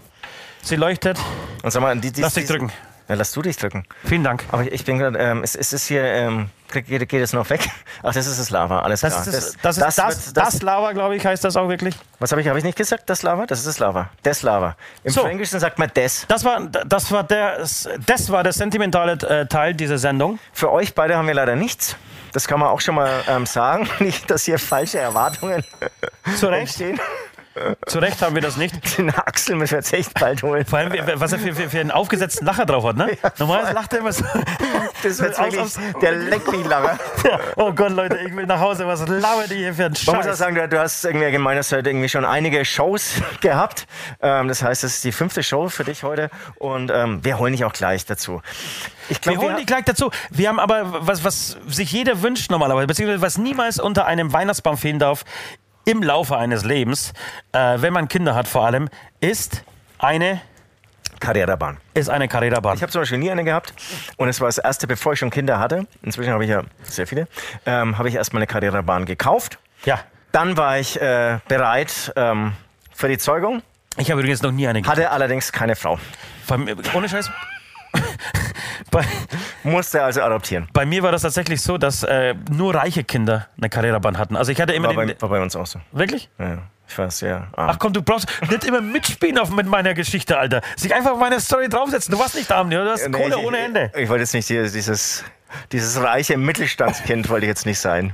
[0.65, 1.17] Sie leuchtet.
[1.63, 2.71] Und sag mal, die, die, Lass dich drücken.
[3.07, 3.85] Ja, lass du dich drücken.
[4.03, 4.43] Vielen Dank.
[4.51, 7.69] Aber ich bin gerade, ähm, ist, ist es hier, ähm, geht, geht es noch weg?
[8.03, 9.27] Ach, das ist das Lava, alles Das klar.
[9.27, 11.95] ist das, das, ist das, wird- das, Lava, glaube ich, heißt das auch wirklich.
[12.17, 13.07] Was habe ich, habe ich nicht gesagt?
[13.07, 13.45] Das Lava?
[13.45, 14.09] Das ist das Lava.
[14.23, 14.75] Das Lava.
[15.03, 15.21] Im So.
[15.21, 16.25] Fränkischen sagt man des.
[16.27, 20.39] Das war, das war der, das war der sentimentale äh, Teil dieser Sendung.
[20.51, 21.95] Für euch beide haben wir leider nichts.
[22.33, 23.87] Das kann man auch schon mal ähm, sagen.
[23.99, 25.63] Nicht, dass hier falsche Erwartungen
[26.37, 26.99] Zu Recht, entstehen.
[27.85, 28.75] Zu Recht haben wir das nicht.
[28.97, 30.65] Den Axel müssen wir jetzt echt bald holen.
[30.65, 33.17] Vor allem, was er für, für, für einen aufgesetzten Lacher drauf hat, ne?
[33.39, 34.23] Normalerweise lacht er immer so.
[35.03, 36.97] Das wird wirklich aus- der leck mich langer.
[37.23, 38.85] Ja, oh Gott, Leute, ich will nach Hause.
[38.87, 40.37] Was labert ihr hier für einen Man muss auch Scheiß?
[40.37, 43.87] sagen, du, du hast irgendwie gemeint, hast heute irgendwie schon einige Shows gehabt.
[44.21, 47.53] Ähm, das heißt, es ist die fünfte Show für dich heute und ähm, wir holen
[47.53, 48.41] dich auch gleich dazu.
[49.09, 50.11] Ich Wir glaube, holen die gleich dazu.
[50.29, 54.77] Wir haben aber, was, was sich jeder wünscht normalerweise, beziehungsweise was niemals unter einem Weihnachtsbaum
[54.77, 55.23] fehlen darf,
[55.85, 57.13] im Laufe eines Lebens,
[57.51, 58.89] äh, wenn man Kinder hat vor allem,
[59.21, 59.63] ist
[59.99, 60.41] eine,
[61.19, 61.77] Karrierebahn.
[61.93, 62.75] ist eine Carrera-Bahn.
[62.75, 63.73] Ich habe zum Beispiel nie eine gehabt
[64.17, 65.87] und es war das erste, bevor ich schon Kinder hatte.
[66.01, 67.27] Inzwischen habe ich ja sehr viele.
[67.65, 69.59] Ähm, habe ich erstmal eine Karrierebahn gekauft.
[69.85, 69.99] Ja.
[70.31, 72.53] Dann war ich äh, bereit ähm,
[72.93, 73.61] für die Zeugung,
[73.97, 74.97] Ich habe übrigens noch nie eine gehabt.
[74.97, 75.97] hatte allerdings keine Frau.
[76.93, 77.29] Ohne Scheiß.
[78.91, 79.03] bei,
[79.63, 80.67] Musste also adoptieren.
[80.73, 84.35] bei mir war das tatsächlich so, dass äh, nur reiche Kinder eine Carrera-Bahn hatten.
[84.35, 85.15] Also ich hatte immer War den.
[85.15, 85.79] bei, war bei uns auch so.
[85.91, 86.29] Wirklich?
[86.39, 87.69] Ja, ich war sehr arm.
[87.69, 90.61] Ach komm, du brauchst nicht immer mitspielen auf, mit meiner Geschichte, Alter.
[90.75, 92.11] Sich einfach auf meine Story draufsetzen.
[92.13, 93.91] Du warst nicht arm, du hast Nee, Kohle ich, ohne Ende.
[93.95, 95.23] Ich, ich wollte jetzt nicht dieses,
[95.71, 98.13] dieses reiche Mittelstandskind, wollte ich jetzt nicht sein.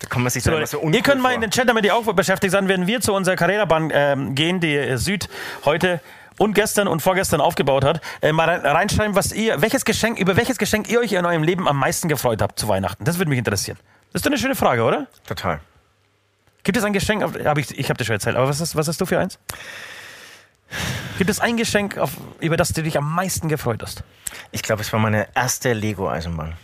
[0.00, 2.10] Da kann man sich so, so ihr könnt mal in den Chat, damit ihr auch
[2.14, 5.28] beschäftigt seid, wenn wir zu unserer Carrera-Bahn ähm, gehen, die Süd
[5.66, 6.00] heute
[6.40, 10.36] und gestern und vorgestern aufgebaut hat, äh, mal rein- reinschreiben, was ihr, welches Geschenk, über
[10.38, 13.04] welches Geschenk ihr euch in eurem Leben am meisten gefreut habt zu Weihnachten.
[13.04, 13.78] Das würde mich interessieren.
[14.12, 15.06] Das ist doch eine schöne Frage, oder?
[15.26, 15.60] Total.
[16.62, 18.74] Gibt es ein Geschenk, auf, hab ich, ich habe dir schon erzählt, aber was, ist,
[18.74, 19.38] was hast du für eins?
[21.18, 24.02] Gibt es ein Geschenk, auf, über das du dich am meisten gefreut hast?
[24.50, 26.54] Ich glaube, es war meine erste Lego-Eisenbahn.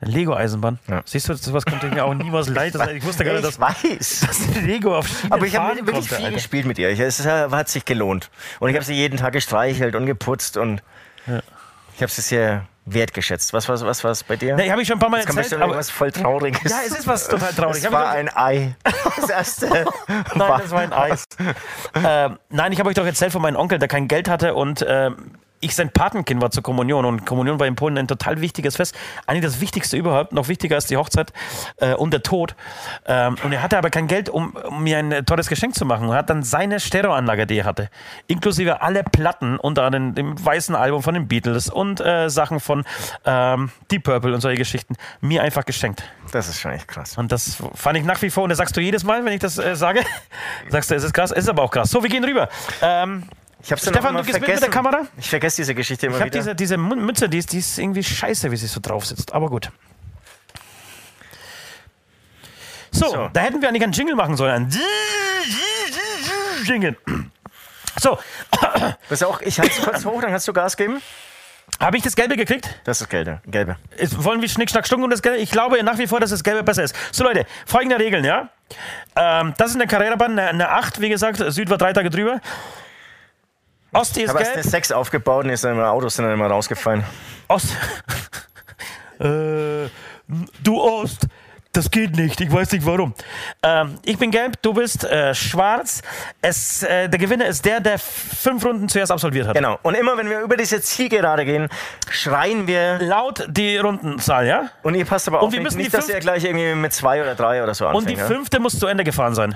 [0.00, 0.78] Eine Lego-Eisenbahn.
[0.88, 1.02] Ja.
[1.04, 2.74] Siehst du, sowas kommt mir auch niemals leid.
[2.74, 4.20] Das, ich wusste gar nicht, dass, ich weiß.
[4.26, 6.36] dass Lego auf Schienen Aber ich habe wirklich konnte, viel Alter.
[6.36, 6.90] gespielt mit ihr.
[6.90, 8.30] Ich, es hat sich gelohnt.
[8.60, 10.82] Und ich habe sie jeden Tag gestreichelt und geputzt und
[11.26, 13.52] ich habe sie sehr wertgeschätzt.
[13.52, 14.56] Was war was war's bei dir?
[14.56, 15.44] Nee, habe ich schon ein paar Mal Jetzt erzählt.
[15.44, 16.70] bestimmt Aber, irgendwas voll Trauriges.
[16.70, 17.84] ja, es ist was total traurig.
[17.84, 18.76] Es war ich ein Ei.
[19.16, 19.66] Das erste.
[20.34, 21.24] Nein, das war ein Eis.
[21.94, 24.84] ähm, nein, ich habe euch doch erzählt von meinem Onkel, der kein Geld hatte und
[24.88, 28.76] ähm, ich sein Patenkind war zur Kommunion und Kommunion war in Polen ein total wichtiges
[28.76, 28.96] Fest.
[29.26, 31.32] Eigentlich das Wichtigste überhaupt, noch wichtiger als die Hochzeit
[31.78, 32.54] äh, und der Tod.
[33.06, 36.08] Ähm, und er hatte aber kein Geld, um, um mir ein tolles Geschenk zu machen.
[36.08, 37.90] Und hat dann seine Stereoanlage, die er hatte,
[38.26, 42.84] inklusive alle Platten unter anderem dem weißen Album von den Beatles und äh, Sachen von
[43.24, 46.02] ähm, Deep Purple und solche Geschichten, mir einfach geschenkt.
[46.32, 47.18] Das ist schon echt krass.
[47.18, 49.40] Und das fand ich nach wie vor, und das sagst du jedes Mal, wenn ich
[49.40, 50.00] das äh, sage,
[50.68, 51.90] sagst du, es ist krass, es ist aber auch krass.
[51.90, 52.48] So, wir gehen rüber.
[52.82, 53.24] Ähm,
[53.62, 54.52] Ich hab's Stefan, du gehst mit vergessen.
[54.54, 55.06] mit der Kamera?
[55.18, 56.38] Ich vergesse diese Geschichte immer ich habe wieder.
[56.40, 59.32] diese, diese Mü- Mütze, die ist, die ist irgendwie scheiße, wie sie so drauf sitzt.
[59.32, 59.70] Aber gut.
[62.90, 63.30] So, So.
[63.32, 64.64] da hätten wir eigentlich einen Jingle machen sollen.
[64.70, 66.96] Ein Jingle.
[68.00, 68.18] So,
[69.08, 71.02] Pass auch, ich halte es kurz hoch, dann kannst du Gas geben.
[71.80, 72.80] habe ich das Gelbe gekriegt?
[72.84, 73.40] Das ist gelbe.
[73.46, 73.76] gelbe.
[73.96, 75.38] Ist- Wollen wir Schnick, Schnack, Stunk und das Gelbe?
[75.38, 76.94] Ich glaube nach wie vor, dass das Gelbe besser ist.
[77.12, 78.48] So Leute, folgende Regeln, ja?
[79.16, 81.42] Ähm, das ist eine Carrera-Bahn, eine, eine 8, wie gesagt.
[81.52, 82.40] Süd war drei Tage drüber.
[83.98, 84.64] Osti ist habe erst gelb.
[84.64, 87.04] eine 6 aufgebaut und ist dann immer Autos sind dann immer rausgefallen.
[87.48, 87.76] Ost.
[89.20, 89.88] äh,
[90.62, 91.26] du Ost.
[91.72, 93.14] Das geht nicht, ich weiß nicht warum.
[93.62, 96.00] Ähm, ich bin gelb, du bist äh, schwarz.
[96.40, 99.54] Es, äh, der Gewinner ist der, der fünf Runden zuerst absolviert hat.
[99.54, 99.78] Genau.
[99.82, 101.68] Und immer wenn wir über diese Zielgerade gehen,
[102.10, 102.98] schreien wir.
[103.00, 104.70] Laut die Rundenzahl, ja?
[104.82, 107.20] Und ihr passt aber wir nicht, müssen nicht die dass ihr gleich irgendwie mit zwei
[107.20, 108.08] oder drei oder so anfängt.
[108.08, 108.26] Und die ja?
[108.26, 109.54] fünfte muss zu Ende gefahren sein.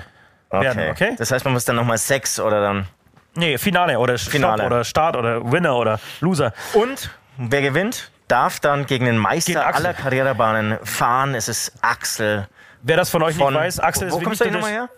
[0.51, 1.15] werden, okay?
[1.17, 2.87] Das heißt, man muss dann nochmal sechs oder dann.
[3.35, 4.57] Nee, Finale oder Finale.
[4.61, 6.53] Stopp oder Start oder Winner oder Loser.
[6.73, 9.85] Und wer gewinnt, darf dann gegen den Gegen Meister Axel.
[9.85, 11.35] aller Karrierebahnen fahren.
[11.35, 12.47] Es ist Axel
[12.83, 13.53] Wer das von euch von.
[13.53, 14.89] nicht weiß, Axel wo ist du nur nochmal der, her?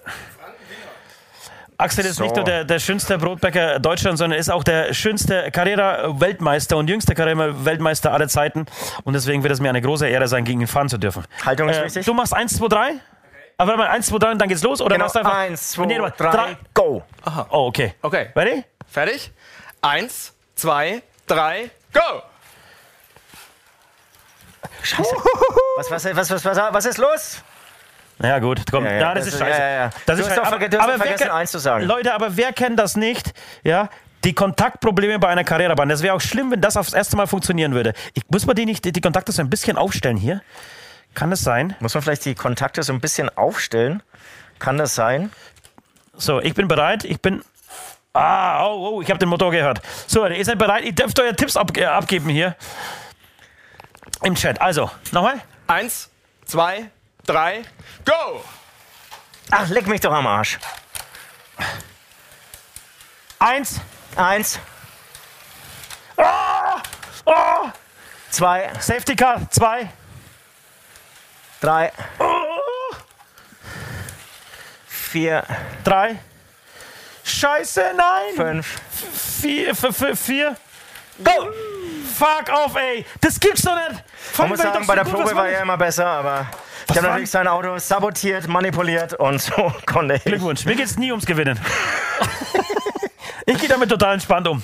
[1.77, 2.23] Axel ist So.
[2.23, 7.13] nicht nur der, der schönste Brotbäcker Deutschlands, sondern ist auch der schönste Carrera-Weltmeister und jüngste
[7.15, 8.65] Carrera-Weltmeister aller Zeiten.
[9.03, 11.25] Und deswegen wird es mir eine große Ehre sein, gegen ihn fahren zu dürfen.
[11.45, 12.05] Haltung ist Äh, wichtig.
[12.05, 12.91] du machst 1, 2, 3?
[13.57, 14.81] Aber warte mal, 1, 2, 3 und dann geht's los?
[14.81, 15.05] Oder Genau.
[15.05, 15.37] machst du einfach.
[15.37, 16.57] Eins, zwei, Nee, warte, drei,
[17.35, 17.47] go!
[17.49, 17.93] Oh, okay.
[18.01, 18.29] Okay.
[18.35, 18.63] Ready?
[18.87, 19.31] Fertig?
[19.81, 22.21] Eins, zwei, drei, go!
[24.83, 25.15] Scheiße.
[25.77, 27.41] Was, was, was, was, was, was ist los?
[28.21, 28.85] Ja, gut, komm.
[28.85, 29.59] Ja, Ja, ja, das, das ist scheiße.
[29.59, 29.89] ja, ja, ja.
[30.05, 30.69] Das Du ist hast doch scheiße.
[30.69, 31.85] doch wer vergessen, eins zu sagen.
[31.85, 33.33] Leute, aber wer kennt das nicht?
[33.63, 33.89] Ja.
[34.23, 35.87] Die Kontaktprobleme bei einer Karrierebahn.
[35.89, 37.93] Das wäre auch schlimm, wenn das aufs erste Mal funktionieren würde.
[38.13, 40.41] Ich, muss man die nicht, die Kontakte so ein bisschen aufstellen hier?
[41.13, 41.75] Kann es sein?
[41.79, 44.01] Muss man vielleicht die Kontakte so ein bisschen aufstellen?
[44.59, 45.31] Kann das sein?
[46.17, 47.03] So, ich bin bereit.
[47.03, 47.43] Ich bin.
[48.13, 49.81] Ah, oh, oh, ich habe den Motor gehört.
[50.07, 50.85] So, ihr seid bereit?
[50.85, 52.55] Ihr dürft eure Tipps ab, äh, abgeben hier.
[54.23, 54.61] Im Chat.
[54.61, 55.41] Also, nochmal.
[55.67, 56.09] Eins,
[56.45, 56.89] zwei,
[57.25, 57.63] drei,
[58.05, 58.41] go!
[59.51, 60.57] Ach, leck mich doch am Arsch.
[63.39, 63.81] Eins.
[64.15, 64.59] Eins,
[67.25, 67.69] Oh,
[68.29, 69.49] zwei, Safety Car.
[69.49, 69.89] Zwei.
[71.59, 72.44] drei, Oh,
[75.15, 75.43] vier,
[75.85, 76.17] drei.
[77.23, 78.35] Scheiße, nein.
[78.35, 78.81] fünf.
[79.41, 80.57] Vier, vier, vier.
[81.23, 81.31] Go!
[82.17, 83.05] Fuck off, ey.
[83.21, 84.03] Das gibt's doch nicht.
[84.33, 86.47] Ich muss sagen, bei der Probe was war er immer besser, aber
[86.89, 90.23] ich habe natürlich sein Auto sabotiert, manipuliert und so konnte ich.
[90.25, 90.65] Glückwunsch.
[90.65, 91.57] Mir geht's nie ums Gewinnen.
[93.45, 94.61] ich gehe damit total entspannt um.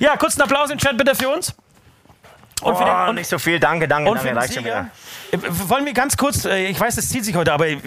[0.00, 1.54] Ja, kurzen Applaus im Chat bitte für uns.
[2.64, 4.54] Und für den, Oh, und, nicht so viel, danke, danke, und für danke, den reicht
[4.54, 4.88] schon Sieger.
[5.32, 7.78] Äh, Wollen wir ganz kurz, äh, ich weiß, es zieht sich heute, aber ihr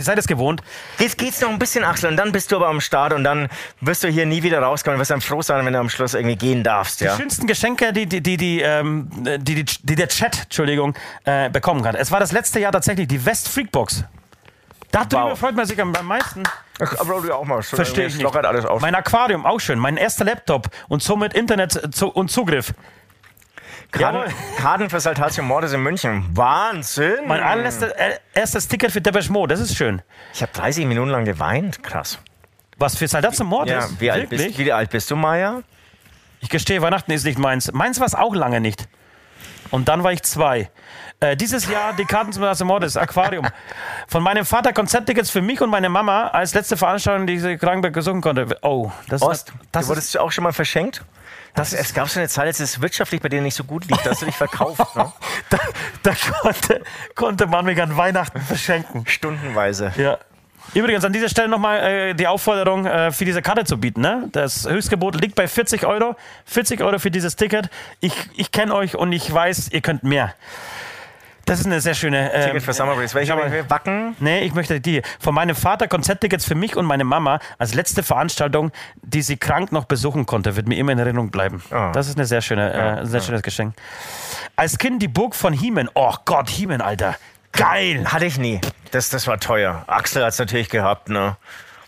[0.00, 0.62] seid es gewohnt.
[0.98, 3.48] Jetzt geht's noch ein bisschen, Axel, und dann bist du aber am Start und dann
[3.80, 4.96] wirst du hier nie wieder rauskommen.
[4.96, 7.14] Du wirst dann froh sein, wenn du am Schluss irgendwie gehen darfst, ja.
[7.14, 10.94] Die schönsten Geschenke, die, die, die, die, ähm, die, die, die der Chat, Entschuldigung,
[11.24, 11.94] äh, bekommen kann.
[11.94, 14.04] Es war das letzte Jahr tatsächlich die West Freakbox.
[14.92, 15.38] Darüber Wow.
[15.38, 16.42] freut man sich am meisten.
[16.78, 17.62] Du auch mal.
[17.62, 18.36] Verstehe ich Es nicht.
[18.36, 18.80] alles auf.
[18.80, 19.78] Mein Aquarium, auch schön.
[19.78, 22.72] Mein erster Laptop und somit Internet äh, und Zugriff.
[23.92, 24.32] Karten.
[24.58, 26.28] Karten für Saltatio Mortis in München.
[26.34, 27.26] Wahnsinn!
[27.26, 30.02] Mein allerletztes äh, erstes Ticket für Depeche Mode, das ist schön.
[30.34, 31.82] Ich habe 30 Minuten lang geweint.
[31.82, 32.18] Krass.
[32.78, 34.00] Was für Saldat zum Mord Ja, ist?
[34.00, 34.48] wie alt, Wirklich?
[34.48, 35.62] bist, wie alt bist du, Maya?
[36.40, 37.72] Ich gestehe, Weihnachten ist nicht meins.
[37.72, 38.86] Meins war es auch lange nicht.
[39.70, 40.70] Und dann war ich zwei.
[41.18, 43.46] Äh, dieses Jahr die Karten zum Saldat zum Mord ist Aquarium.
[44.06, 47.94] Von meinem Vater Konzerttickets für mich und meine Mama als letzte Veranstaltung, die sie Krankenberg
[47.94, 48.46] gesungen konnte.
[48.62, 49.54] Oh, das Ost, ist...
[49.54, 51.02] du Das ist wurdest auch schon mal verschenkt?
[51.56, 53.96] Das, es gab so eine Zeit, als es wirtschaftlich bei dir nicht so gut lief,
[54.02, 55.12] da hast du dich verkauft, ne?
[55.48, 55.58] da
[56.02, 56.82] da konnte,
[57.14, 59.04] konnte man mich an Weihnachten verschenken.
[59.06, 59.92] Stundenweise.
[59.96, 60.18] Ja.
[60.74, 64.00] Übrigens an dieser Stelle nochmal äh, die Aufforderung, äh, für diese Karte zu bieten.
[64.02, 64.28] Ne?
[64.32, 66.16] Das Höchstgebot liegt bei 40 Euro.
[66.44, 67.70] 40 Euro für dieses Ticket.
[68.00, 70.34] Ich, ich kenne euch und ich weiß, ihr könnt mehr.
[71.46, 72.32] Das ist eine sehr schöne.
[72.34, 73.14] Ähm, Ticket für Summer Breeze.
[73.14, 73.70] Welche wir?
[73.70, 74.14] Wacken?
[74.18, 75.00] Nee, ich möchte die.
[75.20, 78.72] Von meinem Vater Konzerttickets für mich und meine Mama als letzte Veranstaltung,
[79.02, 81.62] die sie krank noch besuchen konnte, wird mir immer in Erinnerung bleiben.
[81.70, 81.92] Ah.
[81.92, 83.74] Das ist eine sehr schöne, äh, ein sehr schönes Geschenk.
[84.56, 85.88] Als Kind die Burg von Hiemen.
[85.94, 87.14] Oh Gott, Hiemen, Alter.
[87.52, 88.04] Geil.
[88.12, 88.60] Hatte ich nie.
[88.90, 89.84] Das, das war teuer.
[89.86, 91.36] Axel hat es natürlich gehabt, ne?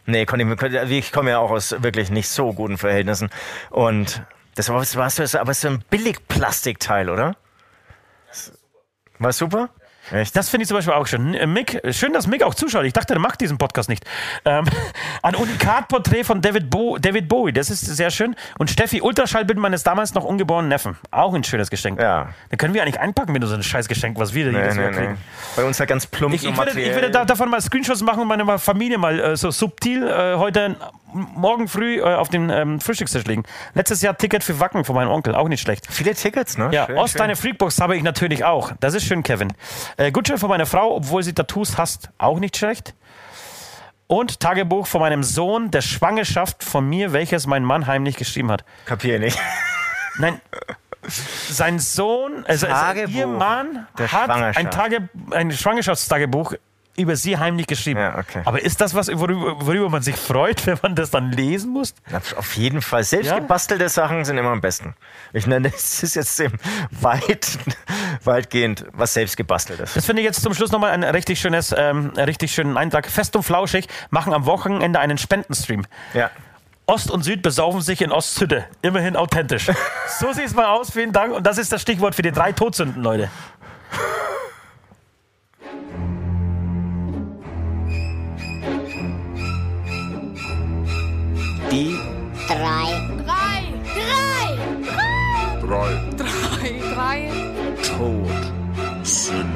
[0.07, 3.29] Nee, konnte ich, mir- konnte- ich komme ja auch aus wirklich nicht so guten Verhältnissen.
[3.71, 4.23] Und
[4.55, 7.35] das war, das war so, aber so ein Billigplastikteil, oder?
[9.19, 9.71] War super?
[10.13, 10.35] Echt?
[10.37, 11.35] Das finde ich zum Beispiel auch schön.
[11.35, 12.85] Äh, Mick, schön, dass Mick auch zuschaut.
[12.85, 14.05] Ich dachte, der macht diesen Podcast nicht.
[14.45, 14.65] Ähm,
[15.23, 18.35] ein Unikat-Porträt von David, Bo David Bowie, das ist sehr schön.
[18.59, 20.97] Und Steffi, Ultraschallbild meines damals noch ungeborenen Neffen.
[21.11, 22.01] Auch ein schönes Geschenk.
[22.01, 22.31] Ja.
[22.51, 24.97] Da können wir eigentlich einpacken mit unserem Scheißgeschenk, was wir Nee, jedes nee, Jahr nee.
[24.97, 25.19] kriegen.
[25.57, 28.23] Bei uns halt ganz plump Ich, ich, werde, ich werde da, davon mal Screenshots machen
[28.23, 30.77] und meine Familie mal äh, so subtil äh, heute
[31.13, 33.45] morgen früh äh, auf den ähm, Frühstückstisch legen.
[33.75, 35.87] Letztes Jahr Ticket für Wacken von meinem Onkel, auch nicht schlecht.
[35.91, 36.71] Viele Tickets, ne?
[36.73, 37.19] Ja, Schön, Ost, schön.
[37.21, 38.73] deine Freakbox habe ich natürlich auch.
[38.81, 39.53] Das ist schön, Kevin.
[39.97, 42.95] Äh, Gutschein von meiner Frau, obwohl sie Tattoos hasst, auch nicht schlecht.
[44.07, 48.65] Und Tagebuch von meinem Sohn der Schwangerschaft von mir, welches mein Mann heimlich geschrieben hat.
[48.87, 49.39] Kapier nicht.
[50.19, 50.41] Nein,
[51.07, 56.55] sein Sohn, also, also Tagebuch ihr Mann der hat ein, Tage, ein Schwangerschaftstagebuch
[56.99, 58.01] über sie heimlich geschrieben.
[58.01, 58.43] Ja, okay.
[58.45, 61.95] Aber ist das was, worüber, worüber man sich freut, wenn man das dann lesen muss?
[62.37, 63.05] Auf jeden Fall.
[63.05, 63.39] Selbst Ja?
[63.39, 64.95] gebastelte Sachen sind immer am besten.
[65.33, 66.59] Ich nenne es ist jetzt eben
[66.91, 67.59] weit,
[68.25, 69.95] weitgehend was selbst gebasteltes.
[69.95, 73.07] Das finde ich jetzt zum Schluss nochmal ein richtig schönes, ähm, richtig schönen Eintrag.
[73.09, 75.87] Fest und flauschig machen am Wochenende einen Spendenstream.
[76.15, 76.31] Ja.
[76.87, 78.65] Ost und Süd besaufen sich in Osthütte.
[78.81, 79.71] Immerhin authentisch.
[80.19, 80.91] so sieht es mal aus.
[80.91, 81.35] Vielen Dank.
[81.35, 83.31] Und das ist das Stichwort für die drei Todsünden, Leute.
[91.71, 91.99] Die
[92.49, 92.87] drei,
[95.61, 95.91] Drei.
[96.17, 97.31] drei, drei,
[97.83, 99.53] Todsünden.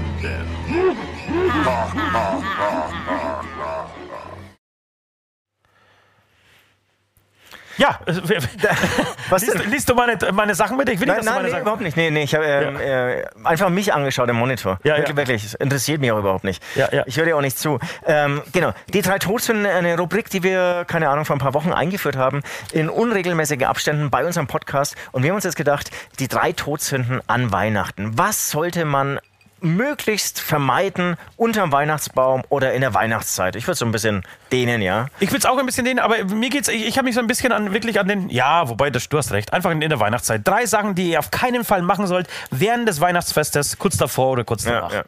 [7.78, 8.12] Ja, äh,
[9.30, 10.88] Was liest, liest du meine, meine Sachen mit?
[10.88, 11.62] Ich will nicht, Nein, nein, meine nee, Sachen...
[11.62, 11.96] überhaupt nicht.
[11.96, 14.78] Nee, nee, ich habe ähm, äh, einfach mich angeschaut im Monitor.
[14.84, 15.16] Ja, wirklich, ja.
[15.16, 15.44] wirklich.
[15.44, 16.62] Es interessiert mich auch überhaupt nicht.
[16.74, 17.02] Ja, ja.
[17.06, 17.78] Ich höre dir auch nicht zu.
[18.06, 18.72] Ähm, genau.
[18.92, 22.42] Die drei Todsünden, eine Rubrik, die wir, keine Ahnung, vor ein paar Wochen eingeführt haben,
[22.72, 24.96] in unregelmäßigen Abständen bei unserem Podcast.
[25.12, 28.18] Und wir haben uns jetzt gedacht, die drei Todsünden an Weihnachten.
[28.18, 29.18] Was sollte man
[29.62, 33.56] möglichst vermeiden unterm Weihnachtsbaum oder in der Weihnachtszeit.
[33.56, 35.06] Ich würde so ein bisschen dehnen, ja.
[35.20, 37.20] Ich will es auch ein bisschen dehnen, aber mir geht's, ich, ich habe mich so
[37.20, 40.00] ein bisschen an wirklich an den, ja, wobei das, du hast recht, einfach in, der
[40.00, 40.42] Weihnachtszeit.
[40.44, 44.44] Drei Sachen, die ihr auf keinen Fall machen sollt während des Weihnachtsfestes, kurz davor oder
[44.44, 44.92] kurz Ja, danach.
[44.92, 45.04] ja.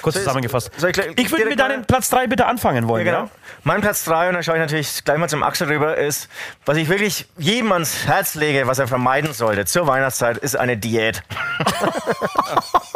[0.00, 0.70] Kurz Soll ich- zusammengefasst.
[0.78, 3.18] soll ich ich würde mit deinem Platz 3 bitte anfangen wollen, Ja, ja?
[3.22, 3.30] genau.
[3.64, 6.28] Mein Platz 3, und dann schaue ich natürlich gleich mal zum Axel rüber, ist,
[6.64, 10.76] was ich wirklich jedem ans Herz lege, was er vermeiden sollte zur Weihnachtszeit, ist eine
[10.78, 11.22] Diät.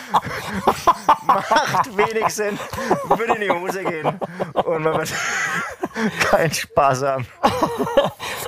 [2.07, 2.57] wenig Sinn,
[3.07, 4.07] würde in die Hose gehen
[4.53, 5.13] und man wird
[6.31, 7.27] keinen Spaß haben.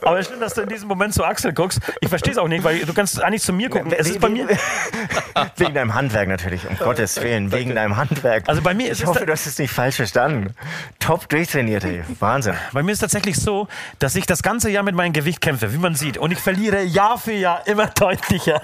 [0.02, 1.80] Aber es stimmt, dass du in diesem Moment zu Axel guckst.
[2.02, 3.92] Ich verstehe es auch nicht, weil du kannst eigentlich zu mir gucken.
[3.92, 4.48] Es ist bei mir,
[5.58, 8.44] Wegen deinem Handwerk natürlich, um Gottes Willen, wegen deinem Handwerk.
[8.48, 10.56] Also bei mir ist ich es hoffe, du hast es nicht falsch verstanden.
[11.00, 12.04] Top durchtrainiert, ey.
[12.20, 12.56] Wahnsinn.
[12.72, 13.68] bei mir ist tatsächlich so,
[14.00, 16.18] dass ich das ganze Jahr mit meinem Gewicht kämpfe, wie man sieht.
[16.18, 18.62] Und ich verliere Jahr für Jahr immer deutlicher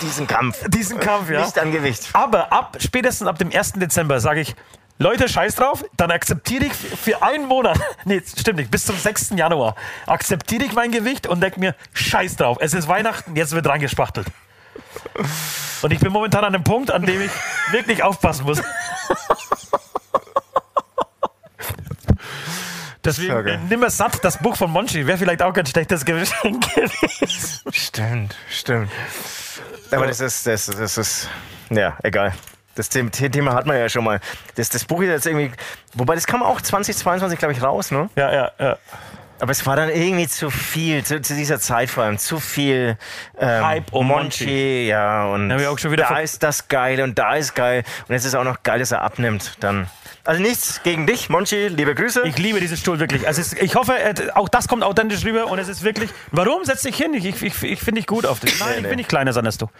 [0.00, 0.64] Diesen Kampf.
[0.68, 1.44] diesen Kampf, ja.
[1.44, 2.08] Nicht an Gewicht.
[2.12, 3.72] Aber ab spätestens ab dem 1.
[3.80, 4.54] Dezember sage ich,
[5.00, 9.30] Leute, scheiß drauf, dann akzeptiere ich für einen Monat, nee, stimmt nicht, bis zum 6.
[9.36, 9.76] Januar,
[10.06, 14.26] akzeptiere ich mein Gewicht und denke mir, scheiß drauf, es ist Weihnachten, jetzt wird reingespachtelt.
[15.82, 17.30] Und ich bin momentan an einem Punkt, an dem ich
[17.70, 18.60] wirklich aufpassen muss.
[23.04, 26.74] Deswegen äh, nimm es satt, das Buch von Monchi wäre vielleicht auch kein schlechtes Geschenk
[26.74, 27.72] gewesen.
[27.72, 28.90] Stimmt, stimmt.
[29.90, 31.28] Aber das ist, das, das ist,
[31.70, 32.34] ja, egal.
[32.78, 34.20] Das The- The- Thema hat man ja schon mal.
[34.54, 35.50] Das, das Buch ist jetzt irgendwie,
[35.94, 38.08] wobei das kam auch 2022, glaube ich, raus, ne?
[38.16, 38.76] Ja, ja, ja.
[39.40, 42.96] Aber es war dann irgendwie zu viel, zu, zu dieser Zeit vor allem, zu viel
[43.38, 47.16] ähm, Hype um Monchi, ja, und ich auch schon wieder da ist das geil und
[47.18, 49.86] da ist geil und jetzt ist auch noch geil, dass er abnimmt, dann.
[50.28, 52.20] Also nichts gegen dich, Monchi, liebe Grüße.
[52.26, 53.26] Ich liebe diesen Stuhl wirklich.
[53.26, 56.10] Also es, ich hoffe, äh, auch das kommt authentisch rüber und es ist wirklich.
[56.32, 57.14] Warum setz dich hin?
[57.14, 58.60] Ich, ich, ich, ich finde dich gut auf dich.
[58.60, 58.88] Nein, ich nee.
[58.88, 59.70] bin nicht kleiner, sondern du.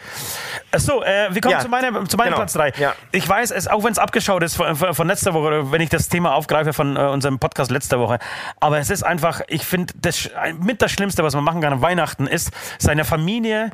[0.78, 2.36] So, äh, wir kommen Ja, zu meinem, zu meinem genau.
[2.36, 2.72] Platz 3.
[2.78, 2.94] Ja.
[3.12, 6.08] Ich weiß, es, auch wenn es abgeschaut ist von, von letzter Woche, wenn ich das
[6.08, 8.18] Thema aufgreife von äh, unserem Podcast letzter Woche,
[8.58, 10.30] aber es ist einfach, ich finde, das
[10.62, 13.70] mit das Schlimmste, was man machen kann an Weihnachten, ist seiner Familie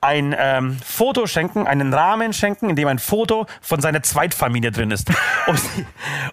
[0.00, 4.90] ein ähm, Foto schenken, einen Rahmen schenken, in dem ein Foto von seiner Zweitfamilie drin
[4.90, 5.08] ist.
[5.46, 5.86] Um sie,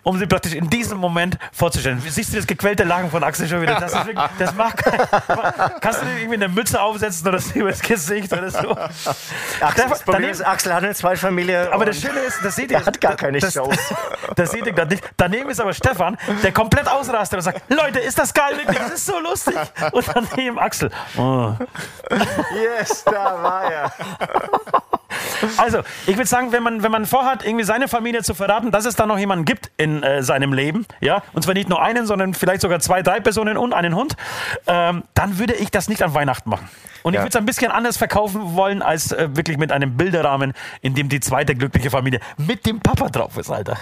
[0.04, 2.02] um sie praktisch in diesem Moment vorzustellen.
[2.08, 3.80] Siehst du das gequälte Lachen von Axel schon wieder?
[3.80, 4.78] Das, ist wirklich, das macht.
[5.82, 8.72] Kannst du dir irgendwie eine Mütze aufsetzen oder das Gesicht oder so?
[8.72, 11.72] Axel, das Problem daneben- ist, Axel hat eine Zweitfamilie.
[11.72, 12.78] aber das Schöne ist, das seht ihr.
[12.78, 13.76] Er hat gar keine das, Shows.
[14.36, 15.04] Das seht ihr gerade nicht.
[15.18, 18.92] Daneben ist aber Stefan, der komplett ausrastet und sagt: Leute, ist das geil, wirklich, das
[18.92, 19.56] ist so lustig.
[19.92, 20.92] Und daneben Axel.
[21.18, 21.54] Oh.
[22.54, 23.94] Yes, da war er.
[25.58, 28.86] Also, ich würde sagen, wenn man, wenn man vorhat, irgendwie seine Familie zu verraten, dass
[28.86, 32.06] es da noch jemanden gibt in äh, seinem Leben, ja, und zwar nicht nur einen,
[32.06, 34.16] sondern vielleicht sogar zwei, drei Personen und einen Hund,
[34.68, 36.68] ähm, dann würde ich das nicht an Weihnachten machen.
[37.04, 37.22] Und ich Ja.
[37.24, 41.08] würde es ein bisschen anders verkaufen wollen, als äh, wirklich mit einem Bilderrahmen, in dem
[41.10, 43.78] die zweite glückliche Familie mit dem Papa drauf ist, Alter.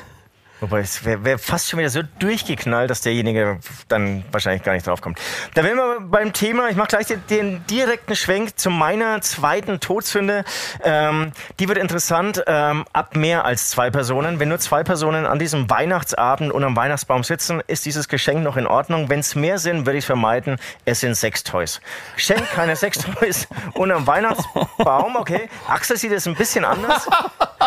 [0.63, 3.59] Wobei es wäre wär fast schon wieder so durchgeknallt, dass derjenige
[3.89, 5.19] dann wahrscheinlich gar nicht draufkommt.
[5.55, 9.81] Da wären wir beim Thema, ich mache gleich den, den direkten Schwenk zu meiner zweiten
[9.81, 10.45] Todsünde.
[10.81, 14.39] Ähm, die wird interessant, ähm, ab mehr als zwei Personen.
[14.39, 18.55] Wenn nur zwei Personen an diesem Weihnachtsabend und am Weihnachtsbaum sitzen, ist dieses Geschenk noch
[18.55, 19.09] in Ordnung.
[19.09, 21.81] Wenn es mehr sind, würde ich vermeiden, es sind Sextoys.
[22.15, 25.49] Schenkt keine Sextoys unterm Weihnachtsbaum, okay.
[25.67, 27.05] Axel sieht es ein bisschen anders.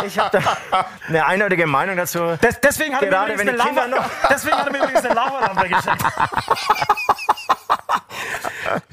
[0.06, 2.36] Ich habe da eine eindeutige Meinung dazu.
[2.42, 5.68] Des, deswegen hat er mir übrigens eine Lava, deswegen hat er mir übrigens eine Lavalampe
[5.68, 6.04] geschenkt.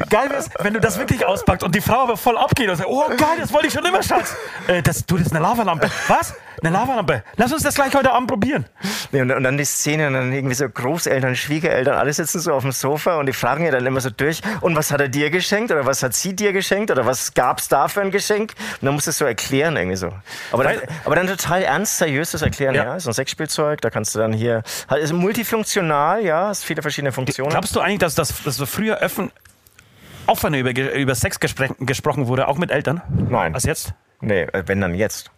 [0.09, 2.89] Geil wär's, wenn du das wirklich auspackst und die Frau aber voll abgeht und sagt,
[2.89, 4.35] oh geil, das wollte ich schon immer, Schatz.
[4.67, 5.89] Äh, das, du, das ist eine Lavalampe.
[6.07, 6.35] Was?
[6.61, 7.23] Eine Lavalampe.
[7.35, 8.65] Lass uns das gleich heute Abend probieren.
[9.11, 12.53] Nee, und, und dann die Szene, und dann irgendwie so Großeltern, Schwiegereltern, alle sitzen so
[12.53, 15.09] auf dem Sofa und die fragen ja dann immer so durch, und was hat er
[15.09, 18.53] dir geschenkt oder was hat sie dir geschenkt oder was gab's da für ein Geschenk?
[18.79, 20.13] Und dann musst du es so erklären irgendwie so.
[20.51, 22.83] Aber dann, Weil- aber dann total ernst, seriös das erklären, Ja.
[22.85, 26.81] ja, ist ein Sexspielzeug, da kannst du dann hier, halt, ist multifunktional, ja, hast viele
[26.81, 27.49] verschiedene Funktionen.
[27.49, 29.01] Glaubst du eigentlich, dass das dass so früher
[30.27, 33.01] offener über, über Sex gesprochen wurde, auch mit Eltern?
[33.29, 33.53] Nein.
[33.53, 33.93] Als jetzt?
[34.21, 35.31] Nee, äh, wenn dann jetzt.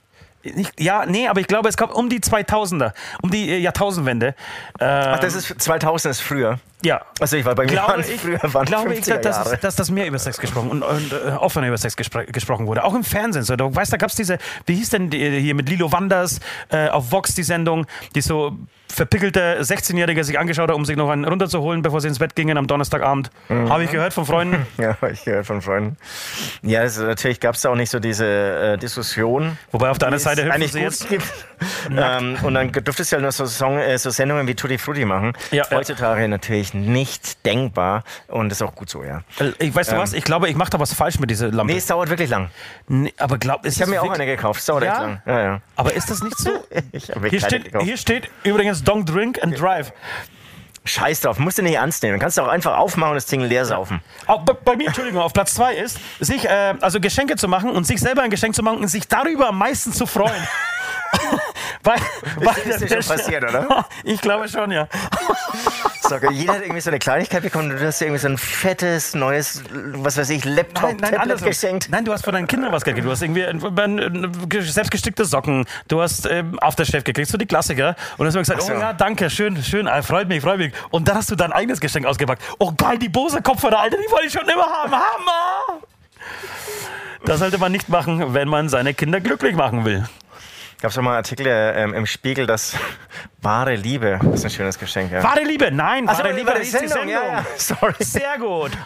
[0.53, 2.93] Nicht, ja, nee, aber ich glaube, es kommt um die 2000er,
[3.23, 4.35] um die äh, Jahrtausendwende.
[4.79, 6.59] Äh, Ach, das ist 2000 ist früher.
[6.83, 7.01] ja.
[7.19, 9.75] Also ich war bei mir glaube waren ich, früher waren glaube ich 50er dass, dass
[9.75, 12.83] das mehr über Sex gesprochen und, und äh, offener über Sex gespr gesprochen wurde.
[12.83, 13.43] Auch im Fernsehen.
[13.43, 14.37] So, du weißt, da gab es diese,
[14.67, 16.39] wie hieß denn die, hier mit Lilo Wanders
[16.69, 18.55] äh, auf Vox die Sendung, die so
[18.91, 22.57] verpickelte 16-Jährige sich angeschaut hat, um sich noch einen runterzuholen, bevor sie ins Bett gingen
[22.57, 23.29] am Donnerstagabend.
[23.47, 23.69] Mhm.
[23.69, 24.67] Habe ich gehört von Freunden.
[24.77, 25.95] Ja, hab ich gehört von Freunden.
[26.61, 29.57] Ja, also natürlich gab es da auch nicht so diese äh, Diskussion.
[29.71, 31.07] Wobei auf der anderen Seite es hüpfen sie jetzt.
[31.09, 31.23] gibt.
[31.97, 35.05] ähm, und dann durftest du ja noch so, Song, äh, so Sendungen wie Tutti Frutti
[35.05, 35.33] machen.
[35.51, 35.77] Ja, ja.
[35.77, 39.21] Heutzutage natürlich wirklich nicht denkbar und das ist auch gut so, ja.
[39.39, 40.13] Äh, Ich weißt du was?
[40.13, 41.73] Ich glaube, ich mache da was falsch mit dieser Lampe.
[41.73, 42.49] Nee, es dauert wirklich lang.
[42.87, 44.91] Nee, aber glaub, Ich habe mir auch eine gekauft, es dauert Ja?
[44.91, 45.21] echt lang.
[45.25, 45.61] Ja, ja.
[45.75, 46.49] Aber ist das nicht so?
[46.91, 47.85] Ich habe Hier steht, gekauft.
[47.85, 49.93] hier steht übrigens Don't Drink and Drive.
[50.87, 52.19] Scheiß drauf, musst du nicht ernst nehmen.
[52.19, 54.01] Kannst du auch einfach aufmachen und das Ding leer saufen.
[54.27, 57.71] Auch bei, bei mir, Entschuldigung, auf Platz zwei ist, sich äh, also Geschenke zu machen
[57.71, 60.47] und sich selber ein Geschenk zu machen und sich darüber am meisten zu freuen.
[61.83, 61.99] weil,
[62.37, 63.85] weil ist dir schon passiert, oder?
[64.03, 64.87] Ich glaube schon, ja.
[66.07, 69.15] So, jeder hat irgendwie so eine Kleinigkeit bekommen und du hast irgendwie so ein fettes,
[69.15, 71.49] neues, was weiß ich, Laptop, Nein, nein, Tablet andersrum.
[71.49, 71.87] geschenkt.
[71.89, 73.05] Nein, du hast von deinen Kindern was gekriegt.
[73.05, 75.65] Du hast irgendwie ein, ein, selbstgestickte Socken.
[75.87, 77.95] Du hast ähm, Aftershave gekriegt, so die Klassiker.
[78.17, 78.73] Und dann hast du gesagt, Ach so.
[78.73, 80.73] oh ja, danke, schön, schön, äh, freut mich, freut mich.
[80.91, 82.41] Und dann hast du dein eigenes Geschenk ausgepackt.
[82.59, 84.91] Oh geil, die Bose-Kopfhörer, Alter, die wollte ich schon immer haben.
[84.91, 85.81] Hammer!
[87.25, 90.07] Das sollte man nicht machen, wenn man seine Kinder glücklich machen will.
[90.81, 92.75] Gab es mal einen Artikel ähm, im Spiegel, dass
[93.41, 95.11] wahre Liebe ist ein schönes Geschenk.
[95.11, 95.23] Ja.
[95.23, 97.45] Wahre Liebe, nein, wahre Liebe wahre ist die Sendung, ja, ja.
[97.57, 97.93] Sorry.
[97.99, 98.71] Sehr gut.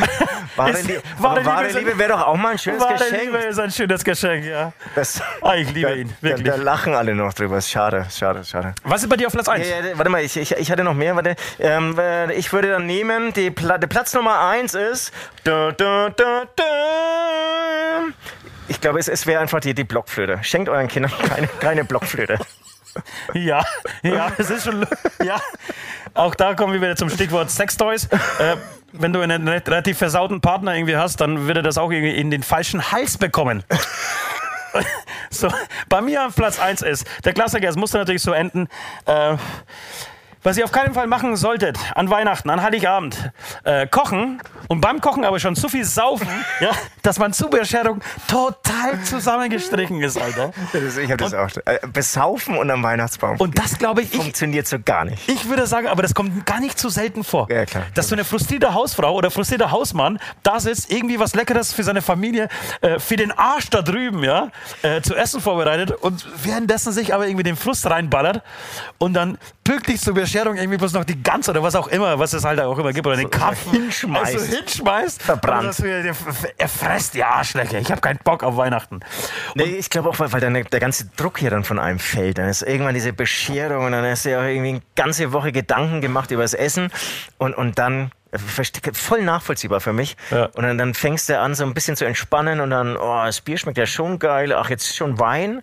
[0.56, 2.94] Wahre, Ist- Lie wahre aber wahre Liebe Liebe wäre doch auch mal ein schönes Wahre
[2.94, 3.22] Geschenk.
[3.22, 4.72] Liebe ist ein schönes Geschenk, ja.
[4.94, 6.46] Das, Ah, ich liebe da, ihn, da, wirklich.
[6.48, 7.58] da lachen alle noch drüber.
[7.58, 8.74] Ist schade, schade, schade.
[8.84, 9.68] Was ist bei dir auf Platz 1?
[9.68, 11.14] Ja, ja, warte mal, ich, ich, ich hatte noch mehr.
[11.16, 11.36] Warte.
[11.58, 15.12] Ähm, äh, ich würde dann nehmen, die Pla der Platz Nummer 1 ist.
[15.44, 16.64] Da, da, da, da.
[18.70, 20.38] Ich glaube, es, es wäre einfach die, die Blockflöte.
[20.42, 22.38] Schenkt euren Kindern keine, keine Blockflöte.
[23.34, 23.64] Ja,
[24.02, 24.86] ja, es ist schon.
[25.24, 25.40] Ja,
[26.14, 28.06] auch da kommen wir wieder zum Stichwort Sextoys.
[28.06, 28.56] Äh,
[28.92, 32.30] wenn du einen relativ versauten Partner irgendwie hast, dann wird er das auch irgendwie in
[32.30, 33.64] den falschen Hals bekommen.
[35.30, 35.48] So,
[35.88, 38.68] bei mir auf Platz 1 ist, der Klassiker, es musste natürlich so enden.
[39.04, 39.36] Äh,
[40.42, 43.30] was ihr auf keinen Fall machen solltet an Weihnachten, an Heiligabend,
[43.64, 46.28] äh, kochen und beim Kochen aber schon zu viel saufen,
[46.60, 46.70] ja,
[47.02, 50.52] dass man zur Bescherung total zusammengestrichen ist, Alter.
[50.72, 51.50] Das, ich habe das auch.
[51.66, 53.36] Äh, besaufen und am Weihnachtsbaum.
[53.38, 55.28] Und das glaube ich, funktioniert so gar nicht.
[55.28, 57.48] ich würde sagen, aber das kommt gar nicht so selten vor.
[57.50, 57.84] Ja, klar.
[57.94, 62.02] Dass so eine frustrierte Hausfrau oder frustrierter Hausmann da sitzt, irgendwie was Leckeres für seine
[62.02, 62.48] Familie,
[62.80, 64.48] äh, für den Arsch da drüben, ja,
[64.82, 68.42] äh, zu essen vorbereitet und währenddessen sich aber irgendwie den Frust reinballert
[68.98, 72.32] und dann pünktlich zur Bescherung irgendwie bloß noch die Gans oder was auch immer, was
[72.32, 74.34] es halt auch immer gibt, oder den Karpfen hinschmeißt.
[74.34, 75.22] Also hinschmeißt.
[75.22, 75.60] Verbrannt.
[75.60, 76.14] Und das wieder-
[76.58, 77.78] Er fresst die Arschlöcher.
[77.78, 79.00] Ich habe keinen Bock auf Weihnachten.
[79.54, 82.38] Nee, ich glaube auch, weil, weil dann der, ganze Druck hier dann von einem fällt.
[82.38, 85.52] Dann ist irgendwann diese Bescherung und dann hast du ja auch irgendwie eine ganze Woche
[85.52, 86.90] Gedanken gemacht über das Essen
[87.38, 88.10] und, und dann
[88.92, 90.16] voll nachvollziehbar für mich.
[90.30, 90.46] Ja.
[90.54, 93.40] Und dann, dann fängst du an, so ein bisschen zu entspannen und dann, oh, das
[93.40, 94.52] Bier schmeckt ja schon geil.
[94.52, 95.62] Ach, jetzt schon Wein.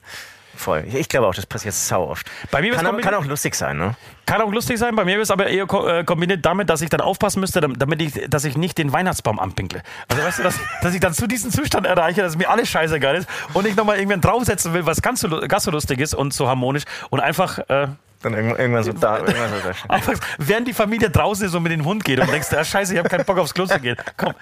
[0.58, 0.84] Voll.
[0.92, 2.26] Ich, glaube auch, das passiert sau oft.
[2.50, 3.96] Bei mir kann, aber, kann auch lustig sein, ne?
[4.26, 6.90] Kann auch lustig sein, bei mir ist es aber eher äh, kombiniert damit, dass ich
[6.90, 9.84] dann aufpassen müsste, dam- damit ich, dass ich nicht den Weihnachtsbaum anpinkle.
[10.10, 13.16] Also weißt du, dass, dass ich dann zu diesem Zustand erreiche, dass mir alles scheißegal
[13.18, 16.34] ist und ich nochmal irgendwann draufsetzen will, was ganz so, ganz so lustig ist und
[16.34, 17.88] so harmonisch und einfach, äh,
[18.24, 19.20] Dann irgendwann, irgendwann so da.
[19.20, 19.76] Irgendwann so da.
[19.94, 22.94] einfach, während die Familie draußen ist und mit dem Hund geht und denkst, ah, scheiße,
[22.94, 23.96] ich habe keinen Bock aufs Klo zu gehen.
[24.18, 24.34] Komm.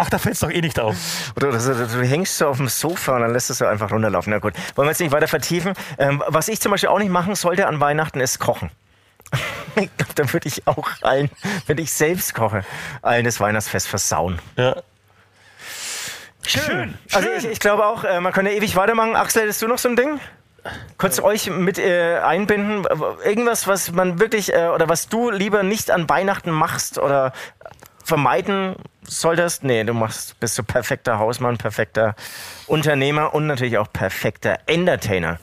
[0.00, 0.94] Ach, da fällt's doch eh nicht auf.
[1.34, 3.90] Oder du, du, du hängst so auf dem Sofa und dann lässt es so einfach
[3.90, 4.30] runterlaufen.
[4.30, 5.72] Na gut, wollen wir jetzt nicht weiter vertiefen.
[5.98, 8.70] Ähm, was ich zum Beispiel auch nicht machen sollte an Weihnachten ist kochen.
[9.74, 11.30] ich glaube, dann würde ich auch allen,
[11.66, 12.64] wenn ich selbst koche,
[13.02, 14.38] allen das Weihnachtsfest versauen.
[14.56, 14.76] Ja.
[16.46, 16.96] Schön.
[17.12, 19.16] Also ich, ich glaube auch, äh, man kann ja ewig weitermachen.
[19.16, 20.20] Axel, hättest du noch so ein Ding?
[20.96, 22.86] Kurz euch mit äh, einbinden.
[23.24, 27.32] Irgendwas, was man wirklich äh, oder was du lieber nicht an Weihnachten machst oder
[28.08, 29.64] vermeiden solltest?
[29.64, 32.16] Nee, du machst, bist du perfekter Hausmann, perfekter
[32.66, 35.38] Unternehmer und natürlich auch perfekter Entertainer.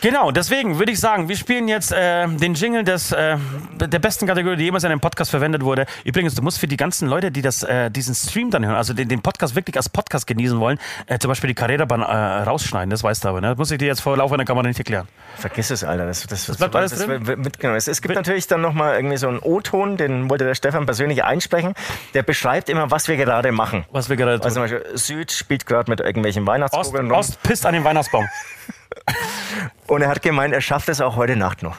[0.00, 3.36] Genau, deswegen würde ich sagen, wir spielen jetzt äh, den Jingle des, äh,
[3.78, 5.84] der besten Kategorie, die jemals in einem Podcast verwendet wurde.
[6.04, 8.94] Übrigens, du musst für die ganzen Leute, die das, äh, diesen Stream dann hören, also
[8.94, 12.88] den, den Podcast wirklich als Podcast genießen wollen, äh, zum Beispiel die Carrera-Bahn äh, rausschneiden,
[12.88, 13.42] das weißt du aber.
[13.42, 13.48] Ne?
[13.48, 15.06] Das muss ich dir jetzt vor Lauf einer Kamera nicht erklären.
[15.36, 16.06] Vergiss es, Alter.
[16.06, 17.22] Das, das, das, bleibt alles das drin?
[17.42, 17.76] mitgenommen.
[17.76, 21.24] Es, es gibt natürlich dann nochmal irgendwie so einen O-Ton, den wollte der Stefan persönlich
[21.24, 21.74] einsprechen.
[22.14, 23.84] Der beschreibt immer, was wir gerade machen.
[23.90, 24.44] Was wir gerade tun.
[24.44, 27.18] Also zum Beispiel Süd spielt gerade mit irgendwelchen Ost, Weihnachtskugeln rum.
[27.18, 28.26] Ost pisst an den Weihnachtsbaum.
[29.86, 31.76] Und er hat gemeint, er schafft es auch heute Nacht noch.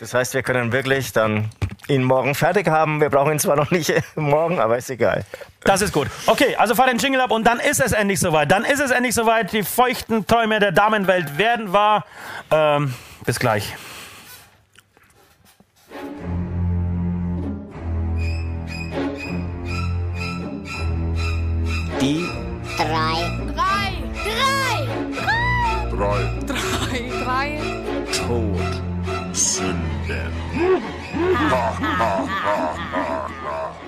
[0.00, 1.50] Das heißt, wir können wirklich dann
[1.88, 3.00] ihn morgen fertig haben.
[3.00, 5.24] Wir brauchen ihn zwar noch nicht morgen, aber ist egal.
[5.64, 6.08] Das ist gut.
[6.26, 8.50] Okay, also fahr den Jingle ab und dann ist es endlich soweit.
[8.50, 9.52] Dann ist es endlich soweit.
[9.52, 12.04] Die feuchten Träume der Damenwelt werden wahr.
[12.50, 12.94] Ähm,
[13.24, 13.74] bis gleich.
[22.00, 22.28] Die
[22.76, 23.38] drei,
[25.98, 26.30] Drei.
[26.46, 27.10] Drei.
[27.24, 27.60] Drei.
[28.12, 28.82] Tod.
[29.32, 30.32] Sünden.
[31.50, 33.87] ha, ha, ha, ha, ha.